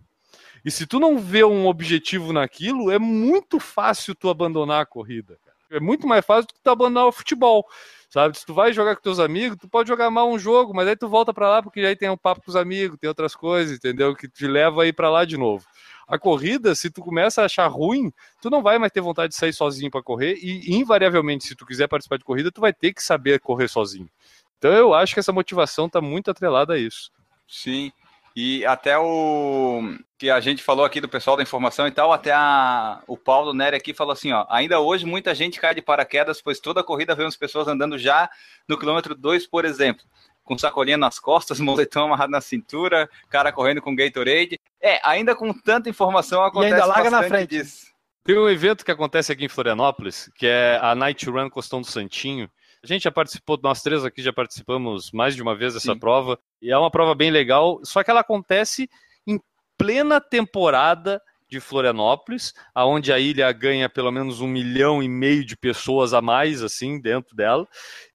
E 0.63 0.69
se 0.69 0.85
tu 0.85 0.99
não 0.99 1.17
vê 1.17 1.43
um 1.43 1.65
objetivo 1.65 2.31
naquilo, 2.31 2.91
é 2.91 2.99
muito 2.99 3.59
fácil 3.59 4.13
tu 4.13 4.29
abandonar 4.29 4.81
a 4.81 4.85
corrida. 4.85 5.39
Cara. 5.43 5.50
É 5.71 5.79
muito 5.79 6.05
mais 6.05 6.25
fácil 6.25 6.47
do 6.47 6.53
que 6.53 6.59
tu 6.61 6.69
abandonar 6.69 7.07
o 7.07 7.11
futebol. 7.11 7.65
Sabe? 8.09 8.37
Se 8.37 8.45
tu 8.45 8.53
vai 8.53 8.73
jogar 8.73 8.95
com 8.97 9.01
teus 9.01 9.19
amigos, 9.19 9.57
tu 9.57 9.69
pode 9.69 9.87
jogar 9.87 10.11
mal 10.11 10.29
um 10.29 10.37
jogo, 10.37 10.73
mas 10.73 10.85
aí 10.85 10.97
tu 10.97 11.07
volta 11.07 11.33
para 11.33 11.49
lá 11.49 11.63
porque 11.63 11.79
aí 11.79 11.95
tem 11.95 12.09
um 12.09 12.17
papo 12.17 12.41
com 12.43 12.51
os 12.51 12.57
amigos, 12.57 12.97
tem 12.99 13.07
outras 13.07 13.33
coisas, 13.33 13.77
entendeu? 13.77 14.13
Que 14.13 14.27
te 14.27 14.45
leva 14.45 14.83
aí 14.83 14.91
para 14.91 15.09
lá 15.09 15.23
de 15.23 15.37
novo. 15.37 15.65
A 16.05 16.19
corrida, 16.19 16.75
se 16.75 16.89
tu 16.89 17.01
começa 17.01 17.41
a 17.41 17.45
achar 17.45 17.67
ruim, 17.67 18.11
tu 18.41 18.49
não 18.49 18.61
vai 18.61 18.77
mais 18.77 18.91
ter 18.91 18.99
vontade 18.99 19.31
de 19.31 19.39
sair 19.39 19.53
sozinho 19.53 19.89
para 19.89 20.03
correr 20.03 20.37
e 20.41 20.75
invariavelmente, 20.75 21.47
se 21.47 21.55
tu 21.55 21.65
quiser 21.65 21.87
participar 21.87 22.17
de 22.17 22.25
corrida, 22.25 22.51
tu 22.51 22.59
vai 22.59 22.73
ter 22.73 22.93
que 22.93 23.01
saber 23.01 23.39
correr 23.39 23.69
sozinho. 23.69 24.09
Então 24.57 24.73
eu 24.73 24.93
acho 24.93 25.13
que 25.13 25.21
essa 25.21 25.31
motivação 25.31 25.85
está 25.85 26.01
muito 26.01 26.29
atrelada 26.29 26.73
a 26.73 26.77
isso. 26.77 27.09
Sim. 27.47 27.93
E 28.35 28.65
até 28.65 28.97
o 28.97 29.81
que 30.17 30.29
a 30.29 30.39
gente 30.39 30.63
falou 30.63 30.85
aqui 30.85 31.01
do 31.01 31.09
pessoal 31.09 31.35
da 31.35 31.43
informação 31.43 31.87
e 31.87 31.91
tal, 31.91 32.13
até 32.13 32.31
a, 32.31 33.01
o 33.07 33.17
Paulo 33.17 33.53
Nery 33.53 33.75
aqui 33.75 33.93
falou 33.93 34.13
assim, 34.13 34.31
ó, 34.31 34.45
ainda 34.49 34.79
hoje 34.79 35.05
muita 35.05 35.35
gente 35.35 35.59
cai 35.59 35.75
de 35.75 35.81
paraquedas, 35.81 36.41
pois 36.41 36.59
toda 36.59 36.81
a 36.81 36.83
corrida 36.83 37.15
vemos 37.15 37.35
pessoas 37.35 37.67
andando 37.67 37.97
já 37.97 38.29
no 38.67 38.77
quilômetro 38.77 39.15
2, 39.15 39.47
por 39.47 39.65
exemplo, 39.65 40.05
com 40.43 40.57
sacolinha 40.57 40.97
nas 40.97 41.19
costas, 41.19 41.59
moletom 41.61 42.05
amarrado 42.05 42.31
na 42.31 42.41
cintura, 42.41 43.09
cara 43.29 43.51
correndo 43.51 43.81
com 43.81 43.95
Gatorade. 43.95 44.59
É, 44.81 44.99
ainda 45.03 45.35
com 45.35 45.51
tanta 45.53 45.89
informação 45.89 46.43
acontece 46.43 46.71
e 46.71 46.73
ainda 46.75 46.85
larga 46.85 47.09
na 47.09 47.23
frente. 47.23 47.49
disso. 47.49 47.91
Tem 48.23 48.37
um 48.37 48.47
evento 48.47 48.85
que 48.85 48.91
acontece 48.91 49.31
aqui 49.31 49.45
em 49.45 49.49
Florianópolis, 49.49 50.29
que 50.35 50.45
é 50.45 50.77
a 50.81 50.93
Night 50.93 51.27
Run 51.27 51.49
Costão 51.49 51.81
do 51.81 51.87
Santinho, 51.87 52.49
a 52.83 52.87
gente 52.87 53.03
já 53.03 53.11
participou, 53.11 53.59
nós 53.61 53.81
três 53.81 54.03
aqui 54.03 54.21
já 54.21 54.33
participamos 54.33 55.11
mais 55.11 55.35
de 55.35 55.41
uma 55.41 55.55
vez 55.55 55.73
dessa 55.73 55.93
Sim. 55.93 55.99
prova, 55.99 56.39
e 56.61 56.71
é 56.71 56.77
uma 56.77 56.89
prova 56.89 57.13
bem 57.13 57.29
legal, 57.29 57.79
só 57.83 58.03
que 58.03 58.09
ela 58.09 58.21
acontece 58.21 58.89
em 59.25 59.39
plena 59.77 60.19
temporada 60.19 61.21
de 61.47 61.59
Florianópolis, 61.59 62.53
aonde 62.73 63.11
a 63.11 63.19
ilha 63.19 63.51
ganha 63.51 63.89
pelo 63.89 64.11
menos 64.11 64.39
um 64.39 64.47
milhão 64.47 65.03
e 65.03 65.09
meio 65.09 65.43
de 65.43 65.57
pessoas 65.57 66.13
a 66.13 66.21
mais, 66.21 66.63
assim, 66.63 66.99
dentro 66.99 67.35
dela, 67.35 67.67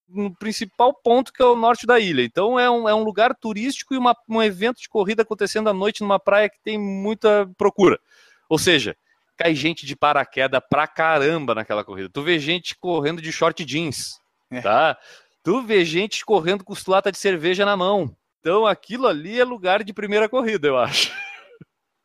no 0.08 0.34
principal 0.34 0.94
ponto 0.94 1.32
que 1.32 1.42
é 1.42 1.44
o 1.44 1.54
norte 1.54 1.86
da 1.86 2.00
ilha. 2.00 2.22
Então 2.22 2.58
é 2.58 2.70
um, 2.70 2.88
é 2.88 2.94
um 2.94 3.04
lugar 3.04 3.34
turístico 3.34 3.94
e 3.94 3.98
uma, 3.98 4.16
um 4.28 4.42
evento 4.42 4.80
de 4.80 4.88
corrida 4.88 5.22
acontecendo 5.22 5.68
à 5.68 5.74
noite 5.74 6.00
numa 6.00 6.18
praia 6.18 6.48
que 6.48 6.58
tem 6.62 6.78
muita 6.78 7.48
procura. 7.58 7.98
Ou 8.48 8.58
seja, 8.58 8.96
cai 9.36 9.54
gente 9.54 9.84
de 9.84 9.94
paraquedas 9.94 10.60
pra 10.70 10.86
caramba 10.86 11.54
naquela 11.54 11.84
corrida. 11.84 12.08
Tu 12.08 12.22
vê 12.22 12.38
gente 12.38 12.76
correndo 12.76 13.20
de 13.20 13.30
short 13.30 13.64
jeans, 13.64 14.18
é. 14.50 14.60
tá? 14.60 14.98
Tu 15.42 15.62
vê 15.62 15.84
gente 15.84 16.24
correndo 16.24 16.64
com 16.64 16.74
lata 16.88 17.12
de 17.12 17.18
cerveja 17.18 17.64
na 17.64 17.76
mão. 17.76 18.14
Então 18.40 18.66
aquilo 18.66 19.06
ali 19.06 19.40
é 19.40 19.44
lugar 19.44 19.82
de 19.82 19.92
primeira 19.92 20.28
corrida, 20.28 20.68
eu 20.68 20.78
acho. 20.78 21.10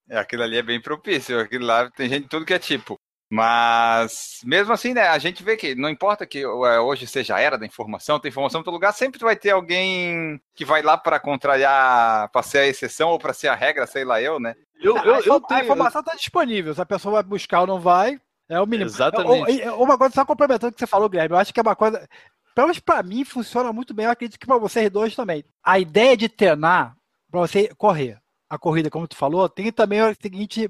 É, 0.09 0.17
aquilo 0.17 0.43
ali 0.43 0.57
é 0.57 0.61
bem 0.61 0.81
propício. 0.81 1.39
Aquilo 1.39 1.65
lá 1.65 1.89
tem 1.89 2.09
gente 2.09 2.23
de 2.23 2.27
tudo 2.27 2.45
que 2.45 2.53
é 2.53 2.59
tipo. 2.59 2.99
Mas, 3.33 4.41
mesmo 4.43 4.73
assim, 4.73 4.93
né, 4.93 5.07
a 5.07 5.17
gente 5.17 5.41
vê 5.41 5.55
que 5.55 5.73
não 5.73 5.87
importa 5.87 6.25
que 6.25 6.39
é, 6.39 6.79
hoje 6.81 7.07
seja 7.07 7.37
a 7.37 7.39
era 7.39 7.57
da 7.57 7.65
informação, 7.65 8.19
tem 8.19 8.27
informação 8.27 8.59
em 8.59 8.63
todo 8.65 8.73
lugar, 8.73 8.91
sempre 8.91 9.21
vai 9.21 9.37
ter 9.37 9.51
alguém 9.51 10.37
que 10.53 10.65
vai 10.65 10.81
lá 10.81 10.97
para 10.97 11.17
contrariar, 11.17 12.29
para 12.29 12.43
ser 12.43 12.57
a 12.57 12.67
exceção 12.67 13.07
ou 13.07 13.17
para 13.17 13.31
ser 13.31 13.47
a 13.47 13.55
regra, 13.55 13.87
sei 13.87 14.03
lá 14.03 14.21
eu, 14.21 14.37
né? 14.37 14.53
Eu, 14.81 14.97
eu, 14.97 15.21
eu 15.21 15.39
tenho... 15.39 15.61
A 15.61 15.63
informação 15.63 16.01
está 16.01 16.13
disponível, 16.13 16.73
se 16.73 16.81
a 16.81 16.85
pessoa 16.85 17.13
vai 17.13 17.23
buscar 17.23 17.61
ou 17.61 17.67
não 17.67 17.79
vai, 17.79 18.19
é 18.51 18.59
o 18.61 18.67
mínimo. 18.67 18.89
Exatamente. 18.89 19.61
Uma 19.69 19.97
coisa, 19.97 20.13
só 20.13 20.25
complementando 20.25 20.71
o 20.71 20.73
que 20.73 20.79
você 20.79 20.87
falou, 20.87 21.07
Guilherme, 21.09 21.35
eu 21.35 21.39
acho 21.39 21.53
que 21.53 21.59
é 21.59 21.63
uma 21.63 21.75
coisa. 21.75 22.07
Pelo 22.53 22.67
menos 22.67 22.79
para 22.79 23.01
mim 23.01 23.23
funciona 23.23 23.71
muito 23.71 23.93
bem, 23.93 24.05
eu 24.05 24.11
acredito 24.11 24.37
que 24.37 24.45
para 24.45 24.57
vocês 24.57 24.89
dois 24.89 25.15
também. 25.15 25.43
A 25.63 25.79
ideia 25.79 26.17
de 26.17 26.27
treinar 26.27 26.95
para 27.31 27.39
você 27.39 27.73
correr 27.75 28.19
a 28.49 28.57
corrida, 28.57 28.89
como 28.89 29.07
tu 29.07 29.15
falou, 29.15 29.47
tem 29.47 29.71
também 29.71 30.01
a 30.01 30.13
seguinte 30.13 30.69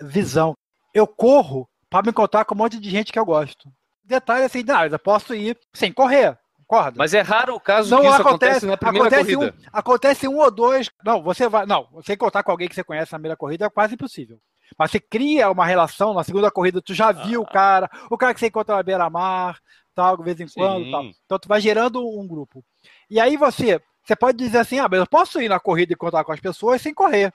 visão. 0.00 0.54
Eu 0.94 1.06
corro 1.06 1.68
para 1.90 2.02
me 2.02 2.10
encontrar 2.10 2.46
com 2.46 2.54
um 2.54 2.58
monte 2.58 2.80
de 2.80 2.88
gente 2.88 3.12
que 3.12 3.18
eu 3.18 3.26
gosto. 3.26 3.70
Detalhe 4.02 4.44
assim, 4.44 4.62
não, 4.62 4.86
eu 4.86 4.98
posso 4.98 5.34
ir 5.34 5.58
sem 5.74 5.92
correr. 5.92 6.38
Concorda? 6.66 6.96
Mas 6.96 7.12
é 7.12 7.20
raro 7.20 7.54
o 7.54 7.60
caso 7.60 7.90
não 7.90 8.02
que 8.02 8.08
isso 8.08 8.20
acontece, 8.20 8.66
acontece 8.66 8.66
na 8.66 8.76
primeira 8.76 9.08
acontece 9.08 9.34
corrida. 9.34 9.56
Um, 9.56 9.68
acontece 9.72 10.28
um 10.28 10.36
ou 10.38 10.50
dois. 10.50 10.90
Não, 11.04 11.22
você 11.22 11.48
vai. 11.48 11.66
Não, 11.66 11.88
você 11.92 12.12
encontrar 12.14 12.42
com 12.42 12.50
alguém 12.50 12.68
que 12.68 12.74
você 12.74 12.84
conhece 12.84 13.12
na 13.12 13.18
primeira 13.18 13.36
corrida 13.36 13.66
é 13.66 13.70
quase 13.70 13.94
impossível. 13.94 14.38
Mas 14.76 14.90
você 14.90 15.00
cria 15.00 15.50
uma 15.50 15.66
relação, 15.66 16.14
na 16.14 16.24
segunda 16.24 16.50
corrida 16.50 16.82
tu 16.82 16.94
já 16.94 17.12
viu 17.12 17.40
ah. 17.40 17.44
o 17.44 17.46
cara, 17.46 17.90
o 18.10 18.18
cara 18.18 18.34
que 18.34 18.40
você 18.40 18.48
encontra 18.48 18.76
na 18.76 18.82
beira-mar, 18.82 19.58
tal, 19.94 20.16
de 20.16 20.22
vez 20.22 20.40
em 20.40 20.48
quando, 20.48 20.90
tal. 20.90 21.04
Então 21.24 21.38
tu 21.38 21.48
vai 21.48 21.60
gerando 21.60 22.06
um 22.06 22.26
grupo. 22.26 22.64
E 23.10 23.18
aí 23.18 23.36
você, 23.36 23.80
você 24.04 24.14
pode 24.14 24.38
dizer 24.38 24.58
assim, 24.58 24.78
ah, 24.78 24.88
mas 24.88 25.00
eu 25.00 25.06
posso 25.06 25.40
ir 25.40 25.48
na 25.48 25.58
corrida 25.58 25.92
e 25.92 25.94
encontrar 25.94 26.24
com 26.24 26.32
as 26.32 26.40
pessoas 26.40 26.80
sem 26.82 26.94
correr. 26.94 27.32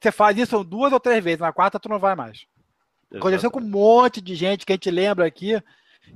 Você 0.00 0.10
faz 0.10 0.36
isso 0.38 0.64
duas 0.64 0.92
ou 0.92 1.00
três 1.00 1.22
vezes, 1.22 1.40
na 1.40 1.52
quarta 1.52 1.78
tu 1.78 1.88
não 1.88 1.98
vai 1.98 2.14
mais. 2.14 2.46
Aconteceu 3.14 3.50
com 3.50 3.60
um 3.60 3.68
monte 3.68 4.20
de 4.20 4.34
gente 4.34 4.64
que 4.64 4.72
a 4.72 4.76
gente 4.76 4.90
lembra 4.90 5.26
aqui, 5.26 5.60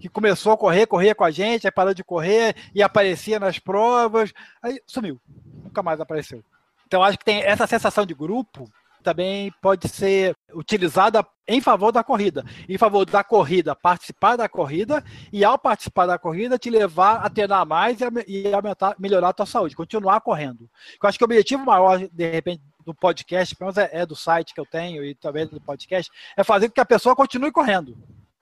que 0.01 0.09
começou 0.09 0.53
a 0.53 0.59
correr, 0.59 0.87
corria 0.87 1.15
com 1.15 1.25
a 1.25 1.31
gente, 1.31 1.67
aí 1.67 1.73
parou 1.73 1.93
de 1.93 2.05
correr 2.05 2.55
e 2.75 2.83
aparecia 2.83 3.39
nas 3.39 3.59
provas, 3.59 4.33
aí 4.63 4.81
sumiu. 4.87 5.21
Nunca 5.63 5.83
mais 5.83 6.01
apareceu. 6.01 6.43
Então 6.87 7.03
acho 7.03 7.19
que 7.19 7.25
tem 7.25 7.43
essa 7.43 7.67
sensação 7.67 8.07
de 8.07 8.15
grupo 8.15 8.71
também 9.05 9.53
pode 9.61 9.87
ser 9.89 10.35
utilizada 10.55 11.25
em 11.47 11.61
favor 11.61 11.93
da 11.93 12.03
corrida. 12.03 12.45
Em 12.69 12.79
favor 12.79 13.05
da 13.05 13.23
corrida, 13.23 13.77
participar 13.77 14.35
da 14.35 14.49
corrida 14.49 15.05
e 15.31 15.45
ao 15.45 15.59
participar 15.59 16.07
da 16.07 16.19
corrida 16.19 16.59
te 16.59 16.71
levar 16.71 17.17
a 17.17 17.29
treinar 17.29 17.67
mais 17.67 17.99
e 18.27 18.53
aumentar, 18.53 18.97
melhorar 18.99 19.29
a 19.29 19.33
tua 19.33 19.47
saúde, 19.47 19.77
continuar 19.77 20.21
correndo. 20.23 20.69
Eu 21.01 21.09
acho 21.09 21.19
que 21.19 21.25
o 21.25 21.27
objetivo 21.27 21.65
maior, 21.65 21.99
de 21.99 22.31
repente, 22.31 22.63
do 22.85 22.95
podcast, 22.95 23.55
pelo 23.55 23.73
menos 23.73 23.79
é, 23.79 24.01
é 24.01 24.07
do 24.07 24.17
site 24.17 24.55
que 24.55 24.61
eu 24.61 24.67
tenho 24.67 25.05
e 25.05 25.15
também 25.15 25.47
do 25.47 25.61
podcast, 25.61 26.11
é 26.37 26.43
fazer 26.43 26.69
com 26.69 26.75
que 26.75 26.81
a 26.81 26.87
pessoa 26.87 27.15
continue 27.15 27.53
correndo. 27.53 27.97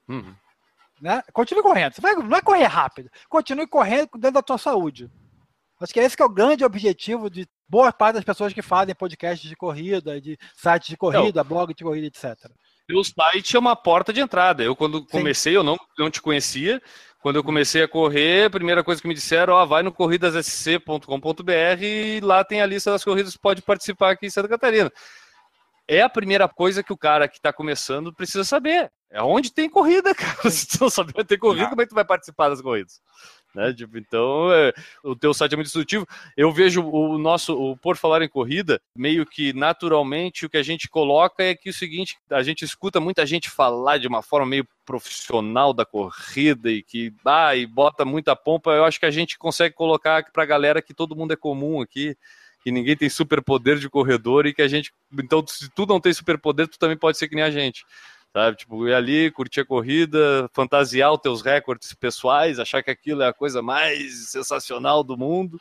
Uhum. 0.08 0.34
Né? 1.00 1.22
Continue 1.32 1.62
correndo. 1.62 1.94
Você 1.94 2.00
vai, 2.00 2.14
não 2.14 2.36
é 2.36 2.40
correr 2.40 2.66
rápido. 2.66 3.10
Continue 3.28 3.66
correndo 3.66 4.10
dentro 4.14 4.32
da 4.32 4.42
tua 4.42 4.58
saúde. 4.58 5.10
Acho 5.82 5.92
que 5.92 6.00
esse 6.00 6.16
que 6.16 6.22
é 6.22 6.26
o 6.26 6.28
grande 6.28 6.64
objetivo 6.64 7.28
de 7.28 7.46
boa 7.68 7.92
parte 7.92 8.14
das 8.14 8.24
pessoas 8.24 8.52
que 8.52 8.62
fazem 8.62 8.94
podcasts 8.94 9.48
de 9.48 9.56
corrida, 9.56 10.20
de 10.20 10.38
sites 10.54 10.88
de 10.88 10.96
corrida, 10.96 11.42
não. 11.42 11.48
blog 11.48 11.74
de 11.74 11.82
corrida, 11.82 12.06
etc. 12.06 12.50
O 12.90 13.02
site 13.02 13.56
é 13.56 13.58
uma 13.58 13.74
porta 13.74 14.12
de 14.12 14.20
entrada. 14.20 14.62
Eu, 14.62 14.76
quando 14.76 15.04
comecei, 15.06 15.52
Sim. 15.52 15.56
eu 15.56 15.62
não, 15.62 15.78
não 15.98 16.10
te 16.10 16.20
conhecia. 16.20 16.80
Quando 17.20 17.36
eu 17.36 17.44
comecei 17.44 17.82
a 17.82 17.88
correr, 17.88 18.46
a 18.46 18.50
primeira 18.50 18.82
coisa 18.82 19.00
que 19.00 19.06
me 19.06 19.14
disseram, 19.14 19.54
ó, 19.54 19.64
vai 19.64 19.82
no 19.82 19.92
corridassc.com.br 19.92 21.82
e 21.82 22.20
lá 22.20 22.44
tem 22.44 22.60
a 22.60 22.66
lista 22.66 22.90
das 22.90 23.04
corridas 23.04 23.34
que 23.34 23.40
pode 23.40 23.62
participar 23.62 24.10
aqui 24.10 24.26
em 24.26 24.30
Santa 24.30 24.48
Catarina. 24.48 24.90
É 25.86 26.02
a 26.02 26.08
primeira 26.08 26.48
coisa 26.48 26.82
que 26.82 26.92
o 26.92 26.98
cara 26.98 27.28
que 27.28 27.36
está 27.36 27.52
começando 27.52 28.12
precisa 28.12 28.44
saber. 28.44 28.90
É 29.08 29.22
onde 29.22 29.52
tem 29.52 29.70
corrida, 29.70 30.14
cara. 30.16 30.50
Se 30.50 30.66
tu 30.66 30.78
não 30.80 30.90
saber 30.90 31.24
ter 31.24 31.38
corrida, 31.38 31.68
como 31.68 31.80
é 31.80 31.84
que 31.84 31.90
tu 31.90 31.94
vai 31.94 32.04
participar 32.04 32.48
das 32.48 32.60
corridas? 32.60 33.00
Né? 33.54 33.72
Tipo, 33.72 33.98
então, 33.98 34.52
é, 34.52 34.72
o 35.04 35.14
teu 35.14 35.34
site 35.34 35.52
é 35.52 35.56
muito 35.56 35.66
instrutivo. 35.66 36.06
Eu 36.36 36.50
vejo 36.52 36.82
o 36.82 37.18
nosso, 37.18 37.54
o 37.54 37.76
Por 37.76 37.96
Falar 37.96 38.22
em 38.22 38.28
Corrida, 38.28 38.80
meio 38.96 39.26
que 39.26 39.52
naturalmente 39.52 40.46
o 40.46 40.50
que 40.50 40.56
a 40.56 40.62
gente 40.62 40.88
coloca 40.88 41.42
é 41.42 41.54
que 41.54 41.70
o 41.70 41.74
seguinte, 41.74 42.16
a 42.30 42.42
gente 42.42 42.64
escuta 42.64 43.00
muita 43.00 43.26
gente 43.26 43.50
falar 43.50 43.98
de 43.98 44.08
uma 44.08 44.22
forma 44.22 44.46
meio 44.46 44.66
profissional 44.84 45.72
da 45.72 45.84
corrida 45.84 46.70
e 46.70 46.82
que 46.82 47.12
ah, 47.24 47.54
e 47.54 47.66
bota 47.66 48.04
muita 48.04 48.34
pompa. 48.34 48.70
Eu 48.70 48.84
acho 48.84 48.98
que 48.98 49.06
a 49.06 49.10
gente 49.10 49.38
consegue 49.38 49.74
colocar 49.74 50.24
para 50.32 50.42
a 50.42 50.46
galera 50.46 50.82
que 50.82 50.94
todo 50.94 51.16
mundo 51.16 51.32
é 51.32 51.36
comum 51.36 51.80
aqui 51.80 52.16
que 52.62 52.70
ninguém 52.70 52.96
tem 52.96 53.08
superpoder 53.08 53.78
de 53.78 53.90
corredor 53.90 54.46
e 54.46 54.54
que 54.54 54.62
a 54.62 54.68
gente. 54.68 54.92
Então, 55.12 55.44
se 55.46 55.68
tu 55.70 55.84
não 55.84 56.00
tem 56.00 56.12
superpoder, 56.12 56.68
tu 56.68 56.78
também 56.78 56.96
pode 56.96 57.18
ser 57.18 57.28
que 57.28 57.34
nem 57.34 57.42
a 57.42 57.50
gente 57.50 57.84
sabe? 58.32 58.56
Tipo, 58.56 58.88
ir 58.88 58.94
ali, 58.94 59.30
curtir 59.30 59.60
a 59.60 59.64
corrida, 59.64 60.48
fantasiar 60.52 61.12
os 61.12 61.20
teus 61.20 61.42
recordes 61.42 61.92
pessoais, 61.94 62.58
achar 62.58 62.82
que 62.82 62.90
aquilo 62.90 63.22
é 63.22 63.28
a 63.28 63.32
coisa 63.32 63.60
mais 63.62 64.30
sensacional 64.30 65.04
do 65.04 65.16
mundo 65.16 65.60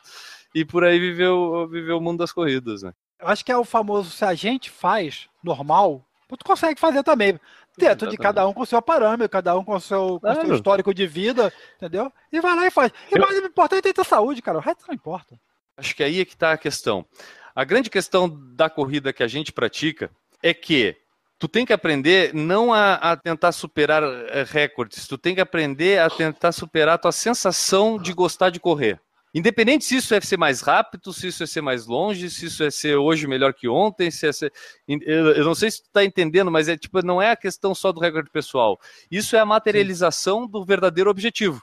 e 0.54 0.64
por 0.64 0.84
aí 0.84 0.98
viver 0.98 1.28
o, 1.28 1.66
viver 1.66 1.92
o 1.92 2.00
mundo 2.00 2.18
das 2.18 2.32
corridas, 2.32 2.82
né? 2.82 2.92
Eu 3.20 3.28
acho 3.28 3.44
que 3.44 3.52
é 3.52 3.56
o 3.56 3.64
famoso, 3.64 4.10
se 4.10 4.24
a 4.24 4.34
gente 4.34 4.70
faz 4.70 5.28
normal, 5.42 6.04
tu 6.28 6.44
consegue 6.44 6.80
fazer 6.80 7.02
também. 7.02 7.38
Dentro 7.76 8.06
de 8.08 8.18
cada 8.18 8.46
um 8.46 8.52
com 8.52 8.62
o 8.62 8.66
seu 8.66 8.82
parâmetro, 8.82 9.30
cada 9.30 9.56
um 9.56 9.64
com 9.64 9.76
o 9.76 9.80
seu, 9.80 10.20
com 10.20 10.34
seu 10.34 10.54
histórico 10.54 10.92
de 10.92 11.06
vida, 11.06 11.50
entendeu? 11.76 12.12
E 12.30 12.38
vai 12.38 12.54
lá 12.54 12.66
e 12.66 12.70
faz. 12.70 12.92
E 13.10 13.18
mais 13.18 13.38
importante 13.38 13.88
é 13.88 13.92
ter 13.94 14.04
saúde, 14.04 14.42
cara. 14.42 14.58
O 14.58 14.60
resto 14.60 14.84
não 14.86 14.94
importa. 14.94 15.40
Acho 15.74 15.96
que 15.96 16.02
aí 16.02 16.20
é 16.20 16.24
que 16.24 16.34
está 16.34 16.52
a 16.52 16.58
questão. 16.58 17.06
A 17.54 17.64
grande 17.64 17.88
questão 17.88 18.28
da 18.54 18.68
corrida 18.68 19.10
que 19.10 19.22
a 19.22 19.28
gente 19.28 19.52
pratica 19.52 20.10
é 20.42 20.52
que 20.52 20.96
tu 21.42 21.48
tem 21.48 21.66
que 21.66 21.72
aprender 21.72 22.32
não 22.32 22.72
a, 22.72 22.94
a, 22.94 23.16
tentar 23.16 23.50
superar 23.50 24.04
eh, 24.04 24.46
recordes, 24.48 25.08
tu 25.08 25.18
tem 25.18 25.34
que 25.34 25.40
aprender 25.40 25.98
a 25.98 26.08
tentar 26.08 26.52
superar 26.52 26.94
a 26.94 26.98
tua 26.98 27.10
sensação 27.10 27.98
de 27.98 28.12
gostar 28.12 28.50
de 28.50 28.60
correr. 28.60 29.00
Independente 29.34 29.84
se 29.84 29.96
isso 29.96 30.14
é 30.14 30.20
ser 30.20 30.36
mais 30.36 30.60
rápido, 30.60 31.12
se 31.12 31.26
isso 31.26 31.42
é 31.42 31.46
ser 31.48 31.60
mais 31.60 31.84
longe, 31.84 32.30
se 32.30 32.46
isso 32.46 32.62
é 32.62 32.70
ser 32.70 32.94
hoje 32.94 33.26
melhor 33.26 33.52
que 33.52 33.66
ontem, 33.66 34.08
se 34.08 34.24
é 34.24 34.32
ser... 34.32 34.52
Eu 34.86 35.44
não 35.44 35.52
sei 35.52 35.72
se 35.72 35.82
tu 35.82 35.86
está 35.86 36.04
entendendo, 36.04 36.48
mas 36.48 36.68
é 36.68 36.76
tipo, 36.76 37.04
não 37.04 37.20
é 37.20 37.32
a 37.32 37.36
questão 37.36 37.74
só 37.74 37.90
do 37.90 37.98
recorde 37.98 38.30
pessoal. 38.30 38.78
Isso 39.10 39.34
é 39.34 39.40
a 39.40 39.44
materialização 39.44 40.44
Sim. 40.44 40.48
do 40.48 40.64
verdadeiro 40.64 41.10
objetivo. 41.10 41.60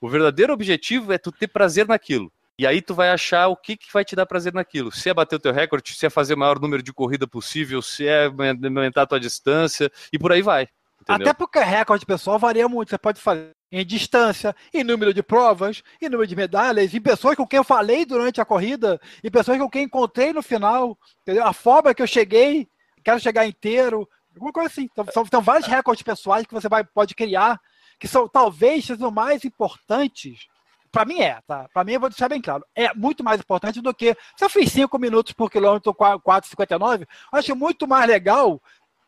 O 0.00 0.08
verdadeiro 0.08 0.52
objetivo 0.52 1.12
é 1.12 1.18
tu 1.18 1.32
ter 1.32 1.48
prazer 1.48 1.88
naquilo. 1.88 2.30
E 2.58 2.66
aí 2.66 2.82
tu 2.82 2.92
vai 2.92 3.10
achar 3.10 3.46
o 3.46 3.56
que, 3.56 3.76
que 3.76 3.92
vai 3.92 4.04
te 4.04 4.16
dar 4.16 4.26
prazer 4.26 4.52
naquilo. 4.52 4.90
Se 4.90 5.08
é 5.08 5.14
bater 5.14 5.36
o 5.36 5.38
teu 5.38 5.52
recorde, 5.52 5.94
se 5.94 6.06
é 6.06 6.10
fazer 6.10 6.34
o 6.34 6.38
maior 6.38 6.58
número 6.58 6.82
de 6.82 6.92
corrida 6.92 7.24
possível, 7.24 7.80
se 7.80 8.06
é 8.08 8.24
aumentar 8.26 9.02
a 9.02 9.06
tua 9.06 9.20
distância, 9.20 9.88
e 10.12 10.18
por 10.18 10.32
aí 10.32 10.42
vai. 10.42 10.68
Entendeu? 11.00 11.28
Até 11.28 11.32
porque 11.32 11.60
recorde 11.60 12.04
pessoal 12.04 12.36
varia 12.36 12.68
muito. 12.68 12.90
Você 12.90 12.98
pode 12.98 13.20
fazer 13.20 13.52
em 13.70 13.86
distância, 13.86 14.56
em 14.74 14.82
número 14.82 15.14
de 15.14 15.22
provas, 15.22 15.82
em 16.02 16.08
número 16.08 16.26
de 16.26 16.34
medalhas, 16.34 16.92
em 16.92 17.00
pessoas 17.00 17.36
com 17.36 17.46
quem 17.46 17.58
eu 17.58 17.64
falei 17.64 18.04
durante 18.04 18.40
a 18.40 18.44
corrida, 18.44 19.00
em 19.22 19.30
pessoas 19.30 19.58
com 19.58 19.70
quem 19.70 19.84
encontrei 19.84 20.32
no 20.32 20.42
final, 20.42 20.98
entendeu? 21.22 21.44
A 21.44 21.52
forma 21.52 21.94
que 21.94 22.02
eu 22.02 22.06
cheguei, 22.06 22.66
quero 23.04 23.20
chegar 23.20 23.46
inteiro, 23.46 24.08
alguma 24.34 24.52
coisa 24.52 24.68
assim. 24.68 24.88
Então, 24.90 25.06
são, 25.12 25.24
são 25.26 25.40
vários 25.40 25.68
recordes 25.68 26.02
pessoais 26.02 26.46
que 26.46 26.54
você 26.54 26.68
vai, 26.68 26.82
pode 26.82 27.14
criar, 27.14 27.60
que 28.00 28.08
são 28.08 28.28
talvez 28.28 28.84
sejam 28.84 29.10
mais 29.10 29.44
importantes 29.44 30.48
para 30.90 31.04
mim 31.04 31.20
é, 31.20 31.40
tá? 31.46 31.68
Para 31.72 31.84
mim, 31.84 31.92
eu 31.92 32.00
vou 32.00 32.08
deixar 32.08 32.28
bem 32.28 32.40
claro, 32.40 32.64
é 32.74 32.92
muito 32.94 33.22
mais 33.22 33.40
importante 33.40 33.80
do 33.80 33.94
que. 33.94 34.16
Se 34.36 34.44
eu 34.44 34.50
fiz 34.50 34.72
5 34.72 34.98
minutos 34.98 35.32
por 35.32 35.50
quilômetro 35.50 35.94
4,59, 35.94 37.06
acho 37.32 37.56
muito 37.56 37.86
mais 37.86 38.06
legal 38.06 38.60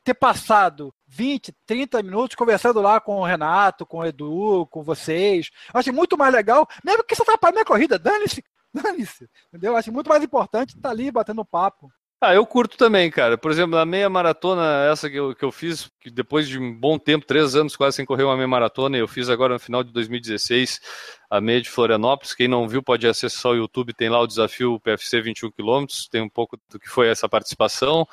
ter 0.02 0.14
passado 0.14 0.94
20, 1.06 1.54
30 1.66 2.02
minutos 2.02 2.34
conversando 2.34 2.80
lá 2.80 3.00
com 3.00 3.16
o 3.16 3.24
Renato, 3.24 3.84
com 3.84 3.98
o 3.98 4.04
Edu, 4.04 4.66
com 4.70 4.82
vocês. 4.82 5.50
Acho 5.72 5.92
muito 5.92 6.16
mais 6.16 6.32
legal, 6.32 6.66
mesmo 6.84 7.04
que 7.04 7.14
isso 7.14 7.22
atrapalhe 7.22 7.54
minha 7.54 7.64
corrida, 7.64 7.98
dane-se, 7.98 8.42
dane-se, 8.72 9.28
entendeu? 9.48 9.72
Eu 9.72 9.76
acho 9.76 9.92
muito 9.92 10.08
mais 10.08 10.22
importante 10.22 10.74
estar 10.74 10.90
ali 10.90 11.10
batendo 11.10 11.44
papo. 11.44 11.92
Ah, 12.22 12.34
eu 12.34 12.44
curto 12.44 12.76
também, 12.76 13.10
cara. 13.10 13.38
Por 13.38 13.50
exemplo, 13.50 13.78
na 13.78 13.86
meia 13.86 14.10
maratona, 14.10 14.84
essa 14.92 15.08
que 15.08 15.16
eu, 15.16 15.34
que 15.34 15.42
eu 15.42 15.50
fiz, 15.50 15.90
que 15.98 16.10
depois 16.10 16.46
de 16.46 16.58
um 16.58 16.74
bom 16.78 16.98
tempo, 16.98 17.24
três 17.24 17.56
anos 17.56 17.74
quase 17.76 17.96
sem 17.96 18.04
correr 18.04 18.24
uma 18.24 18.36
meia 18.36 18.46
maratona, 18.46 18.98
eu 18.98 19.08
fiz 19.08 19.30
agora 19.30 19.54
no 19.54 19.58
final 19.58 19.82
de 19.82 19.90
2016, 19.90 20.80
a 21.30 21.40
meia 21.40 21.62
de 21.62 21.70
Florianópolis. 21.70 22.34
Quem 22.34 22.46
não 22.46 22.68
viu 22.68 22.82
pode 22.82 23.08
acessar 23.08 23.52
o 23.52 23.56
YouTube, 23.56 23.94
tem 23.94 24.10
lá 24.10 24.20
o 24.20 24.26
desafio 24.26 24.78
PFC 24.80 25.22
21 25.22 25.50
km, 25.50 25.86
tem 26.10 26.20
um 26.20 26.28
pouco 26.28 26.58
do 26.68 26.78
que 26.78 26.90
foi 26.90 27.08
essa 27.08 27.26
participação. 27.26 28.06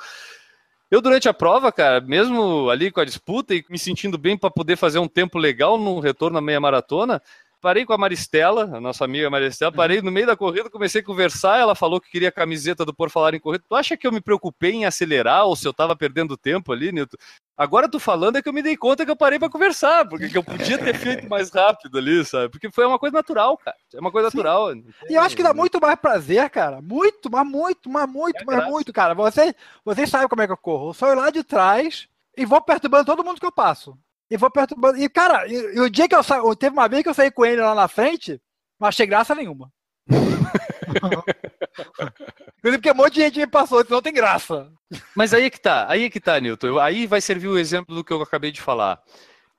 Eu, 0.90 1.02
durante 1.02 1.28
a 1.28 1.34
prova, 1.34 1.70
cara, 1.70 2.00
mesmo 2.00 2.70
ali 2.70 2.90
com 2.90 3.00
a 3.00 3.04
disputa 3.04 3.54
e 3.54 3.62
me 3.68 3.78
sentindo 3.78 4.16
bem 4.16 4.38
para 4.38 4.50
poder 4.50 4.76
fazer 4.76 4.98
um 4.98 5.08
tempo 5.08 5.36
legal 5.36 5.76
no 5.76 6.00
retorno 6.00 6.38
à 6.38 6.40
meia 6.40 6.58
maratona, 6.58 7.20
Parei 7.60 7.84
com 7.84 7.92
a 7.92 7.98
Maristela, 7.98 8.76
a 8.76 8.80
nossa 8.80 9.04
amiga 9.04 9.28
Maristela, 9.28 9.72
parei 9.72 10.00
no 10.00 10.12
meio 10.12 10.26
da 10.26 10.36
corrida, 10.36 10.70
comecei 10.70 11.00
a 11.00 11.04
conversar, 11.04 11.58
ela 11.58 11.74
falou 11.74 12.00
que 12.00 12.10
queria 12.10 12.28
a 12.28 12.32
camiseta 12.32 12.84
do 12.84 12.94
Por 12.94 13.10
Falar 13.10 13.34
em 13.34 13.40
Corrida. 13.40 13.64
Tu 13.68 13.74
acha 13.74 13.96
que 13.96 14.06
eu 14.06 14.12
me 14.12 14.20
preocupei 14.20 14.72
em 14.72 14.84
acelerar 14.84 15.44
ou 15.44 15.56
se 15.56 15.66
eu 15.66 15.72
tava 15.72 15.96
perdendo 15.96 16.36
tempo 16.36 16.72
ali, 16.72 16.92
Nilton? 16.92 17.16
Agora 17.56 17.88
tu 17.88 17.98
falando 17.98 18.36
é 18.36 18.42
que 18.42 18.48
eu 18.48 18.52
me 18.52 18.62
dei 18.62 18.76
conta 18.76 19.04
que 19.04 19.10
eu 19.10 19.16
parei 19.16 19.36
para 19.36 19.50
conversar, 19.50 20.08
porque 20.08 20.38
eu 20.38 20.44
podia 20.44 20.78
ter 20.78 20.94
feito 20.96 21.28
mais 21.28 21.50
rápido 21.50 21.98
ali, 21.98 22.24
sabe? 22.24 22.48
Porque 22.48 22.70
foi 22.70 22.86
uma 22.86 23.00
coisa 23.00 23.16
natural, 23.16 23.58
cara. 23.58 23.76
É 23.92 23.98
uma 23.98 24.12
coisa 24.12 24.30
Sim. 24.30 24.36
natural. 24.36 24.76
E 25.08 25.14
eu 25.14 25.20
acho 25.20 25.34
que 25.34 25.42
dá 25.42 25.52
muito 25.52 25.80
mais 25.80 25.98
prazer, 25.98 26.48
cara. 26.50 26.80
Muito, 26.80 27.28
mas 27.28 27.44
muito, 27.44 27.90
mas 27.90 28.08
muito, 28.08 28.36
é 28.36 28.44
mas 28.44 28.56
graça. 28.56 28.70
muito, 28.70 28.92
cara. 28.92 29.14
Vocês, 29.14 29.52
vocês 29.84 30.08
sabem 30.08 30.28
como 30.28 30.42
é 30.42 30.46
que 30.46 30.52
eu 30.52 30.56
corro. 30.56 30.90
Eu 30.90 30.94
só 30.94 31.10
ir 31.10 31.16
lá 31.16 31.30
de 31.30 31.42
trás 31.42 32.06
e 32.36 32.46
vou 32.46 32.60
perturbando 32.60 33.06
todo 33.06 33.24
mundo 33.24 33.40
que 33.40 33.46
eu 33.46 33.50
passo. 33.50 33.98
E 34.30 34.36
vou 34.36 34.50
perturbando. 34.50 34.98
E, 34.98 35.08
cara, 35.08 35.46
e, 35.46 35.54
e 35.54 35.80
o 35.80 35.88
dia 35.88 36.08
que 36.08 36.14
eu 36.14 36.22
saí. 36.22 36.40
Teve 36.58 36.74
uma 36.74 36.88
vez 36.88 37.02
que 37.02 37.08
eu 37.08 37.14
saí 37.14 37.30
com 37.30 37.44
ele 37.44 37.60
lá 37.60 37.74
na 37.74 37.88
frente, 37.88 38.40
não 38.78 38.88
achei 38.88 39.06
graça 39.06 39.34
nenhuma. 39.34 39.70
Porque 42.62 42.90
um 42.90 42.94
monte 42.94 43.14
de 43.14 43.20
gente 43.20 43.38
me 43.38 43.46
passou, 43.46 43.80
então 43.80 43.96
não 43.96 44.02
tem 44.02 44.12
graça. 44.12 44.70
Mas 45.14 45.32
aí 45.32 45.44
é 45.44 45.50
que 45.50 45.60
tá, 45.60 45.86
aí 45.88 46.04
é 46.04 46.10
que 46.10 46.20
tá, 46.20 46.40
Newton. 46.40 46.78
Aí 46.78 47.06
vai 47.06 47.20
servir 47.20 47.48
o 47.48 47.58
exemplo 47.58 47.94
do 47.94 48.04
que 48.04 48.12
eu 48.12 48.22
acabei 48.22 48.50
de 48.50 48.60
falar. 48.60 49.00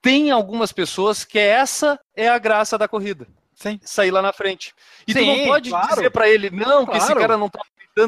Tem 0.01 0.32
algumas 0.32 0.71
pessoas 0.71 1.23
que 1.23 1.39
essa 1.39 1.99
é 2.15 2.29
a 2.29 2.38
graça 2.38 2.77
da 2.77 2.88
corrida. 2.88 3.27
Sim. 3.53 3.79
Sair 3.84 4.12
lá 4.12 4.21
na 4.21 4.32
frente. 4.32 4.73
E 5.05 5.13
Sim, 5.13 5.19
tu 5.19 5.25
não 5.25 5.45
pode 5.45 5.69
claro. 5.69 5.95
dizer 5.95 6.10
para 6.10 6.29
ele, 6.29 6.49
não, 6.49 6.86
claro. 6.86 6.91
que 6.91 6.97
esse 6.97 7.13
cara 7.13 7.38
não 7.38 7.49
tá 7.49 7.60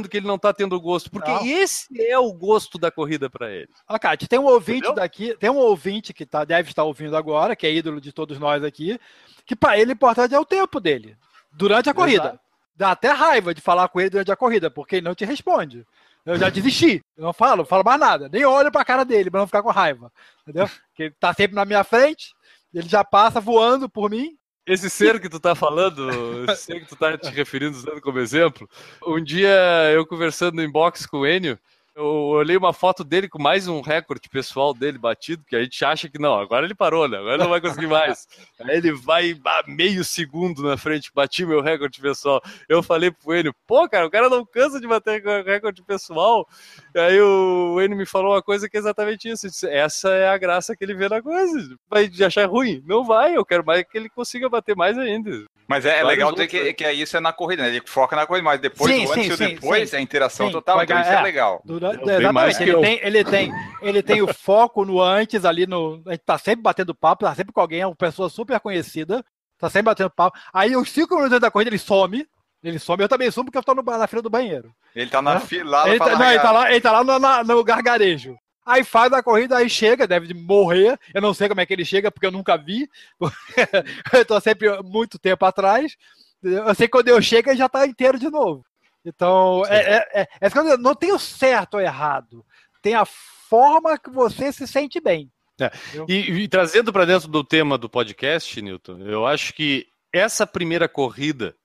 que 0.08 0.18
ele 0.18 0.28
não 0.28 0.38
tá 0.38 0.54
tendo 0.54 0.80
gosto, 0.80 1.10
porque 1.10 1.32
não. 1.32 1.46
esse 1.46 1.88
é 2.02 2.18
o 2.18 2.32
gosto 2.34 2.78
da 2.78 2.92
corrida 2.92 3.30
para 3.30 3.52
ele. 3.52 3.70
Ó, 3.88 3.98
Kátia, 3.98 4.28
tem 4.28 4.40
um 4.40 4.46
ouvinte 4.46 4.80
Entendeu? 4.80 4.96
daqui, 4.96 5.36
tem 5.38 5.50
um 5.50 5.58
ouvinte 5.58 6.14
que 6.14 6.26
tá, 6.26 6.44
deve 6.44 6.70
estar 6.70 6.84
ouvindo 6.84 7.16
agora, 7.16 7.56
que 7.56 7.66
é 7.66 7.74
ídolo 7.74 8.00
de 8.00 8.12
todos 8.12 8.40
nós 8.40 8.64
aqui, 8.64 9.00
que 9.46 9.56
para 9.56 9.78
ele 9.78 9.92
o 9.92 9.94
importante 9.94 10.34
é 10.34 10.40
o 10.40 10.46
tempo 10.46 10.80
dele, 10.80 11.18
durante 11.52 11.90
a 11.90 11.94
corrida. 11.94 12.24
Exato. 12.24 12.40
Dá 12.76 12.92
até 12.92 13.12
raiva 13.12 13.54
de 13.54 13.62
falar 13.62 13.88
com 13.90 14.00
ele 14.00 14.10
durante 14.10 14.32
a 14.32 14.36
corrida, 14.36 14.72
porque 14.72 14.96
ele 14.98 15.06
não 15.06 15.16
te 15.16 15.26
responde. 15.26 15.86
Eu 16.26 16.38
já 16.38 16.50
desisti. 16.50 17.04
Eu 17.18 17.26
não 17.26 17.34
falo, 17.34 17.58
não 17.58 17.66
falo 17.66 17.84
mais 17.84 18.00
nada. 18.00 18.30
Nem 18.30 18.46
olho 18.46 18.72
pra 18.72 18.86
cara 18.86 19.04
dele 19.04 19.30
pra 19.30 19.40
não 19.40 19.48
ficar 19.48 19.64
com 19.64 19.72
raiva. 19.72 20.12
Entendeu? 20.44 20.68
Porque 20.68 21.04
ele 21.04 21.16
tá 21.20 21.34
sempre 21.34 21.56
na 21.56 21.66
minha 21.66 21.84
frente, 21.84 22.34
ele 22.74 22.88
já 22.88 23.04
passa 23.04 23.40
voando 23.40 23.90
por 23.90 24.10
mim, 24.10 24.38
esse 24.66 24.90
ser 24.90 25.20
que 25.20 25.30
tu 25.30 25.40
tá 25.40 25.56
falando, 25.56 26.10
esse 26.50 26.64
ser 26.64 26.80
que 26.82 26.88
tu 26.88 26.96
tá 26.96 27.18
te 27.18 27.30
referindo 27.30 27.78
usando 27.78 28.02
como 28.02 28.20
exemplo, 28.20 28.70
um 29.06 29.22
dia 29.24 29.50
eu 29.94 30.06
conversando 30.06 30.56
no 30.56 30.64
inbox 30.64 31.06
com 31.06 31.20
o 31.20 31.28
Enio, 31.28 31.58
Eu 31.94 32.06
olhei 32.06 32.56
uma 32.56 32.72
foto 32.72 33.04
dele 33.04 33.28
com 33.28 33.42
mais 33.42 33.68
um 33.68 33.82
recorde 33.82 34.30
pessoal 34.30 34.74
dele 34.74 34.98
batido, 34.98 35.44
que 35.46 35.58
a 35.58 35.62
gente 35.62 35.84
acha 35.84 36.08
que 36.08 36.18
não, 36.18 36.40
agora 36.40 36.66
ele 36.66 36.74
parou, 36.74 37.06
né? 37.06 37.18
Agora 37.18 37.38
não 37.38 37.50
vai 37.50 37.60
conseguir 37.60 37.88
mais. 37.88 38.28
Aí 38.62 38.78
ele 38.78 38.94
vai 38.94 39.38
meio 39.68 40.02
segundo 40.06 40.64
na 40.64 40.78
frente, 40.78 41.12
bati 41.14 41.46
meu 41.46 41.62
recorde 41.62 42.00
pessoal. 42.00 42.42
Eu 42.70 42.82
falei 42.82 43.12
pro 43.12 43.36
Enio, 43.36 43.54
pô, 43.68 43.90
cara, 43.90 44.06
o 44.06 44.10
cara 44.10 44.30
não 44.30 44.46
cansa 44.46 44.80
de 44.80 44.88
bater 44.88 45.22
recorde 45.44 45.84
pessoal. 45.84 46.48
Aí 46.96 47.20
o 47.20 47.82
Enio 47.82 47.98
me 47.98 48.06
falou 48.06 48.32
uma 48.32 48.42
coisa 48.42 48.70
que 48.70 48.78
é 48.78 48.80
exatamente 48.80 49.30
isso. 49.30 49.48
Disse, 49.48 49.68
Essa 49.68 50.12
é 50.12 50.30
a 50.30 50.38
graça 50.38 50.76
que 50.78 50.86
ele 50.86 50.96
vê 50.96 51.10
na 51.10 51.22
coisa. 51.22 51.76
Vai 51.90 52.10
achar 52.26 52.50
ruim? 52.50 52.82
Não 52.86 53.04
vai, 53.04 53.36
eu 53.36 53.46
quero 53.46 53.66
mais 53.66 53.84
que 53.84 53.98
ele 53.98 54.10
consiga 54.10 54.48
bater 54.48 54.78
mais 54.78 54.98
ainda. 54.98 55.46
Mas 55.72 55.86
é, 55.86 56.00
é 56.00 56.04
legal 56.04 56.34
dizer 56.34 56.48
que, 56.48 56.74
que 56.74 56.84
é 56.84 56.94
isso 56.94 57.16
é 57.16 57.22
na 57.22 57.32
corrida, 57.32 57.64
né? 57.64 57.70
Ele 57.70 57.82
foca 57.86 58.14
na 58.14 58.26
corrida, 58.26 58.44
mas 58.44 58.60
depois, 58.60 58.92
sim, 58.92 59.06
antes 59.10 59.38
sim, 59.38 59.44
e 59.44 59.56
depois, 59.56 59.90
sim. 59.90 59.96
a 59.96 60.02
interação 60.02 60.52
total, 60.52 60.84
então 60.84 61.00
isso 61.00 61.10
é, 61.10 61.16
é 61.16 61.22
legal. 61.22 61.62
Durante, 61.82 62.04
exatamente, 62.04 62.62
ele 62.62 62.80
tem, 62.80 63.00
ele, 63.02 63.24
tem, 63.24 63.54
ele 63.82 64.04
tem 64.04 64.22
o 64.22 64.32
foco 64.32 64.86
no 64.86 65.02
antes, 65.02 65.44
ali 65.44 65.66
no. 65.66 66.00
A 66.06 66.12
gente 66.12 66.22
tá 66.24 66.38
sempre 66.38 66.62
batendo 66.62 66.94
papo, 66.94 67.26
tá 67.26 67.34
sempre 67.34 67.52
com 67.52 67.60
alguém, 67.60 67.82
é 67.82 67.88
uma 67.88 67.96
pessoa 67.96 68.30
super 68.30 68.60
conhecida, 68.60 69.26
tá 69.58 69.68
sempre 69.68 69.86
batendo 69.86 70.12
papo. 70.12 70.38
Aí, 70.54 70.76
os 70.76 70.92
cinco 70.92 71.16
minutos 71.16 71.40
da 71.40 71.50
corrida, 71.50 71.72
ele 71.72 71.80
some. 71.80 72.28
Ele 72.64 72.78
some, 72.78 73.02
eu 73.02 73.10
também 73.10 73.32
sumo 73.32 73.46
porque 73.46 73.58
eu 73.58 73.64
tô 73.64 73.74
no, 73.74 73.82
na 73.82 74.06
fila 74.06 74.22
do 74.22 74.30
banheiro. 74.30 74.72
Ele 74.96 75.10
tá 75.10 75.24
na 75.24 75.34
né? 75.34 75.40
fila 75.40 75.72
lá, 75.72 75.90
ele, 75.90 75.98
tá, 75.98 76.16
não, 76.16 76.30
ele 76.30 76.40
tá 76.40 76.52
lá, 76.52 76.72
ele 76.72 76.82
tá 76.82 76.92
lá 76.92 77.04
no, 77.04 77.18
na, 77.18 77.44
no 77.44 77.64
gargarejo. 77.64 78.38
Aí 78.64 78.84
faz 78.84 79.12
a 79.12 79.24
corrida, 79.24 79.58
aí 79.58 79.68
chega, 79.68 80.06
deve 80.06 80.36
morrer. 80.36 81.00
Eu 81.16 81.22
não 81.22 81.34
sei 81.34 81.50
como 81.50 81.62
é 81.62 81.66
que 81.66 81.74
ele 81.74 81.84
chega, 81.84 82.12
porque 82.12 82.28
eu 82.28 82.32
nunca 82.32 82.56
vi. 82.58 82.88
eu 84.14 84.24
tô 84.24 84.40
sempre 84.40 84.70
muito 84.84 85.18
tempo 85.18 85.44
atrás. 85.44 85.98
Eu 86.44 86.76
sei 86.76 86.88
que 86.88 86.92
quando 86.92 87.08
eu 87.08 87.20
chego, 87.20 87.50
ele 87.50 87.58
já 87.58 87.68
tá 87.68 87.88
inteiro 87.88 88.20
de 88.20 88.30
novo. 88.30 88.64
Então, 89.04 89.64
é, 89.68 89.96
é, 89.96 90.22
é, 90.22 90.28
é, 90.40 90.78
não 90.78 90.96
tem 90.96 91.12
o 91.12 91.20
certo 91.20 91.76
ou 91.76 91.82
errado. 91.82 92.46
Tem 92.82 92.94
a 92.94 93.06
forma 93.06 93.98
que 93.98 94.10
você 94.10 94.52
se 94.52 94.68
sente 94.68 95.00
bem. 95.00 95.32
É. 95.60 95.72
E, 96.08 96.44
e, 96.44 96.48
trazendo 96.48 96.92
para 96.92 97.06
dentro 97.06 97.28
do 97.28 97.44
tema 97.44 97.78
do 97.78 97.90
podcast, 97.90 98.62
Newton, 98.62 99.00
eu 99.00 99.26
acho 99.26 99.54
que 99.54 99.88
essa 100.14 100.48
primeira 100.48 100.88
corrida 100.88 101.56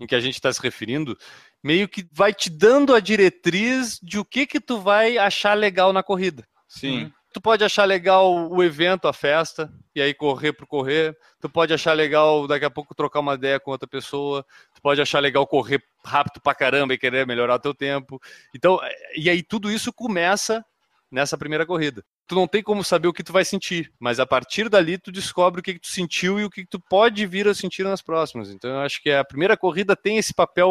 em 0.00 0.06
que 0.06 0.14
a 0.14 0.20
gente 0.20 0.34
está 0.34 0.52
se 0.52 0.60
referindo, 0.60 1.16
meio 1.62 1.88
que 1.88 2.06
vai 2.12 2.34
te 2.34 2.50
dando 2.50 2.94
a 2.94 3.00
diretriz 3.00 3.98
de 4.02 4.18
o 4.18 4.24
que 4.24 4.46
que 4.46 4.60
tu 4.60 4.80
vai 4.80 5.16
achar 5.16 5.54
legal 5.54 5.92
na 5.92 6.02
corrida. 6.02 6.46
Sim. 6.68 7.04
Uhum. 7.04 7.12
Tu 7.32 7.40
pode 7.40 7.64
achar 7.64 7.84
legal 7.84 8.50
o 8.50 8.62
evento, 8.62 9.08
a 9.08 9.12
festa, 9.12 9.72
e 9.94 10.02
aí 10.02 10.12
correr 10.12 10.52
por 10.52 10.66
correr. 10.66 11.16
Tu 11.40 11.48
pode 11.48 11.72
achar 11.72 11.94
legal 11.94 12.46
daqui 12.46 12.64
a 12.64 12.70
pouco 12.70 12.94
trocar 12.94 13.20
uma 13.20 13.34
ideia 13.34 13.58
com 13.58 13.70
outra 13.70 13.88
pessoa. 13.88 14.44
Tu 14.74 14.82
pode 14.82 15.00
achar 15.00 15.20
legal 15.20 15.46
correr 15.46 15.82
rápido 16.04 16.40
pra 16.42 16.54
caramba 16.54 16.94
e 16.94 16.98
querer 16.98 17.26
melhorar 17.26 17.58
teu 17.58 17.74
tempo. 17.74 18.20
Então, 18.54 18.78
e 19.16 19.30
aí 19.30 19.42
tudo 19.42 19.70
isso 19.70 19.92
começa 19.92 20.64
nessa 21.10 21.36
primeira 21.36 21.66
corrida. 21.66 22.04
Tu 22.26 22.34
não 22.34 22.46
tem 22.46 22.62
como 22.62 22.82
saber 22.82 23.08
o 23.08 23.12
que 23.12 23.22
tu 23.22 23.32
vai 23.32 23.44
sentir, 23.44 23.92
mas 24.00 24.18
a 24.18 24.26
partir 24.26 24.68
dali 24.70 24.96
tu 24.96 25.12
descobre 25.12 25.60
o 25.60 25.62
que, 25.62 25.74
que 25.74 25.80
tu 25.80 25.88
sentiu 25.88 26.40
e 26.40 26.44
o 26.44 26.50
que, 26.50 26.62
que 26.62 26.70
tu 26.70 26.80
pode 26.80 27.26
vir 27.26 27.46
a 27.46 27.54
sentir 27.54 27.84
nas 27.84 28.00
próximas. 28.00 28.48
Então 28.50 28.70
eu 28.70 28.78
acho 28.80 29.02
que 29.02 29.10
a 29.10 29.22
primeira 29.22 29.56
corrida 29.56 29.94
tem 29.94 30.16
esse 30.16 30.32
papel 30.32 30.70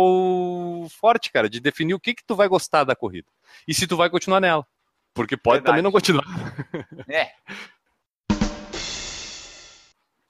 forte, 1.00 1.32
cara, 1.32 1.47
de 1.47 1.60
definir 1.60 1.93
o 1.93 2.00
que 2.00 2.15
que 2.15 2.26
tu 2.26 2.36
vai 2.36 2.47
gostar 2.47 2.84
da 2.84 2.95
corrida 2.95 3.28
e 3.67 3.74
se 3.74 3.86
tu 3.86 3.95
vai 3.95 4.10
continuar 4.10 4.39
nela. 4.39 4.65
Porque 5.13 5.36
pode 5.36 5.58
Verdade. 5.58 5.71
também 5.71 5.84
não 5.84 5.91
continuar. 5.91 6.26
É. 7.08 7.32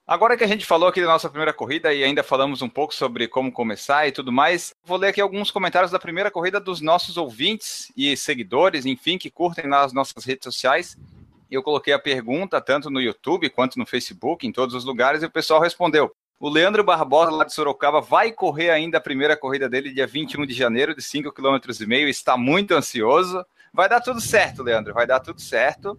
Agora 0.06 0.36
que 0.36 0.42
a 0.42 0.48
gente 0.48 0.66
falou 0.66 0.88
aqui 0.88 1.00
da 1.00 1.06
nossa 1.06 1.28
primeira 1.28 1.52
corrida 1.52 1.94
e 1.94 2.02
ainda 2.02 2.22
falamos 2.24 2.60
um 2.60 2.68
pouco 2.68 2.92
sobre 2.92 3.28
como 3.28 3.52
começar 3.52 4.06
e 4.06 4.12
tudo 4.12 4.32
mais, 4.32 4.74
vou 4.84 4.98
ler 4.98 5.08
aqui 5.08 5.20
alguns 5.20 5.50
comentários 5.50 5.92
da 5.92 5.98
primeira 5.98 6.30
corrida 6.30 6.58
dos 6.58 6.80
nossos 6.80 7.16
ouvintes 7.16 7.90
e 7.96 8.16
seguidores, 8.16 8.84
enfim, 8.84 9.16
que 9.16 9.30
curtem 9.30 9.66
nas 9.66 9.92
nossas 9.92 10.24
redes 10.24 10.44
sociais. 10.44 10.98
Eu 11.48 11.62
coloquei 11.62 11.94
a 11.94 11.98
pergunta 11.98 12.60
tanto 12.60 12.90
no 12.90 13.00
YouTube 13.00 13.48
quanto 13.50 13.78
no 13.78 13.86
Facebook, 13.86 14.46
em 14.46 14.52
todos 14.52 14.74
os 14.74 14.84
lugares, 14.84 15.22
e 15.22 15.26
o 15.26 15.30
pessoal 15.30 15.60
respondeu. 15.60 16.12
O 16.40 16.48
Leandro 16.48 16.82
Barbosa, 16.82 17.30
lá 17.30 17.44
de 17.44 17.54
Sorocaba, 17.54 18.00
vai 18.00 18.32
correr 18.32 18.70
ainda 18.70 18.98
a 18.98 19.00
primeira 19.00 19.36
corrida 19.36 19.68
dele, 19.68 19.94
dia 19.94 20.06
21 20.06 20.44
de 20.44 20.52
janeiro, 20.52 20.94
de 20.94 21.00
5,5 21.00 21.32
km, 21.32 22.08
está 22.08 22.36
muito 22.36 22.74
ansioso. 22.74 23.46
Vai 23.72 23.88
dar 23.88 24.00
tudo 24.00 24.20
certo, 24.20 24.62
Leandro, 24.62 24.92
vai 24.92 25.06
dar 25.06 25.20
tudo 25.20 25.40
certo. 25.40 25.98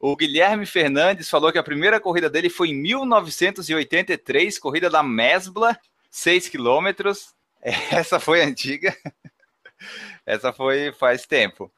O 0.00 0.16
Guilherme 0.16 0.66
Fernandes 0.66 1.30
falou 1.30 1.52
que 1.52 1.58
a 1.58 1.62
primeira 1.62 2.00
corrida 2.00 2.28
dele 2.28 2.50
foi 2.50 2.70
em 2.70 2.74
1983, 2.74 4.58
corrida 4.58 4.90
da 4.90 5.00
Mesbla, 5.04 5.78
6 6.10 6.48
quilômetros. 6.48 7.34
Essa 7.62 8.18
foi 8.18 8.42
antiga. 8.42 8.96
Essa 10.26 10.52
foi 10.52 10.92
faz 10.92 11.24
tempo. 11.24 11.70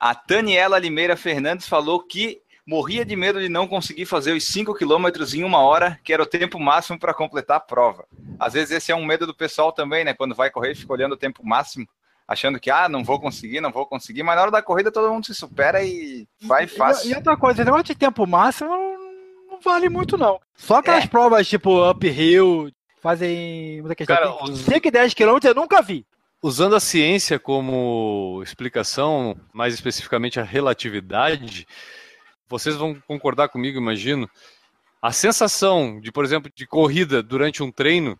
A 0.00 0.12
Daniela 0.14 0.78
Limeira 0.78 1.16
Fernandes 1.16 1.68
falou 1.68 2.02
que 2.02 2.42
morria 2.66 3.04
de 3.04 3.14
medo 3.14 3.40
de 3.40 3.48
não 3.48 3.68
conseguir 3.68 4.04
fazer 4.04 4.32
os 4.32 4.42
5 4.42 4.74
quilômetros 4.74 5.32
em 5.32 5.44
uma 5.44 5.60
hora, 5.60 5.98
que 6.02 6.12
era 6.12 6.22
o 6.22 6.26
tempo 6.26 6.58
máximo 6.58 6.98
para 6.98 7.14
completar 7.14 7.58
a 7.58 7.60
prova. 7.60 8.04
Às 8.38 8.54
vezes 8.54 8.72
esse 8.72 8.90
é 8.90 8.96
um 8.96 9.04
medo 9.04 9.26
do 9.26 9.34
pessoal 9.34 9.70
também, 9.70 10.04
né? 10.04 10.12
Quando 10.12 10.34
vai 10.34 10.50
correr, 10.50 10.74
fica 10.74 10.92
olhando 10.92 11.12
o 11.12 11.16
tempo 11.16 11.46
máximo 11.46 11.88
achando 12.28 12.60
que, 12.60 12.70
ah, 12.70 12.90
não 12.90 13.02
vou 13.02 13.18
conseguir, 13.18 13.62
não 13.62 13.72
vou 13.72 13.86
conseguir, 13.86 14.22
mas 14.22 14.36
na 14.36 14.42
hora 14.42 14.50
da 14.50 14.62
corrida 14.62 14.92
todo 14.92 15.10
mundo 15.10 15.24
se 15.24 15.34
supera 15.34 15.82
e 15.82 16.28
vai 16.42 16.66
fácil. 16.66 17.08
E, 17.08 17.12
e 17.12 17.16
outra 17.16 17.36
coisa, 17.38 17.64
negócio 17.64 17.84
de 17.84 17.94
tempo 17.94 18.26
máximo 18.26 18.70
não 18.70 19.58
vale 19.58 19.88
muito, 19.88 20.18
não. 20.18 20.38
Só 20.54 20.76
aquelas 20.76 21.04
é. 21.04 21.08
provas 21.08 21.48
tipo 21.48 21.90
uphill, 21.90 22.70
fazem. 23.00 23.82
Cara, 24.06 24.44
os... 24.44 24.60
5 24.60 24.86
e 24.86 24.90
10 24.90 25.14
quilômetros 25.14 25.48
eu 25.48 25.54
nunca 25.54 25.80
vi. 25.80 26.04
Usando 26.42 26.76
a 26.76 26.80
ciência 26.80 27.38
como 27.38 28.40
explicação, 28.44 29.34
mais 29.52 29.74
especificamente 29.74 30.38
a 30.38 30.44
relatividade, 30.44 31.66
vocês 32.46 32.76
vão 32.76 32.94
concordar 33.08 33.48
comigo, 33.48 33.78
imagino. 33.78 34.28
A 35.00 35.12
sensação 35.12 35.98
de, 36.00 36.12
por 36.12 36.24
exemplo, 36.24 36.50
de 36.54 36.66
corrida 36.66 37.22
durante 37.22 37.62
um 37.62 37.72
treino 37.72 38.18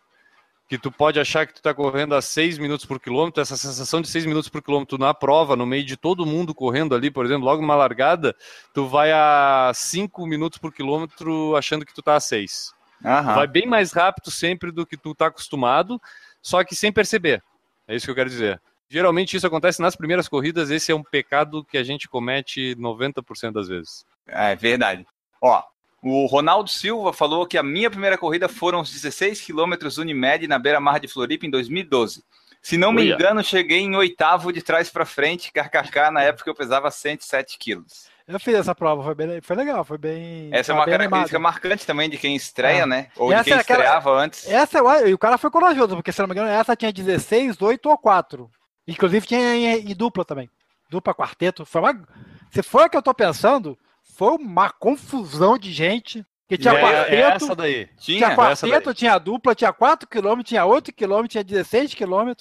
que 0.68 0.76
tu 0.76 0.92
pode 0.92 1.18
achar 1.18 1.46
que 1.46 1.54
tu 1.54 1.56
está 1.56 1.72
correndo 1.72 2.14
a 2.14 2.20
6 2.20 2.58
minutos 2.58 2.84
por 2.84 3.00
quilômetro, 3.00 3.40
essa 3.40 3.56
sensação 3.56 4.02
de 4.02 4.08
6 4.08 4.26
minutos 4.26 4.50
por 4.50 4.62
quilômetro 4.62 4.98
na 4.98 5.14
prova, 5.14 5.56
no 5.56 5.64
meio 5.64 5.82
de 5.82 5.96
todo 5.96 6.26
mundo 6.26 6.54
correndo 6.54 6.94
ali, 6.94 7.10
por 7.10 7.24
exemplo, 7.24 7.46
logo 7.46 7.62
numa 7.62 7.74
largada, 7.74 8.36
tu 8.74 8.86
vai 8.86 9.10
a 9.10 9.72
5 9.74 10.26
minutos 10.26 10.58
por 10.58 10.72
quilômetro 10.72 11.56
achando 11.56 11.86
que 11.86 11.94
tu 11.94 12.00
está 12.00 12.16
a 12.16 12.20
6. 12.20 12.74
Vai 13.00 13.46
bem 13.46 13.66
mais 13.66 13.92
rápido 13.92 14.30
sempre 14.30 14.70
do 14.70 14.84
que 14.84 14.96
tu 14.96 15.12
está 15.12 15.28
acostumado, 15.28 16.00
só 16.42 16.62
que 16.62 16.76
sem 16.76 16.92
perceber. 16.92 17.42
É 17.86 17.94
isso 17.94 18.04
que 18.04 18.10
eu 18.10 18.16
quero 18.16 18.28
dizer. 18.28 18.60
Geralmente 18.90 19.36
isso 19.36 19.46
acontece 19.46 19.80
nas 19.80 19.96
primeiras 19.96 20.28
corridas, 20.28 20.70
esse 20.70 20.92
é 20.92 20.94
um 20.94 21.02
pecado 21.02 21.64
que 21.64 21.78
a 21.78 21.82
gente 21.82 22.08
comete 22.08 22.74
90% 22.76 23.52
das 23.52 23.68
vezes. 23.68 24.04
É 24.26 24.54
verdade. 24.54 25.06
Ó, 25.40 25.62
o 26.02 26.26
Ronaldo 26.26 26.70
Silva 26.70 27.12
falou 27.12 27.46
que 27.46 27.58
a 27.58 27.62
minha 27.62 27.90
primeira 27.90 28.16
corrida 28.16 28.48
foram 28.48 28.80
os 28.80 28.90
16 28.90 29.40
quilômetros 29.40 29.98
Unimed 29.98 30.46
na 30.46 30.58
beira-mar 30.58 31.00
de 31.00 31.08
Floripa 31.08 31.46
em 31.46 31.50
2012. 31.50 32.22
Se 32.60 32.76
não 32.76 32.92
me 32.92 33.10
engano, 33.10 33.42
cheguei 33.42 33.80
em 33.80 33.96
oitavo 33.96 34.52
de 34.52 34.62
trás 34.62 34.90
para 34.90 35.06
frente, 35.06 35.50
kkk, 35.52 36.10
na 36.10 36.22
época 36.22 36.50
eu 36.50 36.54
pesava 36.54 36.90
107 36.90 37.58
quilos. 37.58 38.08
Eu 38.26 38.38
fiz 38.38 38.54
essa 38.54 38.74
prova, 38.74 39.02
foi, 39.02 39.14
bem, 39.14 39.40
foi 39.40 39.56
legal, 39.56 39.82
foi 39.84 39.96
bem. 39.96 40.50
Essa 40.52 40.72
é 40.72 40.74
uma 40.74 40.84
característica 40.84 41.36
animado. 41.36 41.40
marcante 41.40 41.86
também 41.86 42.10
de 42.10 42.18
quem 42.18 42.36
estreia, 42.36 42.82
é. 42.82 42.86
né? 42.86 43.08
Ou 43.16 43.32
essa 43.32 43.44
de 43.44 43.50
quem 43.50 43.58
estreava 43.58 44.10
antes. 44.10 44.46
Essa, 44.46 44.78
e 45.08 45.14
o 45.14 45.18
cara 45.18 45.38
foi 45.38 45.50
corajoso, 45.50 45.96
porque 45.96 46.12
se 46.12 46.20
não 46.20 46.28
me 46.28 46.34
engano, 46.34 46.50
essa 46.50 46.76
tinha 46.76 46.92
16, 46.92 47.60
8 47.60 47.88
ou 47.88 47.96
4. 47.96 48.50
Inclusive 48.86 49.26
tinha 49.26 49.56
em, 49.56 49.90
em 49.90 49.94
dupla 49.94 50.26
também. 50.26 50.50
Dupla, 50.90 51.14
quarteto. 51.14 51.64
Foi 51.64 51.80
uma... 51.80 52.06
Se 52.50 52.62
for 52.62 52.86
o 52.86 52.90
que 52.90 52.98
eu 52.98 53.02
tô 53.02 53.14
pensando, 53.14 53.78
foi 54.18 54.32
uma 54.32 54.68
confusão 54.68 55.56
de 55.56 55.72
gente. 55.72 56.26
Que 56.48 56.58
tinha 56.58 56.74
é, 56.74 56.80
quarteto, 56.82 57.14
é 57.14 57.20
essa 57.20 57.54
daí. 57.54 57.88
Tinha, 57.98 58.18
tinha 58.18 58.36
quarteto, 58.36 58.86
daí. 58.86 58.94
tinha 58.94 59.18
dupla, 59.18 59.54
tinha 59.54 59.72
4 59.72 60.08
km, 60.08 60.42
tinha 60.42 60.64
8 60.64 60.92
km, 60.92 61.26
tinha 61.28 61.44
16 61.44 61.94
km. 61.94 62.32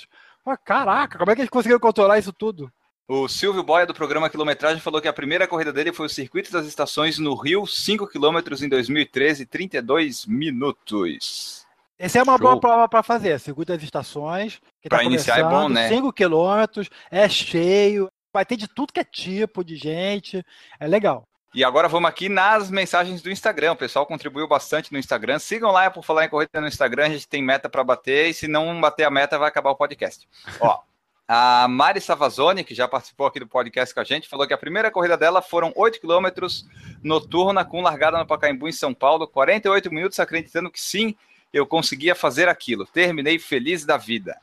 Caraca, 0.64 1.20
como 1.20 1.30
é 1.30 1.36
que 1.36 1.42
eles 1.42 1.50
conseguiram 1.50 1.80
controlar 1.80 2.18
isso 2.18 2.34
tudo? 2.34 2.72
O 3.08 3.28
Silvio 3.28 3.62
Boia, 3.62 3.86
do 3.86 3.94
programa 3.94 4.30
Quilometragem, 4.30 4.82
falou 4.82 5.02
que 5.02 5.08
a 5.08 5.14
primeira 5.14 5.48
corrida 5.48 5.72
dele 5.72 5.94
foi 5.94 6.08
o 6.08 6.10
Circuito 6.10 6.52
das 6.52 6.66
Estações 6.66 7.20
no 7.20 7.36
Rio, 7.36 7.68
5 7.68 8.08
km 8.08 8.40
em 8.64 8.70
2013, 8.70 9.46
32 9.46 10.26
minutos. 10.26 11.66
Essa 12.00 12.20
é 12.20 12.24
uma 12.24 12.38
Show. 12.38 12.48
boa 12.48 12.60
prova 12.60 12.88
para 12.88 13.04
fazer, 13.04 13.40
Circuito 13.40 13.74
das 13.74 13.84
Estações. 13.84 14.60
Para 14.88 15.00
tá 15.00 15.04
iniciar 15.04 15.40
é 15.40 15.44
bom, 15.44 15.70
né? 15.70 15.90
5 15.90 16.12
km, 16.14 16.88
é 17.12 17.30
cheio, 17.30 18.10
vai 18.34 18.46
ter 18.46 18.56
de 18.56 18.68
tudo 18.68 18.94
que 18.94 19.00
é 19.00 19.04
tipo 19.04 19.64
de 19.64 19.76
gente, 19.76 20.44
é 20.80 20.88
legal. 20.88 21.27
E 21.58 21.64
agora 21.64 21.88
vamos 21.88 22.08
aqui 22.08 22.30
nas 22.30 22.70
mensagens 22.70 23.20
do 23.20 23.32
Instagram. 23.32 23.72
O 23.72 23.76
pessoal 23.76 24.06
contribuiu 24.06 24.48
bastante 24.48 24.94
no 24.94 25.00
Instagram. 25.00 25.40
Sigam 25.40 25.72
lá 25.72 25.90
por 25.90 26.06
falar 26.06 26.24
em 26.24 26.30
corrida 26.30 26.62
no 26.62 26.68
Instagram. 26.68 27.08
A 27.08 27.10
gente 27.10 27.28
tem 27.28 27.42
meta 27.42 27.68
para 27.68 27.84
bater. 27.84 28.30
E 28.30 28.34
se 28.36 28.48
não 28.48 28.80
bater 28.80 29.06
a 29.06 29.10
meta, 29.10 29.40
vai 29.40 29.48
acabar 29.48 29.72
o 29.72 29.76
podcast. 29.76 30.30
Ó, 30.62 30.82
a 31.28 31.68
Mari 31.68 32.00
Savazone, 32.00 32.64
que 32.64 32.76
já 32.76 32.88
participou 32.88 33.26
aqui 33.26 33.40
do 33.40 33.48
podcast 33.48 33.92
com 33.92 34.00
a 34.00 34.04
gente, 34.04 34.30
falou 34.30 34.46
que 34.46 34.54
a 34.54 34.58
primeira 34.58 34.92
corrida 34.92 35.18
dela 35.18 35.42
foram 35.42 35.74
8 35.76 36.00
quilômetros 36.00 36.64
noturna 37.02 37.66
com 37.66 37.82
largada 37.82 38.20
no 38.20 38.28
Pacaembu, 38.28 38.68
em 38.68 38.72
São 38.72 38.94
Paulo. 38.94 39.28
48 39.28 39.92
minutos 39.92 40.20
acreditando 40.20 40.70
que 40.70 40.80
sim, 40.80 41.16
eu 41.52 41.66
conseguia 41.66 42.14
fazer 42.14 42.48
aquilo. 42.48 42.86
Terminei 42.86 43.40
feliz 43.40 43.84
da 43.84 43.98
vida. 43.98 44.40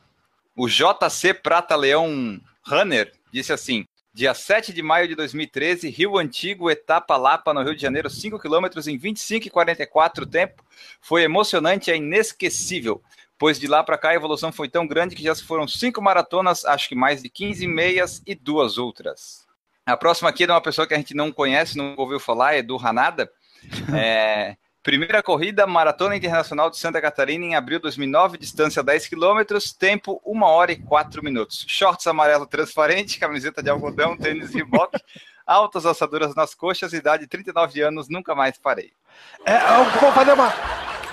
O 0.53 0.67
JC 0.67 1.33
Prata 1.33 1.77
Leão 1.77 2.41
Runner 2.67 3.09
disse 3.31 3.53
assim: 3.53 3.87
Dia 4.15 4.33
7 4.33 4.71
de 4.71 4.81
maio 4.81 5.09
de 5.09 5.13
2013, 5.13 5.89
Rio 5.89 6.17
Antigo, 6.17 6.71
etapa 6.71 7.17
Lapa, 7.17 7.53
no 7.53 7.61
Rio 7.61 7.75
de 7.75 7.81
Janeiro, 7.81 8.09
5 8.09 8.39
km 8.39 8.67
em 8.87 8.97
25 8.97 9.47
e 9.47 9.49
44 9.49 10.25
tempo. 10.25 10.63
Foi 11.01 11.23
emocionante, 11.23 11.91
é 11.91 11.97
inesquecível, 11.97 13.03
pois 13.37 13.59
de 13.59 13.67
lá 13.67 13.83
para 13.83 13.97
cá 13.97 14.11
a 14.11 14.15
evolução 14.15 14.53
foi 14.53 14.69
tão 14.69 14.87
grande 14.87 15.17
que 15.17 15.23
já 15.23 15.35
se 15.35 15.43
foram 15.43 15.67
cinco 15.67 16.01
maratonas, 16.01 16.63
acho 16.63 16.87
que 16.87 16.95
mais 16.95 17.21
de 17.21 17.27
15 17.27 17.67
meias 17.67 18.21
e 18.25 18.33
duas 18.33 18.77
outras. 18.77 19.45
A 19.85 19.97
próxima 19.97 20.29
aqui 20.29 20.43
é 20.43 20.47
de 20.47 20.53
uma 20.53 20.61
pessoa 20.61 20.87
que 20.87 20.93
a 20.93 20.97
gente 20.97 21.13
não 21.13 21.29
conhece, 21.29 21.77
não 21.77 21.93
ouviu 21.97 22.17
falar, 22.17 22.55
é 22.55 22.63
do 22.63 22.77
Ranada. 22.77 23.29
É, 23.93 24.55
primeira 24.85 25.23
corrida, 25.23 25.65
Maratona 25.65 26.15
Internacional 26.15 26.69
de 26.69 26.77
Santa 26.77 27.01
Catarina, 27.01 27.43
em 27.43 27.55
abril 27.55 27.79
de 27.79 27.83
2009, 27.83 28.37
distância 28.37 28.83
10 28.83 29.07
km, 29.07 29.41
tempo 29.79 30.21
1 30.23 30.43
hora 30.43 30.71
e 30.71 30.75
4 30.75 31.23
minutos. 31.23 31.65
Shorts 31.67 32.05
amarelo 32.05 32.45
transparente, 32.45 33.17
camiseta 33.17 33.63
de 33.63 33.69
algodão, 33.71 34.15
tênis 34.15 34.53
Reebok, 34.53 34.95
altas 35.43 35.87
assaduras 35.87 36.35
nas 36.35 36.53
coxas, 36.53 36.93
idade 36.93 37.25
39 37.25 37.81
anos, 37.81 38.07
nunca 38.07 38.35
mais 38.35 38.59
parei. 38.59 38.91
É, 39.43 39.57
vou 39.99 40.11
fazer 40.11 40.33
uma, 40.33 40.53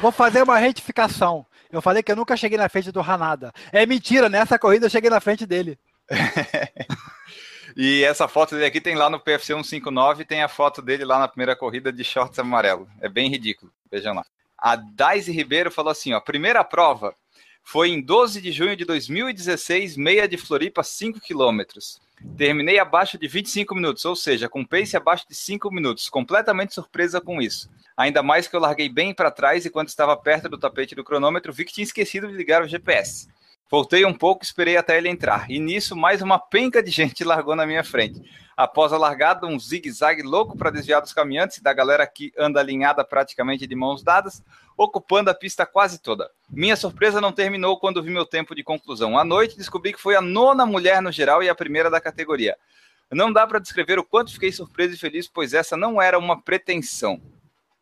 vou 0.02 0.12
fazer 0.12 0.42
uma 0.42 0.58
retificação. 0.58 1.46
Eu 1.70 1.80
falei 1.80 2.02
que 2.02 2.12
eu 2.12 2.16
nunca 2.16 2.36
cheguei 2.36 2.58
na 2.58 2.68
frente 2.68 2.92
do 2.92 3.00
Ranada. 3.00 3.54
É 3.72 3.86
mentira, 3.86 4.28
nessa 4.28 4.58
corrida 4.58 4.84
eu 4.84 4.90
cheguei 4.90 5.08
na 5.08 5.18
frente 5.18 5.46
dele. 5.46 5.78
E 7.76 8.04
essa 8.04 8.28
foto 8.28 8.54
dele 8.54 8.66
aqui 8.66 8.80
tem 8.80 8.94
lá 8.94 9.08
no 9.08 9.20
PFC 9.20 9.54
159, 9.54 10.24
tem 10.24 10.42
a 10.42 10.48
foto 10.48 10.82
dele 10.82 11.04
lá 11.04 11.18
na 11.18 11.28
primeira 11.28 11.56
corrida 11.56 11.92
de 11.92 12.04
shorts 12.04 12.38
amarelo. 12.38 12.88
É 13.00 13.08
bem 13.08 13.30
ridículo. 13.30 13.72
Vejam 13.90 14.14
lá. 14.14 14.24
A 14.58 14.76
Daisy 14.76 15.32
Ribeiro 15.32 15.70
falou 15.70 15.90
assim: 15.90 16.12
ó, 16.12 16.20
primeira 16.20 16.62
prova 16.62 17.14
foi 17.62 17.90
em 17.90 18.00
12 18.00 18.40
de 18.40 18.52
junho 18.52 18.76
de 18.76 18.84
2016, 18.84 19.96
meia 19.96 20.28
de 20.28 20.36
Floripa, 20.36 20.82
5 20.82 21.20
quilômetros. 21.20 22.00
Terminei 22.36 22.78
abaixo 22.78 23.18
de 23.18 23.26
25 23.26 23.74
minutos, 23.74 24.04
ou 24.04 24.14
seja, 24.14 24.48
com 24.48 24.64
pace 24.64 24.96
abaixo 24.96 25.26
de 25.28 25.34
5 25.34 25.72
minutos. 25.72 26.08
Completamente 26.08 26.74
surpresa 26.74 27.20
com 27.20 27.42
isso. 27.42 27.68
Ainda 27.96 28.22
mais 28.22 28.46
que 28.46 28.54
eu 28.54 28.60
larguei 28.60 28.88
bem 28.88 29.12
para 29.12 29.30
trás 29.30 29.64
e 29.64 29.70
quando 29.70 29.88
estava 29.88 30.16
perto 30.16 30.48
do 30.48 30.58
tapete 30.58 30.94
do 30.94 31.04
cronômetro, 31.04 31.52
vi 31.52 31.64
que 31.64 31.72
tinha 31.72 31.84
esquecido 31.84 32.28
de 32.28 32.34
ligar 32.34 32.62
o 32.62 32.68
GPS. 32.68 33.28
Voltei 33.72 34.04
um 34.04 34.12
pouco, 34.12 34.44
esperei 34.44 34.76
até 34.76 34.98
ele 34.98 35.08
entrar. 35.08 35.50
E 35.50 35.58
nisso, 35.58 35.96
mais 35.96 36.20
uma 36.20 36.38
penca 36.38 36.82
de 36.82 36.90
gente 36.90 37.24
largou 37.24 37.56
na 37.56 37.64
minha 37.64 37.82
frente. 37.82 38.20
Após 38.54 38.92
a 38.92 38.98
largada, 38.98 39.46
um 39.46 39.58
zigue-zague 39.58 40.20
louco 40.20 40.58
para 40.58 40.68
desviar 40.68 41.00
dos 41.00 41.14
caminhantes 41.14 41.56
e 41.56 41.62
da 41.62 41.72
galera 41.72 42.06
que 42.06 42.30
anda 42.36 42.60
alinhada 42.60 43.02
praticamente 43.02 43.66
de 43.66 43.74
mãos 43.74 44.02
dadas, 44.02 44.42
ocupando 44.76 45.30
a 45.30 45.34
pista 45.34 45.64
quase 45.64 46.02
toda. 46.02 46.30
Minha 46.50 46.76
surpresa 46.76 47.18
não 47.18 47.32
terminou 47.32 47.78
quando 47.78 48.02
vi 48.02 48.10
meu 48.10 48.26
tempo 48.26 48.54
de 48.54 48.62
conclusão. 48.62 49.16
À 49.16 49.24
noite, 49.24 49.56
descobri 49.56 49.94
que 49.94 50.00
foi 50.02 50.16
a 50.16 50.20
nona 50.20 50.66
mulher 50.66 51.00
no 51.00 51.10
geral 51.10 51.42
e 51.42 51.48
a 51.48 51.54
primeira 51.54 51.88
da 51.88 51.98
categoria. 51.98 52.58
Não 53.10 53.32
dá 53.32 53.46
para 53.46 53.58
descrever 53.58 53.98
o 53.98 54.04
quanto 54.04 54.34
fiquei 54.34 54.52
surpreso 54.52 54.92
e 54.92 54.98
feliz, 54.98 55.26
pois 55.26 55.54
essa 55.54 55.78
não 55.78 56.00
era 56.00 56.18
uma 56.18 56.38
pretensão. 56.42 57.18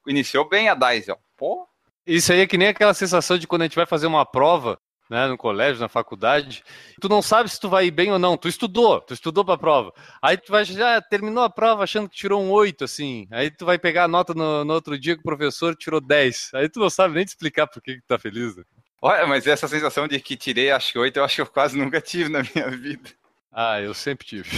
Iniciou 0.07 0.49
bem 0.49 0.68
a 0.68 0.74
Daisy, 0.76 1.11
ó. 1.11 1.16
Pô. 1.36 1.66
Isso 2.07 2.32
aí 2.32 2.38
é 2.38 2.47
que 2.47 2.57
nem 2.57 2.68
aquela 2.68 2.95
sensação 2.95 3.36
de 3.36 3.49
quando 3.49 3.62
a 3.62 3.64
gente 3.64 3.74
vai 3.74 3.86
fazer 3.86 4.07
uma 4.07 4.24
prova 4.24 4.78
né, 5.11 5.27
no 5.27 5.37
colégio, 5.37 5.81
na 5.81 5.89
faculdade, 5.89 6.63
tu 7.01 7.09
não 7.09 7.21
sabe 7.21 7.49
se 7.49 7.59
tu 7.59 7.69
vai 7.69 7.87
ir 7.87 7.91
bem 7.91 8.13
ou 8.13 8.19
não, 8.19 8.37
tu 8.37 8.47
estudou, 8.47 9.01
tu 9.01 9.13
estudou 9.13 9.45
para 9.45 9.55
a 9.55 9.59
prova. 9.59 9.93
Aí 10.23 10.37
tu 10.37 10.53
vai 10.53 10.65
já 10.65 11.03
terminou 11.03 11.43
a 11.43 11.51
prova 11.51 11.83
achando 11.83 12.09
que 12.09 12.17
tirou 12.17 12.41
um 12.41 12.51
8 12.51 12.85
assim. 12.85 13.27
Aí 13.33 13.51
tu 13.51 13.67
vai 13.67 13.77
pegar 13.77 14.05
a 14.05 14.09
nota 14.09 14.33
no, 14.33 14.65
no 14.65 14.73
outro 14.73 14.97
dia 14.97 15.17
que 15.17 15.21
o 15.21 15.25
professor 15.25 15.75
tirou 15.75 16.01
10. 16.01 16.53
Aí 16.55 16.69
tu 16.69 16.79
não 16.79 16.89
sabe 16.89 17.15
nem 17.15 17.25
te 17.25 17.31
explicar 17.31 17.67
por 17.67 17.83
que, 17.83 17.97
que 17.97 18.07
tá 18.07 18.21
feliz. 18.21 18.55
Né? 18.55 18.63
Olha, 19.03 19.27
mas 19.27 19.47
essa 19.49 19.67
sensação 19.67 20.07
de 20.07 20.21
que 20.21 20.37
tirei 20.37 20.71
acho 20.71 20.93
que 20.93 20.99
8, 20.99 21.17
eu 21.17 21.25
acho 21.25 21.35
que 21.35 21.41
eu 21.41 21.47
quase 21.47 21.77
nunca 21.77 22.01
tive 22.01 22.31
na 22.31 22.43
minha 22.43 22.71
vida. 22.71 23.11
Ah, 23.53 23.81
eu 23.81 23.93
sempre 23.93 24.25
tive. 24.25 24.49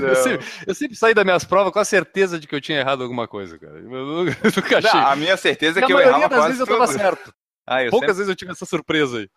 Eu 0.00 0.16
sempre, 0.16 0.46
eu 0.66 0.74
sempre, 0.74 0.96
saí 0.96 1.12
das 1.12 1.24
minhas 1.24 1.44
provas 1.44 1.70
com 1.70 1.80
a 1.80 1.84
certeza 1.84 2.40
de 2.40 2.46
que 2.46 2.54
eu 2.54 2.62
tinha 2.62 2.78
errado 2.78 3.02
alguma 3.02 3.28
coisa, 3.28 3.58
cara. 3.58 3.78
Eu 3.78 3.90
nunca 4.24 4.78
achei. 4.78 5.00
Não, 5.00 5.06
a 5.06 5.16
minha 5.16 5.36
certeza 5.36 5.80
é 5.80 5.82
que 5.84 5.92
eu 5.92 6.00
errava 6.00 6.28
das 6.30 6.44
vezes 6.44 6.58
tudo. 6.60 6.72
eu 6.72 6.78
tava 6.78 6.86
certo. 6.86 7.34
Ah, 7.66 7.84
eu 7.84 7.90
Poucas 7.90 8.08
sempre... 8.08 8.18
vezes 8.20 8.28
eu 8.30 8.36
tive 8.36 8.52
essa 8.52 8.64
surpresa 8.64 9.18
aí. 9.18 9.28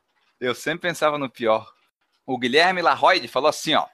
Eu 0.41 0.55
sempre 0.55 0.89
pensava 0.89 1.19
no 1.19 1.29
pior. 1.29 1.71
O 2.25 2.35
Guilherme 2.35 2.81
Larroide 2.81 3.27
falou 3.27 3.47
assim, 3.47 3.75
ó. 3.75 3.85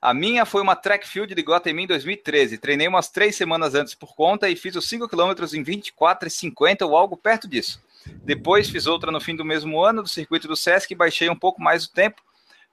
A 0.00 0.14
minha 0.14 0.46
foi 0.46 0.62
uma 0.62 0.76
track 0.76 1.08
field 1.08 1.34
de 1.34 1.42
Guatemi 1.42 1.82
em 1.82 1.86
2013. 1.88 2.58
Treinei 2.58 2.86
umas 2.86 3.08
três 3.08 3.34
semanas 3.34 3.74
antes 3.74 3.92
por 3.92 4.14
conta 4.14 4.48
e 4.48 4.54
fiz 4.54 4.76
os 4.76 4.88
5 4.88 5.08
km 5.08 5.32
em 5.52 5.64
24 5.64 6.28
e 6.28 6.30
50 6.30 6.86
ou 6.86 6.96
algo 6.96 7.16
perto 7.16 7.48
disso. 7.48 7.82
Depois 8.22 8.70
fiz 8.70 8.86
outra 8.86 9.10
no 9.10 9.20
fim 9.20 9.34
do 9.34 9.44
mesmo 9.44 9.82
ano 9.82 10.00
do 10.00 10.08
circuito 10.08 10.46
do 10.46 10.54
Sesc 10.54 10.92
e 10.92 10.96
baixei 10.96 11.28
um 11.28 11.34
pouco 11.34 11.60
mais 11.60 11.86
o 11.86 11.92
tempo. 11.92 12.22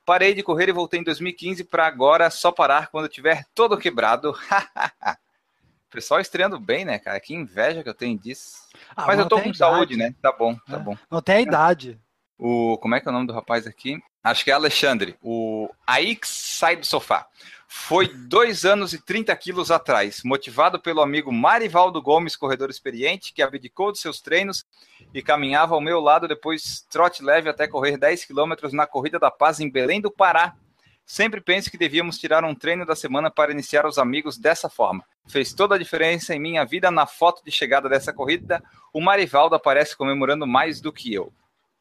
Parei 0.06 0.36
de 0.36 0.44
correr 0.44 0.70
e 0.70 0.74
voltei 0.74 1.00
em 1.00 1.04
2015 1.04 1.64
para 1.64 1.88
agora 1.88 2.30
só 2.30 2.52
parar 2.52 2.92
quando 2.92 3.10
tiver 3.10 3.46
todo 3.56 3.80
quebrado. 3.80 4.38
Pessoal 5.90 6.20
estreando 6.20 6.60
bem, 6.60 6.86
né, 6.86 7.00
cara? 7.00 7.20
Que 7.20 7.34
inveja 7.34 7.82
que 7.82 7.90
eu 7.90 7.94
tenho 7.96 8.20
disso. 8.20 8.58
Ah, 8.96 9.08
mas 9.08 9.18
eu 9.18 9.28
tô 9.28 9.38
com 9.38 9.44
idade. 9.44 9.58
saúde, 9.58 9.98
né? 9.98 10.14
Tá 10.22 10.32
bom, 10.32 10.56
tá 10.68 10.78
é. 10.78 10.80
bom. 10.80 10.96
Não 11.10 11.22
tem 11.22 11.38
a 11.38 11.42
idade. 11.42 12.00
O, 12.46 12.78
como 12.78 12.94
é 12.94 13.00
que 13.00 13.08
é 13.08 13.10
o 13.10 13.14
nome 13.14 13.26
do 13.26 13.32
rapaz 13.32 13.66
aqui? 13.66 14.04
Acho 14.22 14.44
que 14.44 14.52
é 14.52 14.54
Alexandre. 14.54 15.16
O 15.24 15.70
Aix 15.88 16.28
sai 16.28 16.76
do 16.76 16.86
sofá. 16.86 17.26
Foi 17.70 18.06
dois 18.06 18.66
anos 18.66 18.92
e 18.92 19.02
30 19.02 19.34
quilos 19.38 19.72
atrás, 19.72 20.24
motivado 20.26 20.78
pelo 20.78 21.00
amigo 21.00 21.32
Marivaldo 21.32 22.02
Gomes, 22.02 22.36
corredor 22.36 22.70
experiente, 22.70 23.32
que 23.32 23.42
abdicou 23.42 23.94
de 23.94 24.00
seus 24.00 24.20
treinos 24.20 24.66
e 25.14 25.22
caminhava 25.22 25.74
ao 25.74 25.80
meu 25.80 26.02
lado 26.02 26.28
depois 26.28 26.86
trote 26.90 27.24
leve 27.24 27.48
até 27.48 27.66
correr 27.66 27.96
10 27.96 28.26
quilômetros 28.26 28.74
na 28.74 28.86
Corrida 28.86 29.18
da 29.18 29.32
Paz 29.32 29.62
em 29.62 29.72
Belém 29.72 30.02
do 30.02 30.12
Pará. 30.12 30.54
Sempre 31.06 31.40
penso 31.40 31.72
que 31.72 31.78
devíamos 31.78 32.18
tirar 32.18 32.44
um 32.44 32.54
treino 32.54 32.86
da 32.86 32.94
semana 32.94 33.32
para 33.32 33.54
iniciar 33.54 33.86
os 33.86 33.98
amigos 33.98 34.38
dessa 34.38 34.70
forma. 34.70 35.06
Fez 35.30 35.54
toda 35.54 35.76
a 35.76 35.80
diferença 35.80 36.36
em 36.36 36.42
minha 36.42 36.66
vida 36.66 36.92
na 36.92 37.08
foto 37.08 37.42
de 37.42 37.52
chegada 37.52 37.88
dessa 37.88 38.12
corrida. 38.12 38.62
O 38.92 39.00
Marivaldo 39.00 39.56
aparece 39.56 39.96
comemorando 39.96 40.46
mais 40.46 40.82
do 40.82 40.92
que 40.92 41.14
eu. 41.14 41.32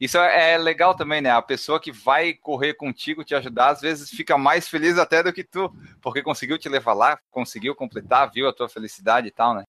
Isso 0.02 0.18
é, 0.18 0.54
é 0.54 0.58
legal 0.58 0.96
também, 0.96 1.20
né? 1.20 1.30
A 1.30 1.40
pessoa 1.40 1.78
que 1.78 1.92
vai 1.92 2.34
correr 2.34 2.74
contigo, 2.74 3.22
te 3.22 3.36
ajudar, 3.36 3.68
às 3.68 3.80
vezes 3.80 4.10
fica 4.10 4.36
mais 4.36 4.66
feliz 4.66 4.98
até 4.98 5.22
do 5.22 5.32
que 5.32 5.44
tu, 5.44 5.72
porque 6.00 6.24
conseguiu 6.24 6.58
te 6.58 6.68
levar 6.68 6.92
lá, 6.92 7.20
conseguiu 7.30 7.72
completar, 7.72 8.28
viu 8.28 8.48
a 8.48 8.52
tua 8.52 8.68
felicidade 8.68 9.28
e 9.28 9.30
tal, 9.30 9.54
né? 9.54 9.62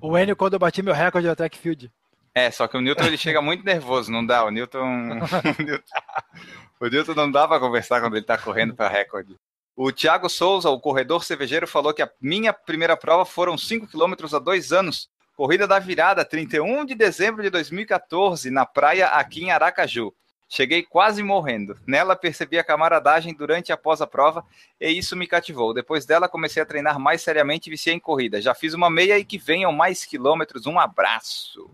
O 0.00 0.16
Enio, 0.16 0.36
quando 0.36 0.52
eu 0.52 0.60
bati 0.60 0.80
meu 0.80 0.94
recorde 0.94 1.28
de 1.28 1.34
track 1.34 1.58
field. 1.58 1.90
É, 2.32 2.52
só 2.52 2.68
que 2.68 2.76
o 2.76 2.80
Newton 2.80 3.02
ele 3.02 3.16
chega 3.16 3.42
muito 3.42 3.64
nervoso, 3.64 4.12
não 4.12 4.24
dá. 4.24 4.44
O 4.44 4.50
Newton. 4.52 5.18
o 6.78 6.86
Newton 6.86 7.14
não 7.14 7.28
dá 7.28 7.48
para 7.48 7.58
conversar 7.58 8.00
quando 8.00 8.16
ele 8.16 8.24
tá 8.24 8.38
correndo 8.38 8.76
para 8.76 8.88
recorde. 8.88 9.34
O 9.74 9.90
Thiago 9.90 10.28
Souza, 10.28 10.70
o 10.70 10.78
corredor 10.78 11.24
cervejeiro, 11.24 11.66
falou 11.66 11.92
que 11.92 12.02
a 12.02 12.10
minha 12.20 12.52
primeira 12.52 12.96
prova 12.96 13.24
foram 13.24 13.58
5 13.58 13.88
km 13.88 14.14
há 14.32 14.38
dois 14.38 14.70
anos 14.70 15.08
Corrida 15.40 15.66
da 15.66 15.78
Virada, 15.78 16.22
31 16.22 16.84
de 16.84 16.94
dezembro 16.94 17.42
de 17.42 17.48
2014, 17.48 18.50
na 18.50 18.66
praia 18.66 19.06
aqui 19.06 19.42
em 19.42 19.50
Aracaju. 19.50 20.12
Cheguei 20.46 20.82
quase 20.82 21.22
morrendo. 21.22 21.78
Nela 21.86 22.14
percebi 22.14 22.58
a 22.58 22.62
camaradagem 22.62 23.32
durante 23.32 23.70
e 23.70 23.72
após 23.72 24.02
a 24.02 24.06
prova 24.06 24.44
e 24.78 24.90
isso 24.90 25.16
me 25.16 25.26
cativou. 25.26 25.72
Depois 25.72 26.04
dela 26.04 26.28
comecei 26.28 26.62
a 26.62 26.66
treinar 26.66 27.00
mais 27.00 27.22
seriamente 27.22 27.68
e 27.68 27.70
viciei 27.70 27.94
em 27.96 27.98
corrida. 27.98 28.38
Já 28.38 28.52
fiz 28.52 28.74
uma 28.74 28.90
meia 28.90 29.18
e 29.18 29.24
que 29.24 29.38
venham 29.38 29.72
mais 29.72 30.04
quilômetros. 30.04 30.66
Um 30.66 30.78
abraço. 30.78 31.70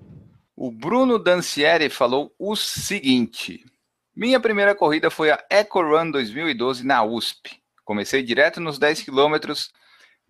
O 0.54 0.70
Bruno 0.70 1.18
Dancieri 1.18 1.90
falou 1.90 2.32
o 2.38 2.54
seguinte: 2.54 3.66
Minha 4.14 4.38
primeira 4.38 4.76
corrida 4.76 5.10
foi 5.10 5.32
a 5.32 5.44
Eco 5.50 5.82
Run 5.82 6.12
2012 6.12 6.86
na 6.86 7.02
USP. 7.02 7.60
Comecei 7.84 8.22
direto 8.22 8.60
nos 8.60 8.78
10 8.78 9.02
quilômetros, 9.02 9.72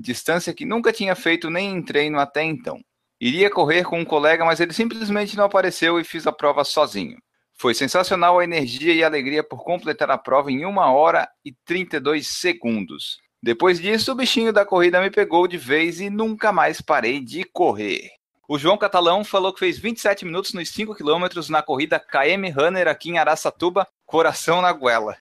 distância 0.01 0.55
que 0.55 0.65
nunca 0.65 0.91
tinha 0.91 1.15
feito 1.15 1.51
nem 1.51 1.75
em 1.75 1.83
treino 1.83 2.19
até 2.19 2.43
então. 2.43 2.83
Iria 3.21 3.51
correr 3.51 3.85
com 3.85 3.99
um 3.99 4.05
colega, 4.05 4.45
mas 4.45 4.61
ele 4.61 4.73
simplesmente 4.73 5.37
não 5.37 5.45
apareceu 5.45 5.99
e 5.99 6.05
fiz 6.05 6.27
a 6.27 6.33
prova 6.33 6.65
sozinho. 6.65 7.17
Foi 7.59 7.73
sensacional 7.73 8.39
a 8.39 8.45
energia 8.45 8.93
e 8.93 9.03
a 9.03 9.07
alegria 9.07 9.43
por 9.43 9.65
completar 9.65 10.11
a 10.11 10.19
prova 10.19 10.53
em 10.53 10.67
1 10.67 10.77
hora 10.77 11.27
e 11.43 11.53
32 11.65 12.27
segundos. 12.27 13.17
Depois 13.43 13.81
disso, 13.81 14.13
o 14.13 14.15
bichinho 14.15 14.53
da 14.53 14.67
corrida 14.67 15.01
me 15.01 15.11
pegou 15.11 15.49
de 15.49 15.57
vez 15.57 16.01
e 16.01 16.11
nunca 16.11 16.53
mais 16.53 16.81
parei 16.83 17.21
de 17.21 17.45
correr. 17.45 18.11
O 18.49 18.59
João 18.59 18.77
Catalão 18.77 19.25
falou 19.25 19.53
que 19.53 19.61
fez 19.61 19.79
27 19.79 20.25
minutos 20.25 20.53
nos 20.53 20.69
5 20.69 20.95
quilômetros 20.95 21.49
na 21.49 21.63
corrida 21.63 21.99
KM 21.99 22.51
Runner 22.51 22.87
aqui 22.87 23.11
em 23.11 23.19
Araçatuba, 23.19 23.89
coração 24.05 24.61
na 24.61 24.73
goela. 24.73 25.17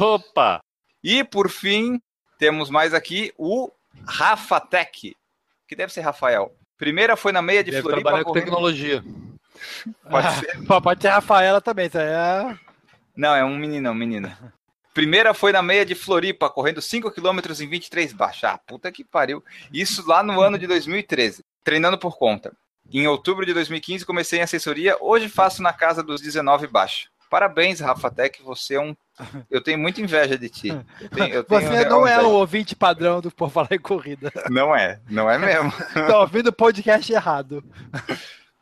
Opa! 0.00 0.60
E 1.02 1.22
por 1.22 1.48
fim, 1.48 2.00
temos 2.38 2.68
mais 2.68 2.92
aqui 2.92 3.32
o 3.38 3.70
Rafa 4.06 4.60
Tech, 4.60 5.16
que 5.68 5.76
deve 5.76 5.92
ser 5.92 6.00
Rafael. 6.00 6.52
Primeira 6.78 7.16
foi 7.16 7.32
na 7.32 7.42
meia 7.42 7.64
de 7.64 7.70
Deve 7.70 7.82
Floripa. 7.82 8.02
trabalhar 8.02 8.24
com 8.24 8.32
tecnologia. 8.32 9.02
Pode 10.10 10.32
ser. 10.34 10.66
Pode 10.82 11.02
ser 11.02 11.08
Rafaela 11.08 11.60
também, 11.60 11.90
aí 11.94 12.00
é... 12.00 12.58
Não, 13.16 13.34
é 13.34 13.44
um 13.44 13.56
menino, 13.56 13.90
um 13.90 13.94
menino. 13.94 14.30
Primeira 14.92 15.34
foi 15.34 15.52
na 15.52 15.62
meia 15.62 15.84
de 15.84 15.94
Floripa, 15.94 16.48
correndo 16.48 16.80
5 16.80 17.10
km 17.10 17.38
em 17.60 17.68
23 17.68 18.12
baixos. 18.12 18.44
Ah, 18.44 18.58
puta 18.58 18.92
que 18.92 19.04
pariu. 19.04 19.42
Isso 19.72 20.06
lá 20.06 20.22
no 20.22 20.40
ano 20.40 20.58
de 20.58 20.66
2013, 20.66 21.44
treinando 21.64 21.98
por 21.98 22.16
conta. 22.18 22.52
Em 22.92 23.06
outubro 23.06 23.44
de 23.44 23.52
2015 23.52 24.06
comecei 24.06 24.38
em 24.38 24.42
assessoria, 24.42 24.96
hoje 25.00 25.28
faço 25.28 25.62
na 25.62 25.72
casa 25.72 26.02
dos 26.02 26.20
19 26.20 26.66
baixo. 26.66 27.08
Parabéns, 27.28 27.80
Rafa 27.80 28.10
Tech, 28.10 28.40
você 28.42 28.76
é 28.76 28.80
um 28.80 28.94
eu 29.50 29.62
tenho 29.62 29.78
muita 29.78 30.00
inveja 30.00 30.36
de 30.36 30.48
ti. 30.48 30.68
Eu 31.00 31.08
tenho, 31.08 31.34
eu 31.34 31.44
Você 31.48 31.68
tenho 31.68 31.90
não 31.90 32.06
é 32.06 32.20
o 32.20 32.30
ouvinte 32.30 32.74
padrão 32.74 33.20
do 33.20 33.30
Por 33.30 33.50
Falar 33.50 33.72
em 33.72 33.78
Corrida. 33.78 34.32
Não 34.50 34.74
é, 34.74 35.00
não 35.08 35.30
é 35.30 35.38
mesmo. 35.38 35.72
Tá 35.92 36.20
ouvindo 36.20 36.48
o 36.48 36.52
podcast 36.52 37.12
errado. 37.12 37.64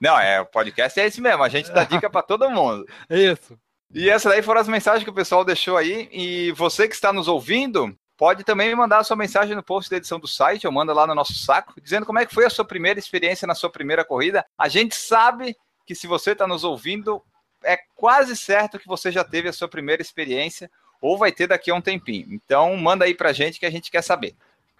Não, 0.01 0.19
é, 0.19 0.41
o 0.41 0.47
podcast 0.47 0.99
é 0.99 1.07
esse 1.07 1.21
mesmo, 1.21 1.43
a 1.43 1.49
gente 1.49 1.71
dá 1.71 1.85
dica 1.85 2.09
para 2.11 2.23
todo 2.23 2.51
mundo. 2.51 2.87
É 3.09 3.19
isso. 3.19 3.59
E 3.93 4.11
essas 4.11 4.33
daí 4.33 4.43
foram 4.43 4.61
as 4.61 4.69
mensagens 4.69 5.05
que 5.05 5.11
o 5.11 5.15
pessoal 5.15 5.45
deixou 5.45 5.77
aí. 5.77 6.09
E 6.11 6.53
você 6.53 6.89
que 6.89 6.95
está 6.95 7.13
nos 7.13 7.29
ouvindo, 7.29 7.97
pode 8.17 8.43
também 8.43 8.75
mandar 8.75 8.99
a 8.99 9.05
sua 9.05 9.17
mensagem 9.17 9.55
no 9.55 9.63
post 9.63 9.91
da 9.91 9.97
edição 9.97 10.19
do 10.19 10.27
site, 10.27 10.67
ou 10.67 10.73
manda 10.73 10.93
lá 10.93 11.07
no 11.07 11.15
nosso 11.15 11.35
saco, 11.35 11.75
dizendo 11.81 12.07
como 12.07 12.19
é 12.19 12.27
que 12.27 12.35
foi 12.35 12.45
a 12.45 12.51
sua 12.51 12.65
primeira 12.65 12.99
experiência 12.99 13.47
na 13.47 13.55
sua 13.55 13.71
primeira 13.71 14.05
corrida. 14.05 14.45
A 14.59 14.69
gente 14.69 14.95
sabe 14.97 15.57
que 15.87 15.95
se 15.95 16.07
você 16.07 16.33
está 16.33 16.47
nos 16.47 16.65
ouvindo, 16.65 17.23
é 17.65 17.79
quase 17.97 18.37
certo 18.37 18.79
que 18.79 18.87
você 18.87 19.11
já 19.11 19.25
teve 19.25 19.49
a 19.49 19.53
sua 19.53 19.69
primeira 19.69 20.03
experiência, 20.03 20.71
ou 21.01 21.19
vai 21.19 21.33
ter 21.33 21.47
daqui 21.47 21.71
a 21.71 21.75
um 21.75 21.81
tempinho. 21.81 22.27
Então, 22.31 22.77
manda 22.77 23.05
aí 23.05 23.15
pra 23.15 23.33
gente 23.33 23.61
que 23.61 23.67
a 23.67 23.71
gente 23.71 23.91
quer 23.91 24.03
saber. 24.03 24.35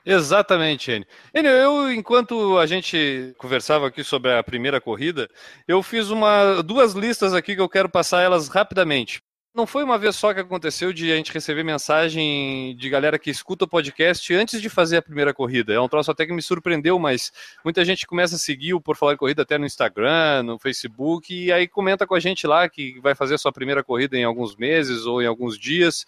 Exatamente, 0.07 0.91
Enio. 0.91 1.07
Enio, 1.35 1.51
eu, 1.51 1.93
enquanto 1.93 2.59
a 2.59 2.67
gente 2.67 3.35
conversava 3.39 3.87
aqui 3.87 4.05
sobre 4.05 4.33
a 4.33 4.43
primeira 4.43 4.81
corrida, 4.81 5.31
eu 5.67 5.83
fiz 5.83 6.11
uma, 6.11 6.63
duas 6.63 6.93
listas 6.93 7.33
aqui 7.33 7.55
que 7.55 7.61
eu 7.61 7.69
quero 7.69 7.89
passar 7.89 8.21
elas 8.21 8.49
rapidamente. 8.49 9.23
Não 9.55 9.69
foi 9.69 9.85
uma 9.85 9.97
vez 9.97 10.17
só 10.17 10.35
que 10.35 10.41
aconteceu 10.41 10.93
de 10.93 11.13
a 11.13 11.15
gente 11.15 11.33
receber 11.33 11.63
mensagem 11.63 12.75
de 12.75 12.91
galera 12.91 13.17
que 13.17 13.31
escuta 13.31 13.65
o 13.65 13.69
podcast 13.69 14.35
antes 14.35 14.61
de 14.61 14.69
fazer 14.69 14.97
a 14.97 15.03
primeira 15.03 15.33
corrida. 15.33 15.73
É 15.73 15.79
um 15.79 15.87
troço 15.89 16.11
até 16.11 16.27
que 16.27 16.33
me 16.33 16.43
surpreendeu, 16.43 16.99
mas 16.99 17.33
muita 17.65 17.85
gente 17.85 18.05
começa 18.05 18.35
a 18.35 18.39
seguir 18.39 18.75
o 18.75 18.81
Por 18.81 18.97
Falar 18.97 19.13
em 19.13 19.17
Corrida 19.17 19.43
até 19.43 19.57
no 19.57 19.65
Instagram, 19.65 20.43
no 20.43 20.59
Facebook, 20.59 21.33
e 21.33 21.53
aí 21.53 21.69
comenta 21.69 22.05
com 22.05 22.17
a 22.17 22.21
gente 22.21 22.49
lá 22.49 22.69
que 22.69 22.99
vai 22.99 23.15
fazer 23.15 23.37
a 23.37 23.39
sua 23.39 23.53
primeira 23.53 23.85
corrida 23.85 24.17
em 24.17 24.25
alguns 24.25 24.57
meses 24.57 25.07
ou 25.07 25.23
em 25.23 25.27
alguns 25.27 25.57
dias 25.57 26.05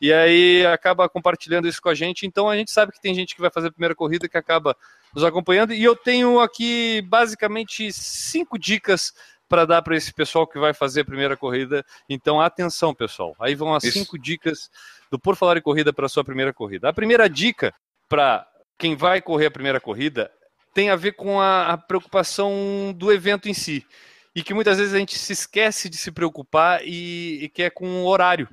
e 0.00 0.12
aí 0.12 0.66
acaba 0.66 1.08
compartilhando 1.08 1.68
isso 1.68 1.80
com 1.80 1.88
a 1.88 1.94
gente. 1.94 2.26
Então 2.26 2.48
a 2.48 2.56
gente 2.56 2.70
sabe 2.70 2.92
que 2.92 3.00
tem 3.00 3.14
gente 3.14 3.34
que 3.34 3.40
vai 3.40 3.50
fazer 3.50 3.68
a 3.68 3.72
primeira 3.72 3.94
corrida 3.94 4.28
que 4.28 4.36
acaba 4.36 4.76
nos 5.14 5.24
acompanhando. 5.24 5.72
E 5.72 5.82
eu 5.82 5.96
tenho 5.96 6.40
aqui 6.40 7.02
basicamente 7.02 7.90
cinco 7.92 8.58
dicas 8.58 9.14
para 9.48 9.64
dar 9.64 9.82
para 9.82 9.96
esse 9.96 10.12
pessoal 10.12 10.46
que 10.46 10.58
vai 10.58 10.74
fazer 10.74 11.02
a 11.02 11.04
primeira 11.04 11.36
corrida. 11.36 11.84
Então 12.08 12.40
atenção, 12.40 12.94
pessoal. 12.94 13.34
Aí 13.40 13.54
vão 13.54 13.74
as 13.74 13.84
Isso. 13.84 13.98
cinco 13.98 14.18
dicas 14.18 14.70
do 15.10 15.18
Por 15.18 15.36
Falar 15.36 15.56
em 15.56 15.62
Corrida 15.62 15.92
para 15.92 16.06
a 16.06 16.08
sua 16.08 16.24
primeira 16.24 16.52
corrida. 16.52 16.88
A 16.88 16.92
primeira 16.92 17.28
dica 17.28 17.74
para 18.08 18.46
quem 18.78 18.96
vai 18.96 19.20
correr 19.22 19.46
a 19.46 19.50
primeira 19.50 19.80
corrida 19.80 20.30
tem 20.74 20.90
a 20.90 20.96
ver 20.96 21.12
com 21.12 21.40
a, 21.40 21.72
a 21.72 21.78
preocupação 21.78 22.94
do 22.94 23.12
evento 23.12 23.48
em 23.48 23.54
si. 23.54 23.86
E 24.34 24.42
que 24.42 24.52
muitas 24.52 24.76
vezes 24.76 24.92
a 24.92 24.98
gente 24.98 25.18
se 25.18 25.32
esquece 25.32 25.88
de 25.88 25.96
se 25.96 26.12
preocupar 26.12 26.80
e, 26.84 27.44
e 27.44 27.48
que 27.48 27.62
é 27.62 27.70
com 27.70 28.02
o 28.02 28.06
horário 28.06 28.48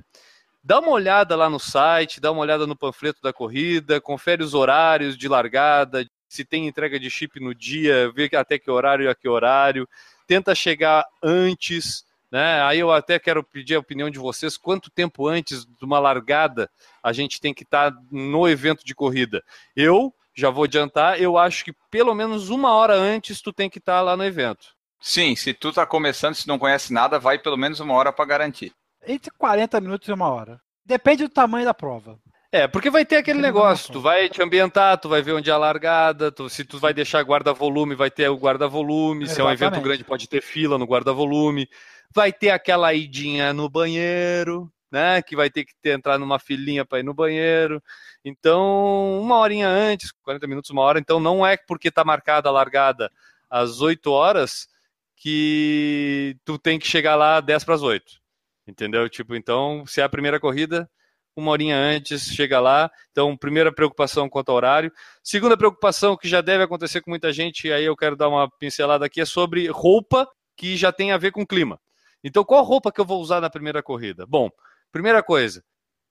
dá 0.63 0.79
uma 0.79 0.91
olhada 0.91 1.35
lá 1.35 1.49
no 1.49 1.59
site, 1.59 2.21
dá 2.21 2.31
uma 2.31 2.41
olhada 2.41 2.65
no 2.65 2.75
panfleto 2.75 3.21
da 3.21 3.33
corrida, 3.33 3.99
confere 3.99 4.41
os 4.41 4.53
horários 4.53 5.17
de 5.17 5.27
largada, 5.27 6.07
se 6.29 6.45
tem 6.45 6.67
entrega 6.67 6.99
de 6.99 7.09
chip 7.09 7.39
no 7.39 7.53
dia, 7.53 8.11
vê 8.15 8.29
até 8.33 8.57
que 8.57 8.71
horário 8.71 9.05
e 9.05 9.07
a 9.09 9.13
que 9.13 9.27
horário, 9.27 9.87
tenta 10.27 10.55
chegar 10.55 11.05
antes, 11.21 12.03
né? 12.31 12.61
Aí 12.63 12.79
eu 12.79 12.91
até 12.91 13.19
quero 13.19 13.43
pedir 13.43 13.75
a 13.75 13.79
opinião 13.79 14.09
de 14.09 14.19
vocês, 14.19 14.57
quanto 14.57 14.89
tempo 14.89 15.27
antes 15.27 15.65
de 15.65 15.85
uma 15.85 15.99
largada 15.99 16.69
a 17.01 17.13
gente 17.13 17.39
tem 17.39 17.53
que 17.53 17.63
estar 17.63 17.93
no 18.11 18.47
evento 18.47 18.83
de 18.83 18.95
corrida? 18.95 19.43
Eu 19.75 20.13
já 20.35 20.49
vou 20.49 20.63
adiantar, 20.63 21.21
eu 21.21 21.37
acho 21.37 21.63
que 21.63 21.73
pelo 21.91 22.15
menos 22.15 22.49
uma 22.49 22.73
hora 22.73 22.95
antes 22.95 23.41
tu 23.41 23.53
tem 23.53 23.69
que 23.69 23.77
estar 23.77 24.01
lá 24.01 24.17
no 24.17 24.25
evento. 24.25 24.67
Sim, 24.99 25.35
se 25.35 25.53
tu 25.53 25.71
tá 25.71 25.85
começando, 25.85 26.33
se 26.33 26.47
não 26.47 26.57
conhece 26.57 26.93
nada, 26.93 27.19
vai 27.19 27.37
pelo 27.37 27.57
menos 27.57 27.79
uma 27.79 27.93
hora 27.93 28.11
para 28.11 28.25
garantir. 28.25 28.73
Entre 29.05 29.29
40 29.31 29.81
minutos 29.81 30.07
e 30.07 30.13
uma 30.13 30.29
hora. 30.29 30.59
Depende 30.85 31.23
do 31.23 31.29
tamanho 31.29 31.65
da 31.65 31.73
prova. 31.73 32.17
É, 32.55 32.67
porque 32.67 32.91
vai 32.91 33.03
ter 33.03 33.15
aquele 33.15 33.39
negócio, 33.41 33.91
tu 33.91 33.99
vai 33.99 34.29
te 34.29 34.39
ambientar, 34.39 34.99
tu 34.99 35.09
vai 35.09 35.23
ver 35.23 35.31
onde 35.33 35.49
é 35.49 35.53
a 35.53 35.57
largada, 35.57 36.31
tu- 36.31 36.47
se 36.47 36.63
tu 36.63 36.77
vai 36.77 36.93
deixar 36.93 37.19
guarda-volume, 37.23 37.95
vai 37.95 38.11
ter 38.11 38.29
o 38.29 38.37
guarda-volume, 38.37 39.27
se 39.27 39.41
é 39.41 39.43
um 39.43 39.47
evento 39.49 39.81
grande 39.81 40.03
pode 40.03 40.29
ter 40.29 40.39
fila 40.39 40.77
no 40.77 40.85
guarda-volume, 40.85 41.67
vai 42.13 42.31
ter 42.31 42.51
aquela 42.51 42.93
idinha 42.93 43.51
no 43.53 43.67
banheiro, 43.67 44.71
né, 44.91 45.19
que 45.23 45.35
vai 45.35 45.49
ter 45.49 45.65
que 45.65 45.73
ter, 45.81 45.97
entrar 45.97 46.19
numa 46.19 46.37
filinha 46.37 46.85
para 46.85 46.99
ir 46.99 47.03
no 47.03 47.11
banheiro, 47.11 47.81
então 48.23 49.19
uma 49.19 49.37
horinha 49.37 49.67
antes, 49.67 50.11
40 50.21 50.45
minutos, 50.45 50.69
uma 50.69 50.83
hora, 50.83 50.99
então 50.99 51.19
não 51.19 51.43
é 51.43 51.57
porque 51.57 51.89
tá 51.89 52.03
marcada 52.05 52.49
a 52.49 52.51
largada 52.51 53.11
às 53.49 53.81
8 53.81 54.11
horas 54.11 54.67
que 55.15 56.37
tu 56.45 56.59
tem 56.59 56.77
que 56.77 56.85
chegar 56.85 57.15
lá 57.15 57.41
10 57.41 57.63
para 57.63 57.73
as 57.73 57.81
8, 57.81 58.21
entendeu? 58.67 59.09
Tipo, 59.09 59.35
então, 59.35 59.83
se 59.87 60.01
é 60.01 60.03
a 60.03 60.09
primeira 60.09 60.39
corrida, 60.39 60.87
uma 61.35 61.51
horinha 61.51 61.77
antes, 61.77 62.33
chega 62.33 62.59
lá. 62.59 62.89
Então, 63.11 63.35
primeira 63.37 63.73
preocupação 63.73 64.29
quanto 64.29 64.49
ao 64.49 64.55
horário. 64.55 64.91
Segunda 65.23 65.57
preocupação 65.57 66.15
que 66.17 66.27
já 66.27 66.41
deve 66.41 66.63
acontecer 66.63 67.01
com 67.01 67.09
muita 67.09 67.31
gente, 67.33 67.67
e 67.67 67.73
aí 67.73 67.85
eu 67.85 67.95
quero 67.95 68.15
dar 68.15 68.29
uma 68.29 68.49
pincelada 68.59 69.05
aqui, 69.05 69.21
é 69.21 69.25
sobre 69.25 69.67
roupa 69.67 70.27
que 70.55 70.77
já 70.77 70.91
tem 70.91 71.11
a 71.11 71.17
ver 71.17 71.31
com 71.31 71.45
clima. 71.45 71.79
Então, 72.23 72.43
qual 72.43 72.63
roupa 72.63 72.91
que 72.91 73.01
eu 73.01 73.05
vou 73.05 73.21
usar 73.21 73.41
na 73.41 73.49
primeira 73.49 73.83
corrida? 73.83 74.25
Bom, 74.25 74.49
primeira 74.91 75.21
coisa, 75.21 75.63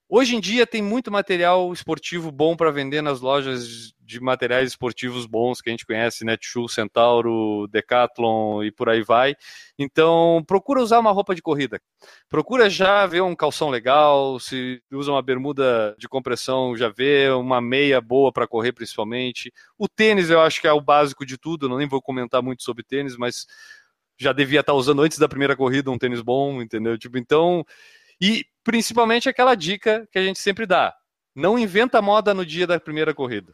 hoje 0.09 0.35
em 0.35 0.39
dia 0.39 0.67
tem 0.67 0.81
muito 0.81 1.11
material 1.11 1.71
esportivo 1.73 2.31
bom 2.31 2.55
para 2.55 2.71
vender 2.71 3.01
nas 3.01 3.21
lojas 3.21 3.93
de 3.99 4.19
materiais 4.19 4.69
esportivos 4.69 5.25
bons 5.25 5.61
que 5.61 5.69
a 5.69 5.71
gente 5.71 5.85
conhece, 5.85 6.25
Netshoes, 6.25 6.73
Centauro, 6.73 7.67
Decathlon 7.69 8.63
e 8.63 8.71
por 8.71 8.89
aí 8.89 9.01
vai. 9.01 9.35
Então, 9.79 10.43
procura 10.45 10.81
usar 10.81 10.99
uma 10.99 11.11
roupa 11.11 11.33
de 11.33 11.41
corrida. 11.41 11.81
Procura 12.29 12.69
já 12.69 13.05
ver 13.07 13.21
um 13.21 13.35
calção 13.35 13.69
legal, 13.69 14.39
se 14.39 14.81
usa 14.91 15.11
uma 15.11 15.21
bermuda 15.21 15.95
de 15.97 16.07
compressão, 16.07 16.75
já 16.75 16.89
vê 16.89 17.29
uma 17.29 17.61
meia 17.61 18.01
boa 18.01 18.31
para 18.31 18.47
correr 18.47 18.73
principalmente. 18.73 19.51
O 19.77 19.87
tênis 19.87 20.29
eu 20.29 20.41
acho 20.41 20.61
que 20.61 20.67
é 20.67 20.73
o 20.73 20.81
básico 20.81 21.25
de 21.25 21.37
tudo, 21.37 21.65
eu 21.65 21.69
não 21.69 21.77
nem 21.77 21.87
vou 21.87 22.01
comentar 22.01 22.41
muito 22.43 22.63
sobre 22.63 22.83
tênis, 22.83 23.15
mas 23.17 23.47
já 24.17 24.33
devia 24.33 24.59
estar 24.59 24.73
usando 24.73 25.01
antes 25.01 25.17
da 25.17 25.29
primeira 25.29 25.55
corrida 25.55 25.89
um 25.89 25.97
tênis 25.97 26.21
bom, 26.21 26.61
entendeu? 26.61 26.97
Tipo, 26.97 27.17
então, 27.17 27.65
e 28.21 28.45
principalmente 28.63 29.29
aquela 29.29 29.55
dica 29.55 30.07
que 30.11 30.17
a 30.17 30.23
gente 30.23 30.39
sempre 30.39 30.65
dá: 30.65 30.93
não 31.35 31.57
inventa 31.57 32.01
moda 32.01 32.33
no 32.33 32.45
dia 32.45 32.67
da 32.67 32.79
primeira 32.79 33.13
corrida. 33.13 33.53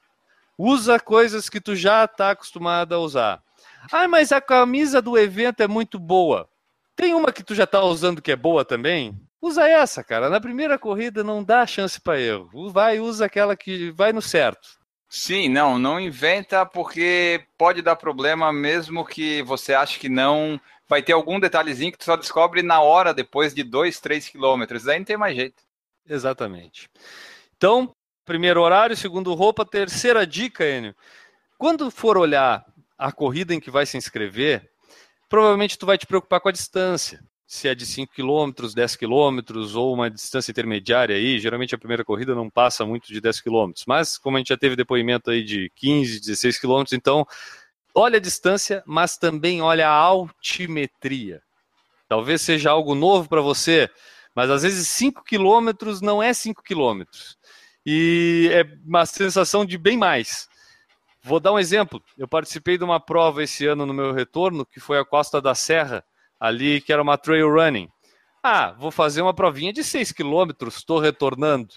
Usa 0.58 1.00
coisas 1.00 1.50
que 1.50 1.62
tu 1.62 1.76
já 1.76 2.04
está 2.04 2.32
acostumado 2.32 2.94
a 2.94 3.00
usar. 3.00 3.42
Ah, 3.92 4.08
mas 4.08 4.32
a 4.32 4.42
camisa 4.42 5.02
do 5.02 5.18
evento 5.18 5.62
é 5.62 5.68
muito 5.68 5.98
boa. 5.98 6.50
Tem 6.96 7.14
uma 7.14 7.32
que 7.32 7.44
tu 7.44 7.56
já 7.56 7.66
tá 7.66 7.82
usando 7.82 8.22
que 8.22 8.32
é 8.32 8.36
boa 8.36 8.66
também? 8.66 9.18
Usa 9.42 9.68
essa, 9.68 10.04
cara. 10.04 10.30
Na 10.30 10.42
primeira 10.42 10.78
corrida 10.78 11.24
não 11.24 11.42
dá 11.44 11.66
chance 11.66 12.00
para 12.00 12.20
erro. 12.20 12.70
Vai, 12.70 13.00
usa 13.00 13.26
aquela 13.26 13.56
que 13.56 13.90
vai 13.92 14.12
no 14.12 14.22
certo. 14.22 14.80
Sim, 15.08 15.50
não, 15.50 15.80
não 15.80 16.00
inventa 16.00 16.66
porque 16.66 17.44
pode 17.58 17.82
dar 17.82 17.96
problema 17.96 18.52
mesmo 18.52 19.06
que 19.06 19.42
você 19.44 19.74
ache 19.74 19.98
que 19.98 20.10
não. 20.10 20.60
Vai 20.90 21.04
ter 21.04 21.14
algum 21.14 21.40
detalhezinho 21.40 21.92
que 21.92 22.00
tu 22.00 22.06
só 22.06 22.16
descobre 22.16 22.64
na 22.64 22.82
hora, 22.82 23.14
depois 23.14 23.54
de 23.54 23.64
2, 23.64 24.00
3 24.00 24.28
quilômetros. 24.28 24.88
Aí 24.88 24.98
não 24.98 25.06
tem 25.06 25.16
mais 25.16 25.36
jeito. 25.36 25.62
Exatamente. 26.08 26.90
Então, 27.56 27.94
primeiro 28.26 28.62
horário, 28.62 28.98
segundo 28.98 29.34
roupa, 29.36 29.64
terceira 29.64 30.26
dica, 30.26 30.68
Enio. 30.68 30.96
Quando 31.60 31.92
for 31.92 32.18
olhar 32.18 32.66
a 32.98 33.12
corrida 33.12 33.54
em 33.54 33.60
que 33.60 33.70
vai 33.70 33.86
se 33.86 33.98
inscrever, 33.98 34.68
provavelmente 35.30 35.78
tu 35.78 35.86
vai 35.86 35.98
te 35.98 36.08
preocupar 36.08 36.42
com 36.42 36.50
a 36.50 36.52
distância. 36.52 37.24
Se 37.46 37.68
é 37.68 37.76
de 37.76 37.86
5 37.86 38.14
km, 38.14 38.52
10 38.74 38.96
km 38.96 39.40
ou 39.76 39.94
uma 39.94 40.10
distância 40.10 40.52
intermediária 40.52 41.16
aí, 41.16 41.40
geralmente 41.40 41.74
a 41.74 41.78
primeira 41.78 42.06
corrida 42.06 42.36
não 42.36 42.50
passa 42.50 42.86
muito 42.86 43.12
de 43.12 43.20
10 43.20 43.42
km, 43.42 43.72
mas 43.88 44.18
como 44.18 44.38
a 44.38 44.40
gente 44.40 44.50
já 44.50 44.58
teve 44.58 44.76
depoimento 44.76 45.32
aí 45.32 45.44
de 45.44 45.72
15, 45.76 46.20
16 46.20 46.60
km, 46.60 46.84
então 46.94 47.26
olha 48.00 48.18
a 48.18 48.22
distância, 48.22 48.84
mas 48.86 49.18
também 49.18 49.62
olha 49.62 49.88
a 49.88 49.94
altimetria. 49.94 51.42
Talvez 52.08 52.42
seja 52.42 52.72
algo 52.72 52.96
novo 52.96 53.30
para 53.30 53.42
você, 53.42 53.90
mas 54.36 54.50
às 54.50 54.64
vezes 54.64 54.88
5 54.88 55.24
quilômetros 55.24 56.02
não 56.02 56.22
é 56.22 56.34
5 56.34 56.64
quilômetros. 56.64 57.38
E 57.86 58.50
é 58.52 58.64
uma 58.86 59.06
sensação 59.06 59.66
de 59.66 59.78
bem 59.78 59.98
mais. 59.98 60.48
Vou 61.24 61.40
dar 61.40 61.52
um 61.52 61.60
exemplo. 61.60 62.02
Eu 62.18 62.28
participei 62.28 62.78
de 62.78 62.84
uma 62.84 63.00
prova 63.00 63.44
esse 63.44 63.68
ano 63.68 63.86
no 63.86 63.94
meu 63.94 64.14
retorno, 64.14 64.66
que 64.66 64.80
foi 64.80 64.98
a 64.98 65.06
Costa 65.06 65.42
da 65.42 65.54
Serra, 65.54 66.04
ali, 66.40 66.82
que 66.82 66.94
era 66.94 67.02
uma 67.02 67.18
trail 67.18 67.50
running. 67.50 67.90
Ah, 68.42 68.72
vou 68.72 68.90
fazer 68.90 69.22
uma 69.22 69.34
provinha 69.34 69.74
de 69.74 69.84
6 69.84 70.12
quilômetros, 70.14 70.78
estou 70.78 71.00
retornando. 71.00 71.74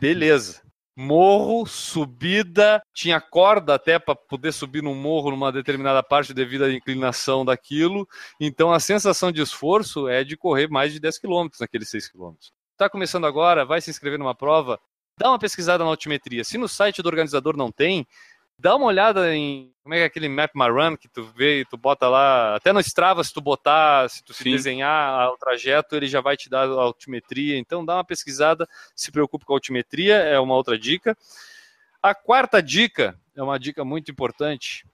Beleza. 0.00 0.62
Morro, 1.00 1.64
subida, 1.64 2.82
tinha 2.92 3.20
corda 3.20 3.76
até 3.76 4.00
para 4.00 4.16
poder 4.16 4.50
subir 4.50 4.82
num 4.82 4.96
morro 4.96 5.30
numa 5.30 5.52
determinada 5.52 6.02
parte 6.02 6.34
devido 6.34 6.64
à 6.64 6.72
inclinação 6.72 7.44
daquilo. 7.44 8.04
Então 8.40 8.72
a 8.72 8.80
sensação 8.80 9.30
de 9.30 9.40
esforço 9.40 10.08
é 10.08 10.24
de 10.24 10.36
correr 10.36 10.68
mais 10.68 10.92
de 10.92 10.98
10 10.98 11.20
quilômetros 11.20 11.60
naqueles 11.60 11.88
6 11.88 12.08
quilômetros. 12.08 12.52
Está 12.72 12.90
começando 12.90 13.28
agora, 13.28 13.64
vai 13.64 13.80
se 13.80 13.88
inscrever 13.90 14.18
numa 14.18 14.34
prova, 14.34 14.76
dá 15.16 15.30
uma 15.30 15.38
pesquisada 15.38 15.84
na 15.84 15.90
altimetria. 15.90 16.42
Se 16.42 16.58
no 16.58 16.66
site 16.66 17.00
do 17.00 17.08
organizador 17.08 17.56
não 17.56 17.70
tem, 17.70 18.04
dá 18.58 18.74
uma 18.74 18.86
olhada 18.86 19.34
em 19.34 19.72
como 19.82 19.94
é 19.94 20.00
é 20.00 20.04
aquele 20.04 20.28
Map 20.28 20.50
My 20.54 20.68
Run 20.68 20.98
que 20.98 21.08
tu 21.08 21.24
vê 21.24 21.60
e 21.60 21.64
tu 21.64 21.78
bota 21.78 22.08
lá, 22.08 22.56
até 22.56 22.74
no 22.74 22.80
Strava, 22.80 23.24
se 23.24 23.32
tu 23.32 23.40
botar, 23.40 24.10
se 24.10 24.22
tu 24.22 24.34
se 24.34 24.44
desenhar 24.44 25.30
o 25.30 25.38
trajeto, 25.38 25.96
ele 25.96 26.06
já 26.06 26.20
vai 26.20 26.36
te 26.36 26.50
dar 26.50 26.68
a 26.68 26.82
altimetria. 26.82 27.56
Então 27.56 27.82
dá 27.82 27.94
uma 27.94 28.04
pesquisada, 28.04 28.68
se 28.94 29.10
preocupe 29.10 29.46
com 29.46 29.54
a 29.54 29.56
altimetria, 29.56 30.16
é 30.16 30.38
uma 30.38 30.54
outra 30.54 30.78
dica. 30.78 31.16
A 32.02 32.14
quarta 32.14 32.62
dica 32.62 33.18
é 33.34 33.42
uma 33.42 33.58
dica 33.58 33.82
muito 33.82 34.10
importante, 34.10 34.84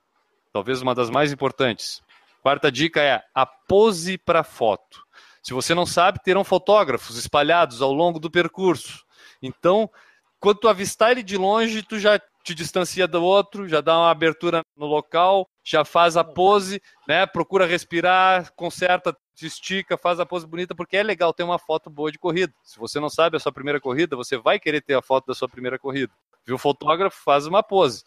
talvez 0.53 0.81
uma 0.81 0.95
das 0.95 1.11
mais 1.11 1.33
importantes. 1.33 2.01
Quarta 2.41 2.71
dica 2.71 3.03
é 3.03 3.21
a 3.35 3.45
pose 3.45 4.17
para 4.17 4.45
foto. 4.45 5.03
Se 5.43 5.53
você 5.53 5.75
não 5.75 5.87
sabe, 5.87 6.23
terão 6.23 6.45
fotógrafos 6.45 7.17
espalhados 7.17 7.83
ao 7.83 7.93
longo 7.93 8.21
do 8.21 8.31
percurso. 8.31 9.05
Então, 9.43 9.91
quando 10.39 10.61
tu 10.61 10.69
avistar 10.69 11.11
ele 11.11 11.23
de 11.25 11.37
longe, 11.37 11.83
tu 11.83 11.99
já 11.99 12.21
te 12.45 12.55
distancia 12.55 13.09
do 13.09 13.25
outro, 13.25 13.67
já 13.67 13.81
dá 13.81 13.99
uma 13.99 14.11
abertura 14.11 14.63
no 14.77 14.85
local, 14.85 15.49
já 15.65 15.83
faz 15.83 16.15
a 16.15 16.23
pose, 16.23 16.81
né? 17.09 17.27
Procura 17.27 17.65
respirar, 17.65 18.53
conserta, 18.55 19.17
se 19.35 19.47
estica, 19.47 19.97
faz 19.97 20.21
a 20.21 20.27
pose 20.27 20.47
bonita, 20.47 20.75
porque 20.75 20.99
é 20.99 21.03
legal 21.03 21.33
ter 21.33 21.43
uma 21.43 21.59
foto 21.59 21.89
boa 21.89 22.13
de 22.13 22.19
corrida. 22.19 22.53
Se 22.63 22.79
você 22.79 23.01
não 23.01 23.09
sabe 23.09 23.39
a 23.39 23.41
sua 23.41 23.51
primeira 23.51 23.81
corrida, 23.81 24.15
você 24.15 24.37
vai 24.37 24.61
querer 24.61 24.83
ter 24.83 24.95
a 24.95 25.01
foto 25.01 25.27
da 25.27 25.35
sua 25.35 25.49
primeira 25.49 25.79
corrida. 25.79 26.13
Viu 26.47 26.57
o 26.57 26.59
fotógrafo, 26.59 27.19
faz 27.25 27.47
uma 27.47 27.63
pose. 27.63 28.05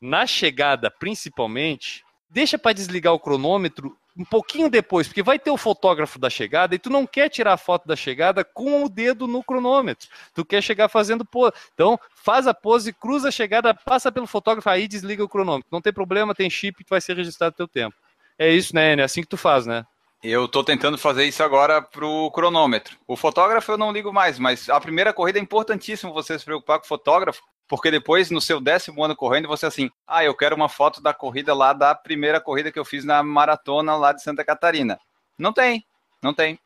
Na 0.00 0.24
chegada, 0.24 0.88
principalmente, 0.88 2.04
deixa 2.30 2.56
para 2.56 2.72
desligar 2.72 3.12
o 3.12 3.20
cronômetro 3.20 3.98
um 4.20 4.24
pouquinho 4.24 4.68
depois, 4.68 5.08
porque 5.08 5.22
vai 5.22 5.38
ter 5.38 5.50
o 5.50 5.56
fotógrafo 5.56 6.18
da 6.18 6.28
chegada 6.28 6.74
e 6.74 6.78
tu 6.78 6.90
não 6.90 7.06
quer 7.06 7.30
tirar 7.30 7.54
a 7.54 7.56
foto 7.56 7.88
da 7.88 7.96
chegada 7.96 8.44
com 8.44 8.84
o 8.84 8.88
dedo 8.88 9.26
no 9.26 9.42
cronômetro. 9.42 10.08
Tu 10.34 10.44
quer 10.44 10.62
chegar 10.62 10.90
fazendo 10.90 11.24
pose. 11.24 11.54
Então, 11.72 11.98
faz 12.14 12.46
a 12.46 12.52
pose, 12.52 12.92
cruza 12.92 13.28
a 13.28 13.32
chegada, 13.32 13.72
passa 13.72 14.12
pelo 14.12 14.26
fotógrafo, 14.26 14.68
aí 14.68 14.86
desliga 14.86 15.24
o 15.24 15.28
cronômetro. 15.28 15.68
Não 15.72 15.80
tem 15.80 15.92
problema, 15.92 16.34
tem 16.34 16.50
chip 16.50 16.84
que 16.84 16.90
vai 16.90 17.00
ser 17.00 17.16
registrado 17.16 17.54
o 17.54 17.56
teu 17.56 17.68
tempo. 17.68 17.96
É 18.38 18.52
isso, 18.52 18.74
né, 18.74 18.92
É 18.92 19.02
assim 19.02 19.22
que 19.22 19.28
tu 19.28 19.38
faz, 19.38 19.64
né? 19.64 19.86
Eu 20.22 20.46
tô 20.46 20.62
tentando 20.62 20.98
fazer 20.98 21.24
isso 21.24 21.42
agora 21.42 21.80
pro 21.80 22.30
cronômetro. 22.32 22.98
O 23.08 23.16
fotógrafo 23.16 23.72
eu 23.72 23.78
não 23.78 23.90
ligo 23.90 24.12
mais, 24.12 24.38
mas 24.38 24.68
a 24.68 24.78
primeira 24.78 25.14
corrida 25.14 25.38
é 25.38 25.42
importantíssimo 25.42 26.12
você 26.12 26.38
se 26.38 26.44
preocupar 26.44 26.78
com 26.78 26.84
o 26.84 26.88
fotógrafo, 26.88 27.40
porque 27.70 27.88
depois, 27.88 28.32
no 28.32 28.40
seu 28.40 28.60
décimo 28.60 29.04
ano 29.04 29.14
correndo, 29.14 29.46
você 29.46 29.64
assim, 29.64 29.88
ah, 30.04 30.24
eu 30.24 30.34
quero 30.34 30.56
uma 30.56 30.68
foto 30.68 31.00
da 31.00 31.14
corrida 31.14 31.54
lá 31.54 31.72
da 31.72 31.94
primeira 31.94 32.40
corrida 32.40 32.72
que 32.72 32.78
eu 32.80 32.84
fiz 32.84 33.04
na 33.04 33.22
maratona 33.22 33.94
lá 33.94 34.12
de 34.12 34.24
Santa 34.24 34.44
Catarina. 34.44 34.98
Não 35.38 35.52
tem, 35.52 35.86
não 36.20 36.34
tem. 36.34 36.58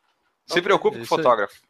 Se 0.47 0.59
preocupe 0.63 0.97
com 0.97 1.03
o 1.03 1.07
fotógrafo. 1.07 1.61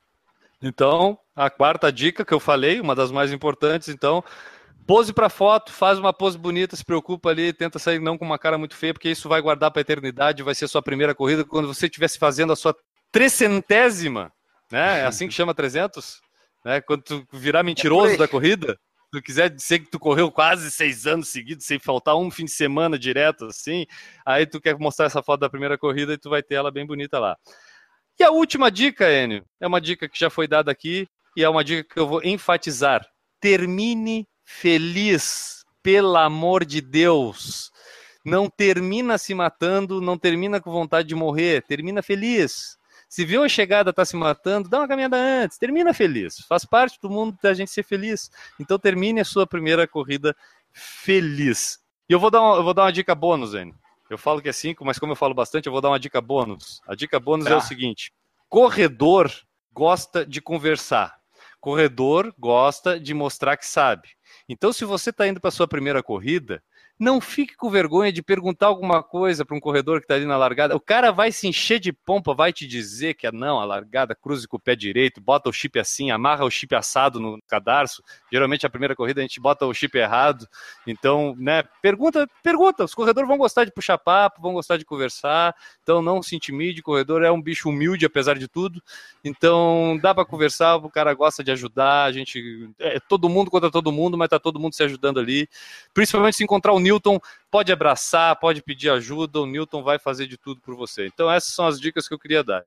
Então, 0.61 1.19
a 1.35 1.49
quarta 1.49 1.91
dica 1.91 2.23
que 2.23 2.33
eu 2.33 2.39
falei, 2.39 2.79
uma 2.79 2.95
das 2.95 3.11
mais 3.11 3.33
importantes, 3.33 3.89
então, 3.89 4.23
pose 4.87 5.11
para 5.11 5.27
foto, 5.27 5.69
faz 5.73 5.99
uma 5.99 6.13
pose 6.13 6.37
bonita, 6.37 6.77
se 6.77 6.85
preocupa 6.85 7.29
ali, 7.29 7.51
tenta 7.51 7.77
sair 7.77 7.99
não 7.99 8.17
com 8.17 8.23
uma 8.23 8.39
cara 8.39 8.57
muito 8.57 8.77
feia, 8.77 8.93
porque 8.93 9.09
isso 9.09 9.27
vai 9.27 9.41
guardar 9.41 9.69
para 9.69 9.81
a 9.81 9.83
eternidade, 9.83 10.43
vai 10.43 10.55
ser 10.55 10.69
sua 10.69 10.81
primeira 10.81 11.13
corrida 11.13 11.43
quando 11.43 11.67
você 11.67 11.87
estivesse 11.87 12.17
fazendo 12.17 12.53
a 12.53 12.55
sua 12.55 12.73
trecentésima, 13.11 14.31
né? 14.71 15.01
É 15.01 15.05
assim 15.05 15.27
que 15.27 15.33
chama 15.33 15.53
300? 15.53 16.21
Né? 16.63 16.79
Quando 16.79 17.03
tu 17.03 17.27
virar 17.33 17.63
mentiroso 17.63 18.13
é 18.13 18.17
da 18.17 18.29
corrida, 18.29 18.79
tu 19.15 19.21
quiser 19.21 19.49
dizer 19.49 19.79
que 19.79 19.89
tu 19.89 19.97
correu 19.97 20.29
quase 20.29 20.69
seis 20.69 21.07
anos 21.07 21.29
seguidos, 21.29 21.65
sem 21.65 21.79
faltar 21.79 22.17
um 22.17 22.29
fim 22.29 22.43
de 22.43 22.51
semana 22.51 22.99
direto, 22.99 23.45
assim, 23.45 23.85
aí 24.25 24.45
tu 24.45 24.59
quer 24.59 24.77
mostrar 24.77 25.05
essa 25.05 25.23
foto 25.23 25.39
da 25.39 25.49
primeira 25.49 25.77
corrida 25.77 26.13
e 26.13 26.17
tu 26.17 26.29
vai 26.29 26.43
ter 26.43 26.55
ela 26.55 26.69
bem 26.69 26.85
bonita 26.85 27.17
lá. 27.17 27.37
E 28.19 28.23
a 28.23 28.31
última 28.31 28.69
dica, 28.69 29.09
Enio, 29.09 29.45
é 29.59 29.67
uma 29.67 29.79
dica 29.79 30.09
que 30.09 30.19
já 30.19 30.29
foi 30.29 30.47
dada 30.47 30.69
aqui 30.69 31.07
e 31.35 31.43
é 31.43 31.49
uma 31.49 31.63
dica 31.63 31.93
que 31.93 31.99
eu 31.99 32.07
vou 32.07 32.21
enfatizar. 32.23 33.07
Termine 33.39 34.27
feliz, 34.43 35.63
pelo 35.81 36.17
amor 36.17 36.65
de 36.65 36.81
Deus. 36.81 37.71
Não 38.25 38.49
termina 38.49 39.17
se 39.17 39.33
matando, 39.33 40.01
não 40.01 40.17
termina 40.17 40.59
com 40.59 40.71
vontade 40.71 41.07
de 41.07 41.15
morrer, 41.15 41.63
termina 41.63 42.01
feliz. 42.01 42.77
Se 43.15 43.23
viu 43.23 43.45
a 43.45 43.47
chegada 43.47 43.93
tá 43.93 44.03
se 44.03 44.13
matando, 44.13 44.67
dá 44.67 44.79
uma 44.79 44.89
caminhada 44.89 45.15
antes, 45.15 45.57
termina 45.57 45.93
feliz. 45.93 46.39
Faz 46.49 46.65
parte 46.65 46.99
do 47.01 47.09
mundo 47.09 47.37
da 47.41 47.53
gente 47.53 47.71
ser 47.71 47.83
feliz. 47.83 48.29
Então 48.59 48.77
termine 48.77 49.21
a 49.21 49.23
sua 49.23 49.47
primeira 49.47 49.87
corrida 49.87 50.35
feliz. 50.73 51.79
E 52.09 52.11
eu 52.11 52.19
vou 52.19 52.29
dar 52.29 52.41
uma, 52.41 52.57
eu 52.57 52.63
vou 52.65 52.73
dar 52.73 52.81
uma 52.81 52.91
dica 52.91 53.15
bônus, 53.15 53.51
Zene. 53.51 53.73
Eu 54.09 54.17
falo 54.17 54.41
que 54.41 54.49
é 54.49 54.51
cinco, 54.51 54.83
mas 54.83 54.99
como 54.99 55.13
eu 55.13 55.15
falo 55.15 55.33
bastante, 55.33 55.65
eu 55.65 55.71
vou 55.71 55.79
dar 55.79 55.91
uma 55.91 55.97
dica 55.97 56.19
bônus. 56.19 56.81
A 56.85 56.93
dica 56.93 57.17
bônus 57.17 57.45
tá. 57.45 57.53
é 57.53 57.55
o 57.55 57.61
seguinte: 57.61 58.11
corredor 58.49 59.31
gosta 59.71 60.25
de 60.25 60.41
conversar. 60.41 61.17
Corredor 61.61 62.35
gosta 62.37 62.99
de 62.99 63.13
mostrar 63.13 63.55
que 63.55 63.65
sabe. 63.65 64.09
Então, 64.49 64.73
se 64.73 64.83
você 64.83 65.11
está 65.11 65.25
indo 65.25 65.39
para 65.39 65.51
sua 65.51 65.69
primeira 65.69 66.03
corrida, 66.03 66.61
não 66.97 67.19
fique 67.19 67.55
com 67.55 67.69
vergonha 67.69 68.11
de 68.11 68.23
perguntar 68.23 68.67
alguma 68.67 69.03
coisa 69.03 69.43
para 69.43 69.55
um 69.55 69.59
corredor 69.59 69.99
que 69.99 70.05
está 70.05 70.15
ali 70.15 70.25
na 70.25 70.37
largada. 70.37 70.75
O 70.75 70.79
cara 70.79 71.11
vai 71.11 71.31
se 71.31 71.47
encher 71.47 71.79
de 71.79 71.91
pompa, 71.91 72.33
vai 72.33 72.53
te 72.53 72.65
dizer 72.65 73.15
que 73.15 73.27
é 73.27 73.31
não, 73.31 73.59
a 73.59 73.65
largada, 73.65 74.15
cruze 74.15 74.47
com 74.47 74.55
o 74.55 74.59
pé 74.59 74.75
direito, 74.75 75.19
bota 75.19 75.49
o 75.49 75.53
chip 75.53 75.77
assim, 75.77 76.09
amarra 76.09 76.45
o 76.45 76.49
chip 76.49 76.73
assado 76.73 77.19
no 77.19 77.37
cadarço. 77.47 78.01
Geralmente 78.31 78.65
a 78.65 78.69
primeira 78.69 78.95
corrida 78.95 79.19
a 79.19 79.23
gente 79.23 79.41
bota 79.41 79.65
o 79.65 79.73
chip 79.73 79.97
errado. 79.97 80.47
Então, 80.87 81.35
né, 81.37 81.63
pergunta, 81.81 82.27
pergunta. 82.41 82.85
Os 82.85 82.95
corredores 82.95 83.27
vão 83.27 83.37
gostar 83.37 83.65
de 83.65 83.71
puxar 83.71 83.97
papo, 83.97 84.41
vão 84.41 84.53
gostar 84.53 84.77
de 84.77 84.85
conversar. 84.85 85.53
Então 85.83 86.01
não 86.01 86.23
se 86.23 86.35
intimide, 86.35 86.79
o 86.79 86.83
corredor 86.83 87.23
é 87.23 87.31
um 87.31 87.41
bicho 87.41 87.69
humilde 87.69 88.05
apesar 88.05 88.37
de 88.37 88.47
tudo. 88.47 88.81
Então 89.23 89.99
dá 90.01 90.15
para 90.15 90.25
conversar, 90.25 90.77
o 90.77 90.89
cara 90.89 91.13
gosta 91.13 91.43
de 91.43 91.51
ajudar, 91.51 92.05
a 92.05 92.11
gente 92.13 92.69
é 92.79 92.99
todo 93.01 93.27
mundo 93.27 93.51
contra 93.51 93.69
todo 93.69 93.91
mundo, 93.91 94.17
mas 94.17 94.29
tá 94.29 94.39
todo 94.39 94.59
mundo 94.59 94.73
se 94.73 94.83
ajudando 94.83 95.19
ali. 95.19 95.49
Principalmente 95.93 96.37
se 96.37 96.43
encontrar 96.43 96.71
o 96.71 96.84
Newton, 96.85 97.19
pode 97.49 97.71
abraçar, 97.71 98.39
pode 98.39 98.61
pedir 98.61 98.91
ajuda, 98.91 99.41
o 99.41 99.47
Newton 99.47 99.81
vai 99.81 99.97
fazer 99.97 100.27
de 100.27 100.37
tudo 100.37 100.61
por 100.61 100.75
você. 100.75 101.07
Então 101.07 101.31
essas 101.31 101.51
são 101.51 101.65
as 101.65 101.79
dicas 101.79 102.07
que 102.07 102.13
eu 102.13 102.19
queria 102.19 102.43
dar. 102.43 102.63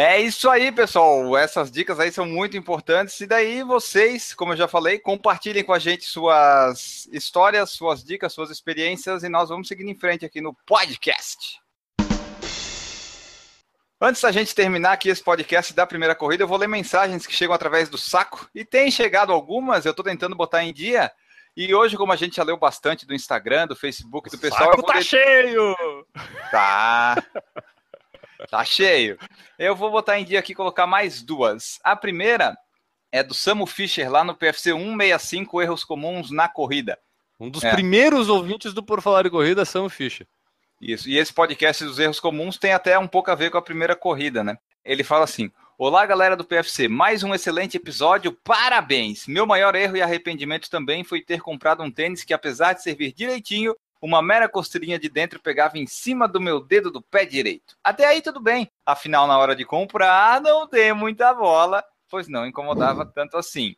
É 0.00 0.20
isso 0.20 0.48
aí, 0.48 0.70
pessoal. 0.70 1.36
Essas 1.36 1.72
dicas 1.72 1.98
aí 1.98 2.12
são 2.12 2.24
muito 2.24 2.56
importantes. 2.56 3.20
E 3.20 3.26
daí 3.26 3.64
vocês, 3.64 4.32
como 4.32 4.52
eu 4.52 4.56
já 4.56 4.68
falei, 4.68 5.00
compartilhem 5.00 5.64
com 5.64 5.72
a 5.72 5.78
gente 5.80 6.04
suas 6.04 7.08
histórias, 7.10 7.70
suas 7.70 8.04
dicas, 8.04 8.32
suas 8.32 8.48
experiências 8.48 9.24
e 9.24 9.28
nós 9.28 9.48
vamos 9.48 9.66
seguir 9.66 9.88
em 9.88 9.96
frente 9.96 10.24
aqui 10.24 10.40
no 10.40 10.54
podcast. 10.64 11.60
Antes 14.00 14.22
da 14.22 14.30
gente 14.30 14.54
terminar 14.54 14.92
aqui 14.92 15.08
esse 15.08 15.22
podcast 15.22 15.74
da 15.74 15.84
primeira 15.84 16.14
corrida, 16.14 16.44
eu 16.44 16.48
vou 16.48 16.56
ler 16.56 16.68
mensagens 16.68 17.26
que 17.26 17.34
chegam 17.34 17.52
através 17.52 17.88
do 17.88 17.98
saco. 17.98 18.48
E 18.54 18.64
tem 18.64 18.92
chegado 18.92 19.32
algumas, 19.32 19.84
eu 19.84 19.90
estou 19.90 20.04
tentando 20.04 20.36
botar 20.36 20.62
em 20.62 20.72
dia. 20.72 21.10
E 21.56 21.74
hoje, 21.74 21.96
como 21.96 22.12
a 22.12 22.16
gente 22.16 22.36
já 22.36 22.44
leu 22.44 22.56
bastante 22.56 23.04
do 23.04 23.12
Instagram, 23.12 23.66
do 23.66 23.74
Facebook, 23.74 24.30
do 24.30 24.38
pessoal. 24.38 24.70
O 24.70 24.76
saco 24.76 24.82
tá 24.84 25.02
cheio! 25.02 25.74
Tá. 26.52 27.16
Tá 28.48 28.64
cheio. 28.64 29.18
Eu 29.58 29.74
vou 29.74 29.90
botar 29.90 30.16
em 30.16 30.24
dia 30.24 30.38
aqui 30.38 30.52
e 30.52 30.54
colocar 30.54 30.86
mais 30.86 31.20
duas. 31.20 31.80
A 31.82 31.96
primeira 31.96 32.56
é 33.10 33.24
do 33.24 33.34
Samu 33.34 33.66
Fischer, 33.66 34.08
lá 34.08 34.22
no 34.22 34.36
PFC 34.36 34.70
165, 34.70 35.60
Erros 35.60 35.82
Comuns 35.82 36.30
na 36.30 36.48
Corrida. 36.48 36.96
Um 37.40 37.50
dos 37.50 37.64
é. 37.64 37.72
primeiros 37.72 38.28
ouvintes 38.28 38.72
do 38.72 38.80
Por 38.80 39.02
Falar 39.02 39.26
em 39.26 39.30
Corrida, 39.30 39.64
Samu 39.64 39.88
Fischer. 39.88 40.28
Isso. 40.80 41.08
E 41.08 41.18
esse 41.18 41.32
podcast 41.32 41.84
dos 41.84 41.98
erros 41.98 42.20
comuns 42.20 42.56
tem 42.56 42.72
até 42.72 42.98
um 42.98 43.08
pouco 43.08 43.30
a 43.30 43.34
ver 43.34 43.50
com 43.50 43.58
a 43.58 43.62
primeira 43.62 43.96
corrida, 43.96 44.44
né? 44.44 44.58
Ele 44.84 45.02
fala 45.02 45.24
assim: 45.24 45.50
Olá, 45.76 46.06
galera 46.06 46.36
do 46.36 46.44
PFC, 46.44 46.88
mais 46.88 47.22
um 47.22 47.34
excelente 47.34 47.76
episódio, 47.76 48.32
parabéns! 48.32 49.26
Meu 49.26 49.46
maior 49.46 49.74
erro 49.74 49.96
e 49.96 50.02
arrependimento 50.02 50.70
também 50.70 51.04
foi 51.04 51.20
ter 51.20 51.40
comprado 51.40 51.82
um 51.82 51.90
tênis 51.90 52.24
que, 52.24 52.34
apesar 52.34 52.72
de 52.72 52.82
servir 52.82 53.12
direitinho, 53.12 53.74
uma 54.00 54.22
mera 54.22 54.48
costeirinha 54.48 54.98
de 54.98 55.08
dentro 55.08 55.40
pegava 55.40 55.78
em 55.78 55.86
cima 55.86 56.28
do 56.28 56.40
meu 56.40 56.60
dedo 56.60 56.90
do 56.90 57.02
pé 57.02 57.24
direito. 57.24 57.76
Até 57.82 58.06
aí 58.06 58.22
tudo 58.22 58.40
bem, 58.40 58.70
afinal, 58.86 59.26
na 59.26 59.36
hora 59.36 59.56
de 59.56 59.64
comprar, 59.64 60.40
não 60.40 60.68
dei 60.68 60.92
muita 60.92 61.34
bola, 61.34 61.84
pois 62.08 62.28
não 62.28 62.46
incomodava 62.46 63.04
tanto 63.04 63.36
assim. 63.36 63.74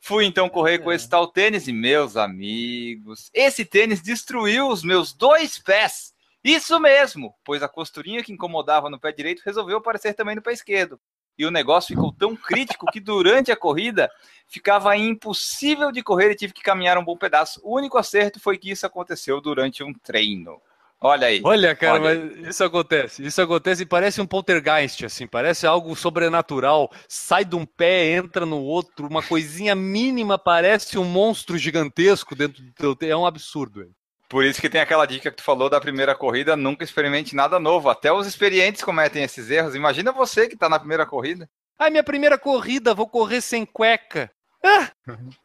Fui 0.00 0.24
então 0.24 0.48
correr 0.48 0.80
com 0.80 0.90
esse 0.90 1.08
tal 1.08 1.28
tênis 1.28 1.68
e, 1.68 1.72
meus 1.72 2.16
amigos, 2.16 3.30
esse 3.32 3.64
tênis 3.64 4.02
destruiu 4.02 4.68
os 4.68 4.82
meus 4.82 5.12
dois 5.12 5.58
pés. 5.60 6.12
Isso 6.44 6.78
mesmo, 6.80 7.34
pois 7.44 7.62
a 7.62 7.68
costurinha 7.68 8.22
que 8.22 8.32
incomodava 8.32 8.90
no 8.90 8.98
pé 8.98 9.12
direito 9.12 9.42
resolveu 9.44 9.78
aparecer 9.78 10.14
também 10.14 10.34
no 10.34 10.42
pé 10.42 10.52
esquerdo. 10.52 10.98
E 11.38 11.46
o 11.46 11.50
negócio 11.50 11.94
ficou 11.94 12.12
tão 12.12 12.36
crítico 12.36 12.86
que 12.92 13.00
durante 13.00 13.50
a 13.50 13.56
corrida 13.56 14.10
ficava 14.46 14.96
impossível 14.96 15.90
de 15.90 16.02
correr 16.02 16.30
e 16.30 16.36
tive 16.36 16.52
que 16.52 16.62
caminhar 16.62 16.98
um 16.98 17.04
bom 17.04 17.16
pedaço. 17.16 17.60
O 17.64 17.76
único 17.76 17.96
acerto 17.96 18.38
foi 18.38 18.58
que 18.58 18.70
isso 18.70 18.84
aconteceu 18.84 19.40
durante 19.40 19.82
um 19.82 19.94
treino. 19.94 20.60
Olha 21.00 21.26
aí. 21.26 21.40
Olha, 21.42 21.74
cara, 21.74 22.00
olha 22.00 22.30
mas 22.36 22.48
isso 22.48 22.62
acontece. 22.62 23.26
Isso 23.26 23.42
acontece 23.42 23.82
e 23.82 23.86
parece 23.86 24.20
um 24.20 24.26
poltergeist, 24.26 25.04
assim, 25.04 25.26
parece 25.26 25.66
algo 25.66 25.96
sobrenatural. 25.96 26.92
Sai 27.08 27.44
de 27.44 27.56
um 27.56 27.66
pé, 27.66 28.12
entra 28.12 28.46
no 28.46 28.60
outro, 28.60 29.08
uma 29.08 29.22
coisinha 29.22 29.74
mínima 29.74 30.38
parece 30.38 30.98
um 30.98 31.04
monstro 31.04 31.58
gigantesco 31.58 32.36
dentro 32.36 32.62
do 32.62 32.94
teu. 32.94 33.08
É 33.08 33.16
um 33.16 33.26
absurdo. 33.26 33.90
Por 34.32 34.46
isso 34.46 34.62
que 34.62 34.70
tem 34.70 34.80
aquela 34.80 35.04
dica 35.04 35.30
que 35.30 35.36
tu 35.36 35.42
falou 35.42 35.68
da 35.68 35.78
primeira 35.78 36.14
corrida, 36.14 36.56
nunca 36.56 36.82
experimente 36.82 37.36
nada 37.36 37.60
novo. 37.60 37.90
Até 37.90 38.10
os 38.10 38.26
experientes 38.26 38.82
cometem 38.82 39.22
esses 39.22 39.50
erros. 39.50 39.74
Imagina 39.74 40.10
você 40.10 40.48
que 40.48 40.54
está 40.54 40.70
na 40.70 40.78
primeira 40.78 41.04
corrida. 41.04 41.46
Ah, 41.78 41.90
minha 41.90 42.02
primeira 42.02 42.38
corrida, 42.38 42.94
vou 42.94 43.06
correr 43.06 43.42
sem 43.42 43.66
cueca. 43.66 44.30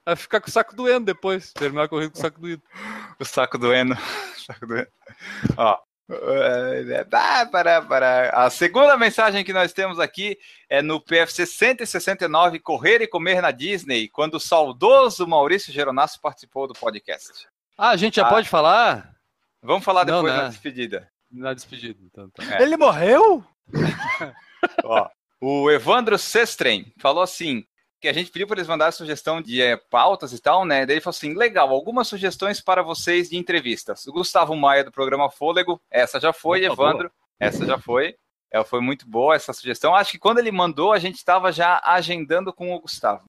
Vai 0.05 0.15
ficar 0.15 0.39
com 0.39 0.47
o 0.47 0.51
saco 0.51 0.73
doendo 0.73 1.05
depois. 1.05 1.51
Terminar 1.51 1.83
a 1.83 1.87
corrida 1.89 2.13
com 2.13 2.17
o 2.17 2.21
saco 2.21 2.39
doendo. 2.39 2.63
O 3.19 3.25
saco 3.25 3.57
doendo. 3.57 3.93
O 4.37 4.39
saco 4.39 4.65
doendo. 4.65 4.87
Ó. 5.57 5.77
é, 6.09 7.05
ah, 7.11 7.45
para. 7.45 8.29
A 8.29 8.49
segunda 8.49 8.95
mensagem 8.95 9.43
que 9.43 9.51
nós 9.51 9.73
temos 9.73 9.99
aqui 9.99 10.37
é 10.69 10.81
no 10.81 11.01
PFC 11.01 11.45
169 11.45 12.59
Correr 12.59 13.01
e 13.01 13.07
Comer 13.07 13.41
na 13.41 13.51
Disney, 13.51 14.07
quando 14.07 14.35
o 14.35 14.39
saudoso 14.39 15.27
Maurício 15.27 15.73
Geronasso 15.73 16.21
participou 16.21 16.69
do 16.69 16.73
podcast. 16.73 17.49
Ah, 17.77 17.89
a 17.89 17.95
gente 17.97 18.15
já 18.15 18.25
Ah. 18.25 18.29
pode 18.29 18.49
falar? 18.49 19.13
Vamos 19.61 19.83
falar 19.83 20.05
Não, 20.05 20.21
depois 20.23 20.33
né? 20.33 20.41
na 20.43 20.49
despedida. 20.49 21.09
Na 21.31 21.53
despedida. 21.53 21.99
Então, 22.03 22.29
tá. 22.29 22.43
É. 22.57 22.61
Ele 22.63 22.77
morreu? 22.77 23.43
Ó, 24.83 25.09
o 25.41 25.69
Evandro 25.69 26.17
Sestren 26.17 26.91
falou 26.99 27.21
assim: 27.21 27.63
que 27.99 28.07
a 28.07 28.13
gente 28.13 28.31
pediu 28.31 28.47
para 28.47 28.57
eles 28.57 28.67
mandarem 28.67 28.91
sugestão 28.91 29.41
de 29.41 29.61
eh, 29.61 29.77
pautas 29.89 30.31
e 30.33 30.39
tal, 30.41 30.65
né? 30.65 30.85
Daí 30.85 30.95
ele 30.95 31.01
falou 31.01 31.15
assim: 31.15 31.33
legal, 31.33 31.69
algumas 31.69 32.07
sugestões 32.07 32.61
para 32.61 32.81
vocês 32.81 33.29
de 33.29 33.37
entrevistas. 33.37 34.05
O 34.07 34.11
Gustavo 34.13 34.55
Maia, 34.55 34.83
do 34.83 34.91
programa 34.91 35.29
Fôlego, 35.29 35.81
essa 35.91 36.19
já 36.19 36.31
foi, 36.33 36.65
Opa, 36.67 36.73
Evandro, 36.83 37.11
essa 37.39 37.65
já 37.65 37.77
foi. 37.77 38.15
Ela 38.49 38.63
foi 38.63 38.79
muito 38.79 39.07
boa 39.07 39.35
essa 39.35 39.51
sugestão. 39.51 39.93
Acho 39.93 40.11
que 40.13 40.19
quando 40.19 40.39
ele 40.39 40.51
mandou, 40.51 40.93
a 40.93 40.99
gente 40.99 41.15
estava 41.17 41.51
já 41.51 41.81
agendando 41.83 42.53
com 42.53 42.73
o 42.73 42.79
Gustavo. 42.79 43.25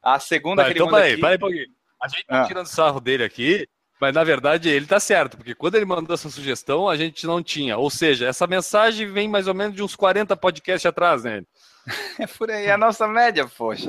A 0.00 0.20
segunda 0.20 0.62
Tá, 0.62 0.68
que 0.68 0.72
ele 0.74 0.78
então, 0.78 0.86
mandou 0.86 1.00
peraí, 1.00 1.12
aqui- 1.14 1.20
peraí 1.20 1.36
um 1.36 1.40
pouquinho. 1.40 1.66
A 2.00 2.08
gente 2.08 2.24
tá 2.26 2.42
Ah. 2.42 2.46
tirando 2.46 2.66
sarro 2.66 3.00
dele 3.00 3.24
aqui, 3.24 3.66
mas 4.04 4.14
na 4.14 4.22
verdade 4.22 4.68
ele 4.68 4.84
tá 4.84 5.00
certo, 5.00 5.38
porque 5.38 5.54
quando 5.54 5.76
ele 5.76 5.86
mandou 5.86 6.12
essa 6.12 6.28
sugestão, 6.28 6.90
a 6.90 6.94
gente 6.94 7.26
não 7.26 7.42
tinha. 7.42 7.78
Ou 7.78 7.88
seja, 7.88 8.26
essa 8.26 8.46
mensagem 8.46 9.10
vem 9.10 9.26
mais 9.26 9.48
ou 9.48 9.54
menos 9.54 9.74
de 9.74 9.82
uns 9.82 9.96
40 9.96 10.36
podcasts 10.36 10.84
atrás, 10.84 11.24
né? 11.24 11.42
É 12.20 12.26
por 12.26 12.50
aí, 12.50 12.70
a 12.70 12.76
nossa 12.76 13.08
média, 13.08 13.48
poxa. 13.48 13.88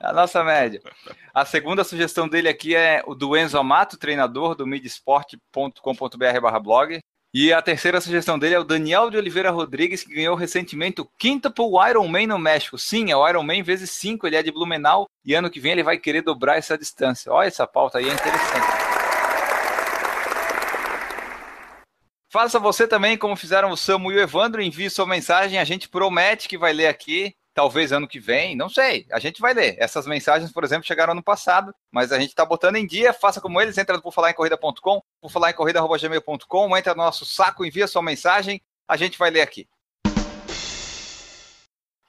A 0.00 0.12
nossa 0.12 0.42
média. 0.42 0.82
A 1.32 1.44
segunda 1.44 1.84
sugestão 1.84 2.28
dele 2.28 2.48
aqui 2.48 2.74
é 2.74 3.00
o 3.06 3.14
do 3.14 3.36
Enzo 3.36 3.56
Amato, 3.56 3.96
treinador 3.96 4.56
do 4.56 4.66
midsport.com.br 4.66 6.60
blog. 6.60 6.98
E 7.32 7.52
a 7.52 7.62
terceira 7.62 8.00
sugestão 8.00 8.36
dele 8.36 8.56
é 8.56 8.58
o 8.58 8.64
Daniel 8.64 9.08
de 9.08 9.16
Oliveira 9.16 9.52
Rodrigues, 9.52 10.02
que 10.02 10.14
ganhou 10.14 10.34
recentemente 10.34 11.00
o 11.00 11.08
Quintuple 11.16 11.64
Ironman 11.88 12.26
no 12.26 12.40
México. 12.40 12.76
Sim, 12.76 13.12
é 13.12 13.16
o 13.16 13.28
Ironman 13.28 13.62
vezes 13.62 13.90
5, 13.92 14.26
ele 14.26 14.36
é 14.36 14.42
de 14.42 14.50
Blumenau 14.50 15.06
e 15.24 15.32
ano 15.32 15.50
que 15.50 15.60
vem 15.60 15.72
ele 15.72 15.84
vai 15.84 15.96
querer 15.96 16.22
dobrar 16.22 16.58
essa 16.58 16.76
distância. 16.76 17.32
Olha 17.32 17.46
essa 17.46 17.66
pauta 17.68 17.98
aí, 17.98 18.08
é 18.08 18.12
interessante. 18.12 18.83
Faça 22.34 22.58
você 22.58 22.88
também, 22.88 23.16
como 23.16 23.36
fizeram 23.36 23.70
o 23.70 23.76
Samu 23.76 24.10
e 24.10 24.16
o 24.16 24.20
Evandro, 24.20 24.60
envie 24.60 24.90
sua 24.90 25.06
mensagem, 25.06 25.56
a 25.56 25.62
gente 25.62 25.88
promete 25.88 26.48
que 26.48 26.58
vai 26.58 26.72
ler 26.72 26.88
aqui, 26.88 27.32
talvez 27.54 27.92
ano 27.92 28.08
que 28.08 28.18
vem, 28.18 28.56
não 28.56 28.68
sei, 28.68 29.06
a 29.12 29.20
gente 29.20 29.40
vai 29.40 29.54
ler. 29.54 29.76
Essas 29.78 30.04
mensagens, 30.04 30.50
por 30.50 30.64
exemplo, 30.64 30.84
chegaram 30.84 31.12
ano 31.12 31.22
passado, 31.22 31.72
mas 31.92 32.10
a 32.10 32.18
gente 32.18 32.30
está 32.30 32.44
botando 32.44 32.74
em 32.74 32.88
dia, 32.88 33.12
faça 33.12 33.40
como 33.40 33.60
eles, 33.60 33.78
entra 33.78 33.94
no 33.94 34.02
por 34.02 34.12
falar 34.12 34.32
em 34.32 34.34
corrida.com, 34.34 35.00
por 35.20 35.30
falar 35.30 35.50
em 35.50 35.54
corrida.gmail.com, 35.54 36.76
entra 36.76 36.92
no 36.96 37.04
nosso 37.04 37.24
saco, 37.24 37.64
envia 37.64 37.86
sua 37.86 38.02
mensagem, 38.02 38.60
a 38.88 38.96
gente 38.96 39.16
vai 39.16 39.30
ler 39.30 39.42
aqui. 39.42 39.68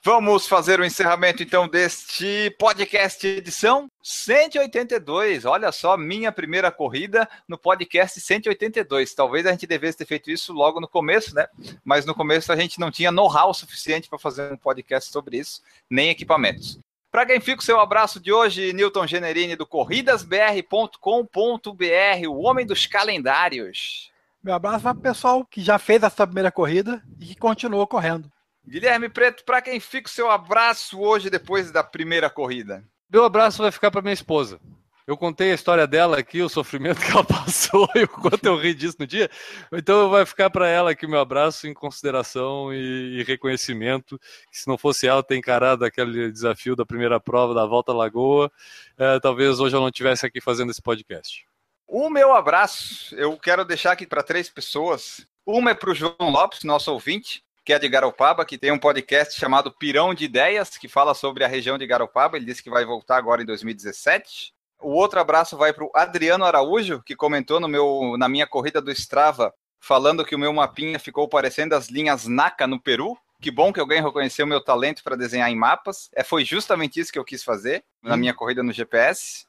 Vamos 0.06 0.45
fazer 0.45 0.80
o 0.80 0.86
encerramento 0.86 1.41
então 1.41 1.68
deste 1.68 2.56
podcast 2.60 3.26
edição 3.26 3.89
182. 4.03 5.45
Olha 5.45 5.72
só, 5.72 5.97
minha 5.97 6.32
primeira 6.32 6.72
corrida 6.72 7.28
no 7.47 7.58
podcast 7.58 8.22
182. 8.22 9.16
Talvez 9.16 9.47
a 9.47 9.51
gente 9.51 9.66
devesse 9.66 9.97
ter 9.97 10.06
feito 10.06 10.30
isso 10.30 10.53
logo 10.53 10.80
no 10.80 10.88
começo, 10.88 11.34
né? 11.34 11.47
Mas 11.84 12.06
no 12.06 12.14
começo 12.14 12.51
a 12.51 12.56
gente 12.56 12.80
não 12.80 12.91
tinha 12.91 13.12
know-how 13.12 13.51
suficiente 13.51 14.08
para 14.08 14.20
fazer 14.20 14.53
um 14.53 14.58
podcast 14.58 15.12
sobre 15.12 15.39
isso, 15.39 15.64
nem 15.89 16.12
equipamentos. 16.12 16.78
Para 17.12 17.26
quem 17.26 17.41
fica 17.41 17.64
o 17.64 17.66
seu 17.66 17.80
abraço 17.80 18.20
de 18.20 18.32
hoje, 18.32 18.74
Newton 18.74 19.08
Generini 19.08 19.56
do 19.56 19.66
corridasbr.com.br, 19.66 22.28
o 22.30 22.43
homem 22.43 22.64
dos 22.64 22.86
calendários. 22.86 24.12
Meu 24.43 24.53
abraço 24.53 24.84
vai 24.84 24.93
pro 24.93 25.01
pessoal 25.01 25.43
que 25.43 25.64
já 25.64 25.80
fez 25.80 26.03
essa 26.03 26.28
primeira 26.28 26.51
corrida 26.51 27.01
e 27.20 27.26
que 27.26 27.36
continuou 27.36 27.88
correndo. 27.88 28.32
Guilherme 28.68 29.09
Preto, 29.09 29.43
para 29.43 29.61
quem 29.61 29.80
fica 29.80 30.07
o 30.07 30.11
seu 30.11 30.30
abraço 30.30 30.99
hoje 30.99 31.30
depois 31.30 31.72
da 31.72 31.84
primeira 31.84 32.30
corrida? 32.30 32.84
Meu 33.09 33.24
abraço 33.24 33.61
vai 33.61 33.72
ficar 33.72 33.91
para 33.91 34.01
minha 34.01 34.13
esposa. 34.13 34.59
Eu 35.07 35.16
contei 35.16 35.51
a 35.51 35.53
história 35.53 35.86
dela 35.86 36.18
aqui, 36.18 36.41
o 36.41 36.49
sofrimento 36.49 36.99
que 36.99 37.11
ela 37.11 37.24
passou 37.24 37.88
e 37.93 38.03
o 38.03 38.07
quanto 38.07 38.43
eu 38.43 38.57
ri 38.57 38.74
disso 38.74 38.97
no 38.99 39.05
dia. 39.05 39.30
Então 39.72 40.09
vai 40.09 40.26
ficar 40.26 40.49
para 40.49 40.68
ela 40.68 40.91
aqui 40.91 41.05
o 41.05 41.09
meu 41.09 41.20
abraço 41.20 41.68
em 41.68 41.76
consideração 41.76 42.74
e, 42.74 43.20
e 43.20 43.24
reconhecimento. 43.24 44.18
Que 44.51 44.57
se 44.57 44.68
não 44.68 44.80
fosse 44.80 45.05
ela 45.05 45.22
ter 45.22 45.38
encarado 45.38 45.86
aquele 45.86 46.32
desafio 46.32 46.76
da 46.76 46.84
primeira 46.84 47.20
prova 47.20 47.53
da 47.53 47.68
Volta 47.68 47.91
à 47.91 47.95
Lagoa, 47.95 48.51
eh, 48.97 49.20
talvez 49.20 49.59
hoje 49.59 49.76
eu 49.76 49.80
não 49.80 49.89
estivesse 49.89 50.26
aqui 50.26 50.41
fazendo 50.41 50.72
esse 50.72 50.82
podcast. 50.82 51.45
O 51.88 52.09
meu 52.09 52.34
abraço, 52.34 53.13
eu 53.13 53.38
quero 53.38 53.63
deixar 53.63 53.91
aqui 53.91 54.07
para 54.07 54.24
três 54.24 54.49
pessoas. 54.49 55.28
Uma 55.45 55.70
é 55.70 55.76
para 55.76 55.91
o 55.91 55.95
João 55.95 56.16
Lopes, 56.20 56.63
nosso 56.63 56.91
ouvinte, 56.91 57.45
que 57.66 57.74
é 57.74 57.80
de 57.80 57.89
Garopaba, 57.89 58.45
que 58.45 58.59
tem 58.59 58.72
um 58.72 58.78
podcast 58.78 59.38
chamado 59.39 59.72
Pirão 59.72 60.13
de 60.13 60.26
Ideias, 60.26 60.78
que 60.78 60.88
fala 60.88 61.16
sobre 61.16 61.43
a 61.43 61.47
região 61.47 61.80
de 61.80 61.88
Garopaba. 61.88 62.38
Ele 62.38 62.45
disse 62.45 62.61
que 62.61 62.70
vai 62.70 62.86
voltar 62.86 63.18
agora 63.18 63.41
em 63.41 63.45
2017. 63.45 64.53
O 64.80 64.91
outro 64.91 65.20
abraço 65.20 65.57
vai 65.57 65.74
para 65.74 65.84
o 65.84 65.91
Adriano 65.95 66.45
Araújo, 66.45 67.01
que 67.03 67.16
comentou 67.16 67.59
no 67.59 67.68
meu, 67.68 68.16
na 68.20 68.30
minha 68.30 68.45
corrida 68.45 68.80
do 68.80 68.91
Strava, 68.91 69.51
falando 69.80 70.24
que 70.24 70.36
o 70.36 70.39
meu 70.39 70.53
mapinha 70.53 70.99
ficou 70.99 71.28
parecendo 71.28 71.74
as 71.74 71.89
linhas 71.89 72.28
NACA 72.28 72.68
no 72.68 72.80
Peru. 72.80 73.18
Que 73.41 73.49
bom 73.49 73.74
que 73.74 73.80
alguém 73.80 74.01
reconheceu 74.01 74.45
o 74.45 74.49
meu 74.49 74.63
talento 74.63 75.03
para 75.03 75.16
desenhar 75.16 75.49
em 75.49 75.55
mapas. 75.55 76.09
É, 76.13 76.24
foi 76.24 76.45
justamente 76.45 76.99
isso 76.99 77.11
que 77.11 77.18
eu 77.18 77.26
quis 77.26 77.43
fazer 77.43 77.84
na 78.01 78.13
Hum. 78.13 78.18
minha 78.18 78.34
corrida 78.34 78.61
no 78.61 78.72
GPS. 78.72 79.45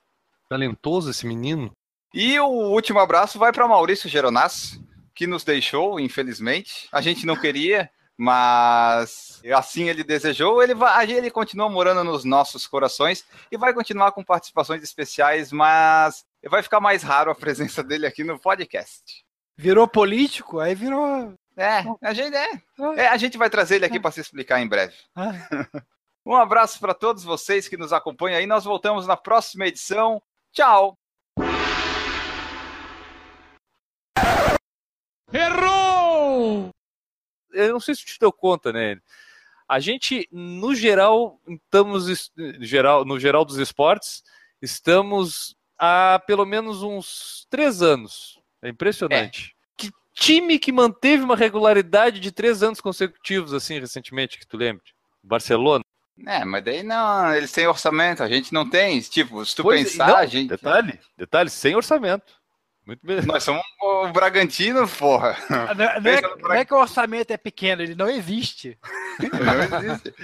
Talentoso 0.49 1.11
esse 1.11 1.27
menino. 1.27 1.71
E 2.15 2.41
o 2.41 2.47
último 2.47 2.99
abraço 2.99 3.39
vai 3.39 3.53
para 3.53 3.69
Maurício 3.69 4.09
Geronasso, 4.09 4.83
que 5.15 5.27
nos 5.27 5.45
deixou, 5.45 6.01
infelizmente. 6.01 6.89
A 6.91 7.01
gente 7.03 7.27
não 7.27 7.37
queria, 7.37 7.91
mas 8.17 9.41
assim 9.55 9.89
ele 9.89 10.03
desejou. 10.03 10.63
Ele, 10.63 10.75
vai, 10.75 11.11
ele 11.11 11.31
continua 11.31 11.69
morando 11.69 12.03
nos 12.03 12.25
nossos 12.25 12.67
corações 12.67 13.25
e 13.51 13.57
vai 13.57 13.75
continuar 13.75 14.13
com 14.13 14.25
participações 14.25 14.83
especiais, 14.83 15.53
mas 15.53 16.25
vai 16.49 16.63
ficar 16.63 16.81
mais 16.81 17.03
raro 17.03 17.31
a 17.31 17.35
presença 17.35 17.83
dele 17.83 18.07
aqui 18.07 18.25
no 18.25 18.39
podcast. 18.39 19.25
Virou 19.57 19.89
político, 19.89 20.61
aí 20.61 20.75
virou. 20.75 21.35
É, 21.57 21.83
a 22.03 22.13
gente, 22.13 22.35
é, 22.35 22.51
é, 22.97 23.09
a 23.09 23.17
gente 23.17 23.39
vai 23.39 23.49
trazer 23.49 23.77
ele 23.77 23.87
aqui 23.87 23.99
para 23.99 24.11
se 24.11 24.21
explicar 24.21 24.61
em 24.61 24.69
breve. 24.69 24.95
Ah, 25.15 25.33
Um 26.27 26.35
abraço 26.35 26.81
para 26.81 26.93
todos 26.93 27.23
vocês 27.23 27.69
que 27.69 27.77
nos 27.77 27.93
acompanham 27.93 28.39
aí. 28.39 28.47
Nós 28.47 28.65
voltamos 28.65 29.07
na 29.07 29.17
próxima 29.17 29.69
edição. 29.69 30.21
Tchau! 30.53 30.99
Errou! 35.33 35.96
Eu 37.57 37.73
não 37.73 37.81
sei 37.81 37.95
se 37.95 38.05
te 38.05 38.19
deu 38.19 38.33
conta, 38.33 38.73
né? 38.73 38.99
A 39.69 39.81
gente, 39.81 40.29
no 40.31 40.75
geral, 40.75 41.41
estamos 41.49 42.09
es- 42.09 42.31
geral, 42.61 43.05
no 43.05 43.19
geral 43.19 43.45
dos 43.45 43.57
esportes, 43.59 44.23
estamos 44.63 45.57
há 45.79 46.21
pelo 46.27 46.45
menos 46.47 46.83
uns 46.83 47.47
três 47.51 47.83
anos. 47.83 48.39
É 48.63 48.69
impressionante. 48.69 49.55
Que 49.77 49.91
time 50.15 50.59
que 50.59 50.71
manteve 50.73 51.23
uma 51.25 51.37
regularidade 51.37 52.21
de 52.21 52.31
três 52.31 52.63
anos 52.63 52.81
consecutivos, 52.81 53.53
assim, 53.53 53.79
recentemente, 53.81 54.39
que 54.39 54.47
tu 54.47 54.57
lembra? 54.57 54.83
Barcelona. 55.23 55.83
É, 56.27 56.45
mas 56.45 56.65
daí 56.65 56.83
não, 56.83 57.35
eles 57.35 57.53
têm 57.53 57.67
orçamento, 57.67 58.23
a 58.23 58.29
gente 58.29 58.53
não 58.53 58.69
tem. 58.71 58.99
Tipo, 59.01 59.45
se 59.45 59.55
tu 59.55 59.63
Pois- 59.63 59.91
pensar, 59.91 60.09
não, 60.09 60.17
a 60.17 60.27
gente. 60.27 60.49
Detalhe, 60.49 60.99
detalhe, 61.17 61.51
sem 61.51 61.75
orçamento. 61.77 62.36
Muito 62.87 63.05
bem. 63.05 63.21
Nós 63.23 63.43
somos 63.43 63.63
o 63.83 64.09
Bragantino, 64.13 64.89
porra. 64.89 65.37
Não, 65.51 65.75
não 65.75 66.11
é, 66.11 66.21
não 66.39 66.53
é 66.53 66.65
que 66.65 66.73
o 66.73 66.79
orçamento 66.79 67.33
é 67.33 67.37
pequeno, 67.37 67.83
ele 67.83 67.97
não 67.97 68.09
existe. 68.09 68.79
Não 69.19 69.89
existe. 69.89 70.15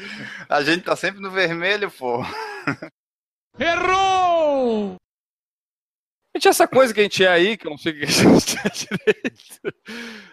A 0.48 0.62
gente 0.62 0.84
tá 0.84 0.94
sempre 0.94 1.20
no 1.20 1.30
vermelho, 1.30 1.90
porra. 1.90 2.32
Errou! 3.58 4.96
Gente, 6.34 6.48
essa 6.48 6.66
coisa 6.66 6.94
que 6.94 7.00
a 7.00 7.02
gente 7.02 7.24
é 7.24 7.28
aí, 7.28 7.56
que 7.58 7.66
eu 7.66 7.72
não 7.72 7.76
sei 7.76 7.92
o 7.92 7.98
que 7.98 8.04
a 8.04 8.06
gente 8.06 8.56
é 8.56 8.68
direito, 8.70 9.76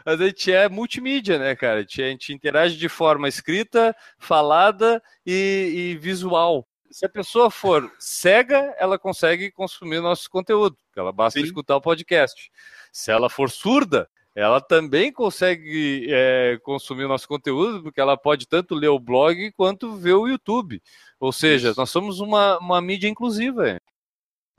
mas 0.06 0.22
a 0.22 0.26
gente 0.28 0.52
é 0.52 0.70
multimídia, 0.70 1.38
né, 1.38 1.56
cara? 1.56 1.80
A 1.80 1.82
gente, 1.82 2.02
a 2.02 2.10
gente 2.10 2.34
interage 2.34 2.78
de 2.78 2.88
forma 2.88 3.28
escrita, 3.28 3.94
falada 4.18 5.02
e, 5.26 5.96
e 5.96 5.98
visual. 5.98 6.66
Se 6.92 7.06
a 7.06 7.10
pessoa 7.10 7.52
for 7.52 7.92
cega, 8.00 8.76
ela 8.78 8.98
consegue 8.98 9.52
consumir 9.52 10.02
nosso 10.02 10.30
conteúdo, 10.30 10.76
porque 10.86 11.00
ela 11.00 11.12
basta 11.12 11.40
Sim. 11.40 11.46
escutar 11.46 11.76
o 11.76 11.82
podcast. 11.82 12.52
Se 12.92 13.12
ela 13.12 13.30
for 13.30 13.50
surda, 13.50 14.10
ela 14.36 14.62
também 14.62 15.12
consegue 15.12 16.08
é, 16.10 16.58
consumir 16.64 17.06
o 17.06 17.08
nosso 17.08 17.28
conteúdo, 17.28 17.84
porque 17.84 18.00
ela 18.00 18.18
pode 18.18 18.48
tanto 18.48 18.74
ler 18.74 18.88
o 18.88 19.00
blog 19.00 19.52
quanto 19.52 19.96
ver 19.96 20.14
o 20.14 20.28
YouTube. 20.28 20.82
Ou 21.20 21.32
seja, 21.32 21.74
nós 21.76 21.90
somos 21.90 22.20
uma, 22.20 22.58
uma 22.60 22.82
mídia 22.82 23.08
inclusiva. 23.08 23.78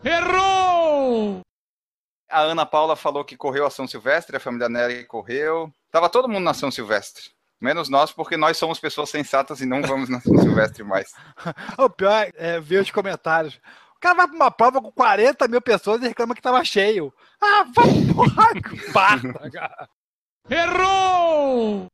Errou! 0.05 1.41
A 2.28 2.43
Ana 2.43 2.64
Paula 2.64 2.95
falou 2.95 3.24
que 3.24 3.37
correu 3.37 3.66
a 3.66 3.70
São 3.70 3.87
Silvestre, 3.89 4.37
a 4.37 4.41
família 4.41 4.68
Nery 4.68 5.05
correu. 5.05 5.72
Tava 5.91 6.09
todo 6.09 6.28
mundo 6.28 6.45
na 6.45 6.55
São 6.55 6.70
Silvestre. 6.70 7.31
Menos 7.61 7.90
nós, 7.90 8.11
porque 8.11 8.36
nós 8.36 8.56
somos 8.56 8.80
pessoas 8.80 9.11
sensatas 9.11 9.61
e 9.61 9.66
não 9.66 9.82
vamos 9.82 10.08
na 10.08 10.20
São 10.20 10.36
Silvestre 10.38 10.82
mais. 10.82 11.12
O 11.78 11.90
pior 11.90 12.30
é 12.34 12.58
ver 12.58 12.80
os 12.80 12.90
comentários. 12.90 13.61
O 13.96 14.00
cara 14.00 14.14
vai 14.14 14.26
pra 14.28 14.36
uma 14.36 14.50
prova 14.50 14.80
com 14.80 14.90
40 14.90 15.46
mil 15.46 15.61
pessoas 15.61 16.00
e 16.00 16.08
reclama 16.08 16.34
que 16.34 16.40
tava 16.40 16.64
cheio. 16.64 17.12
Ah, 17.40 17.66
vai 17.74 17.86
porra, 18.14 18.54
bata, 18.92 19.50
cara. 19.50 19.88
Errou! 20.48 21.86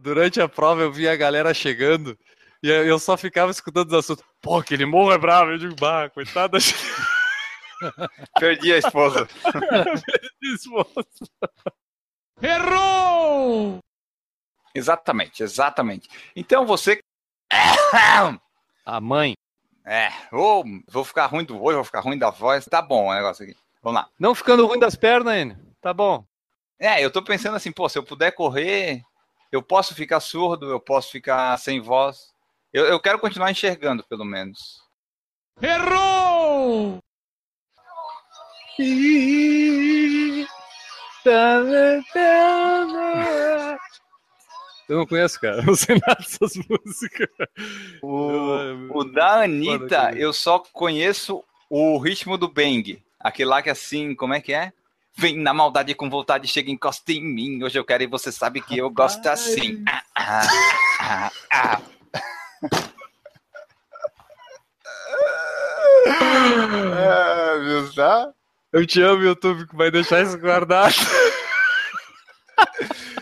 Durante 0.00 0.40
a 0.40 0.48
prova 0.48 0.82
eu 0.82 0.92
vi 0.92 1.08
a 1.08 1.16
galera 1.16 1.52
chegando 1.52 2.16
e 2.62 2.68
eu 2.68 2.98
só 2.98 3.16
ficava 3.16 3.50
escutando 3.50 3.88
os 3.88 3.94
assuntos. 3.94 4.24
Pô, 4.40 4.58
aquele 4.58 4.86
morro 4.86 5.12
é 5.12 5.18
bravo. 5.18 5.50
Eu 5.50 5.58
digo, 5.58 5.74
bah, 5.76 6.08
coitada. 6.08 6.58
Perdi 8.38 8.72
a 8.72 8.78
esposa. 8.78 9.28
Errou! 12.40 13.83
Exatamente, 14.74 15.42
exatamente. 15.42 16.08
Então 16.34 16.66
você. 16.66 16.98
A 18.84 19.00
mãe. 19.00 19.34
É, 19.86 20.08
ou 20.32 20.64
vou 20.88 21.04
ficar 21.04 21.26
ruim 21.26 21.44
do 21.44 21.62
olho, 21.62 21.76
vou 21.76 21.84
ficar 21.84 22.00
ruim 22.00 22.18
da 22.18 22.30
voz. 22.30 22.64
Tá 22.64 22.82
bom 22.82 23.08
o 23.08 23.14
negócio 23.14 23.44
aqui. 23.44 23.56
Vamos 23.82 24.00
lá. 24.00 24.08
Não 24.18 24.34
ficando 24.34 24.66
ruim 24.66 24.78
das 24.78 24.96
pernas, 24.96 25.36
Enio. 25.36 25.58
Tá 25.80 25.92
bom. 25.92 26.24
É, 26.78 27.04
eu 27.04 27.10
tô 27.10 27.22
pensando 27.22 27.56
assim, 27.56 27.70
pô, 27.70 27.88
se 27.88 27.98
eu 27.98 28.02
puder 28.02 28.32
correr, 28.32 29.02
eu 29.52 29.62
posso 29.62 29.94
ficar 29.94 30.20
surdo, 30.20 30.70
eu 30.70 30.80
posso 30.80 31.10
ficar 31.12 31.56
sem 31.58 31.80
voz. 31.80 32.32
Eu, 32.72 32.86
eu 32.86 32.98
quero 32.98 33.18
continuar 33.18 33.50
enxergando, 33.50 34.02
pelo 34.04 34.24
menos. 34.24 34.82
Errou! 35.62 36.98
Eu 44.88 44.98
não 44.98 45.06
conheço, 45.06 45.40
cara. 45.40 45.60
Não 45.62 45.74
sei 45.74 45.98
nada 45.98 46.20
dessas 46.20 46.54
músicas. 46.56 47.28
O, 48.02 48.98
o 48.98 49.04
da 49.04 49.42
Anitta, 49.42 50.12
eu 50.14 50.32
só 50.32 50.58
conheço 50.58 51.42
o 51.70 51.98
ritmo 51.98 52.36
do 52.36 52.48
Bang. 52.48 53.02
Aquele 53.18 53.48
lá 53.48 53.62
que 53.62 53.70
assim, 53.70 54.14
como 54.14 54.34
é 54.34 54.40
que 54.40 54.52
é? 54.52 54.72
Vem 55.16 55.38
na 55.38 55.54
maldade 55.54 55.94
com 55.94 56.10
vontade, 56.10 56.48
chega 56.48 56.70
e 56.70 56.72
encosta 56.72 57.12
em 57.12 57.22
mim. 57.22 57.62
Hoje 57.62 57.78
eu 57.78 57.84
quero 57.84 58.02
e 58.02 58.06
você 58.06 58.30
sabe 58.30 58.60
que 58.60 58.76
eu 58.76 58.90
gosto 58.90 59.26
assim. 59.26 59.82
Ah, 59.88 60.02
ah, 60.16 60.48
ah, 61.00 61.32
ah. 61.52 61.80
Ah, 66.06 67.56
viu, 67.58 67.94
tá? 67.94 68.30
Eu 68.72 68.86
te 68.86 69.00
amo, 69.00 69.22
YouTube, 69.22 69.66
que 69.66 69.76
vai 69.76 69.90
deixar 69.90 70.22
isso 70.22 70.38
guardado. 70.38 70.94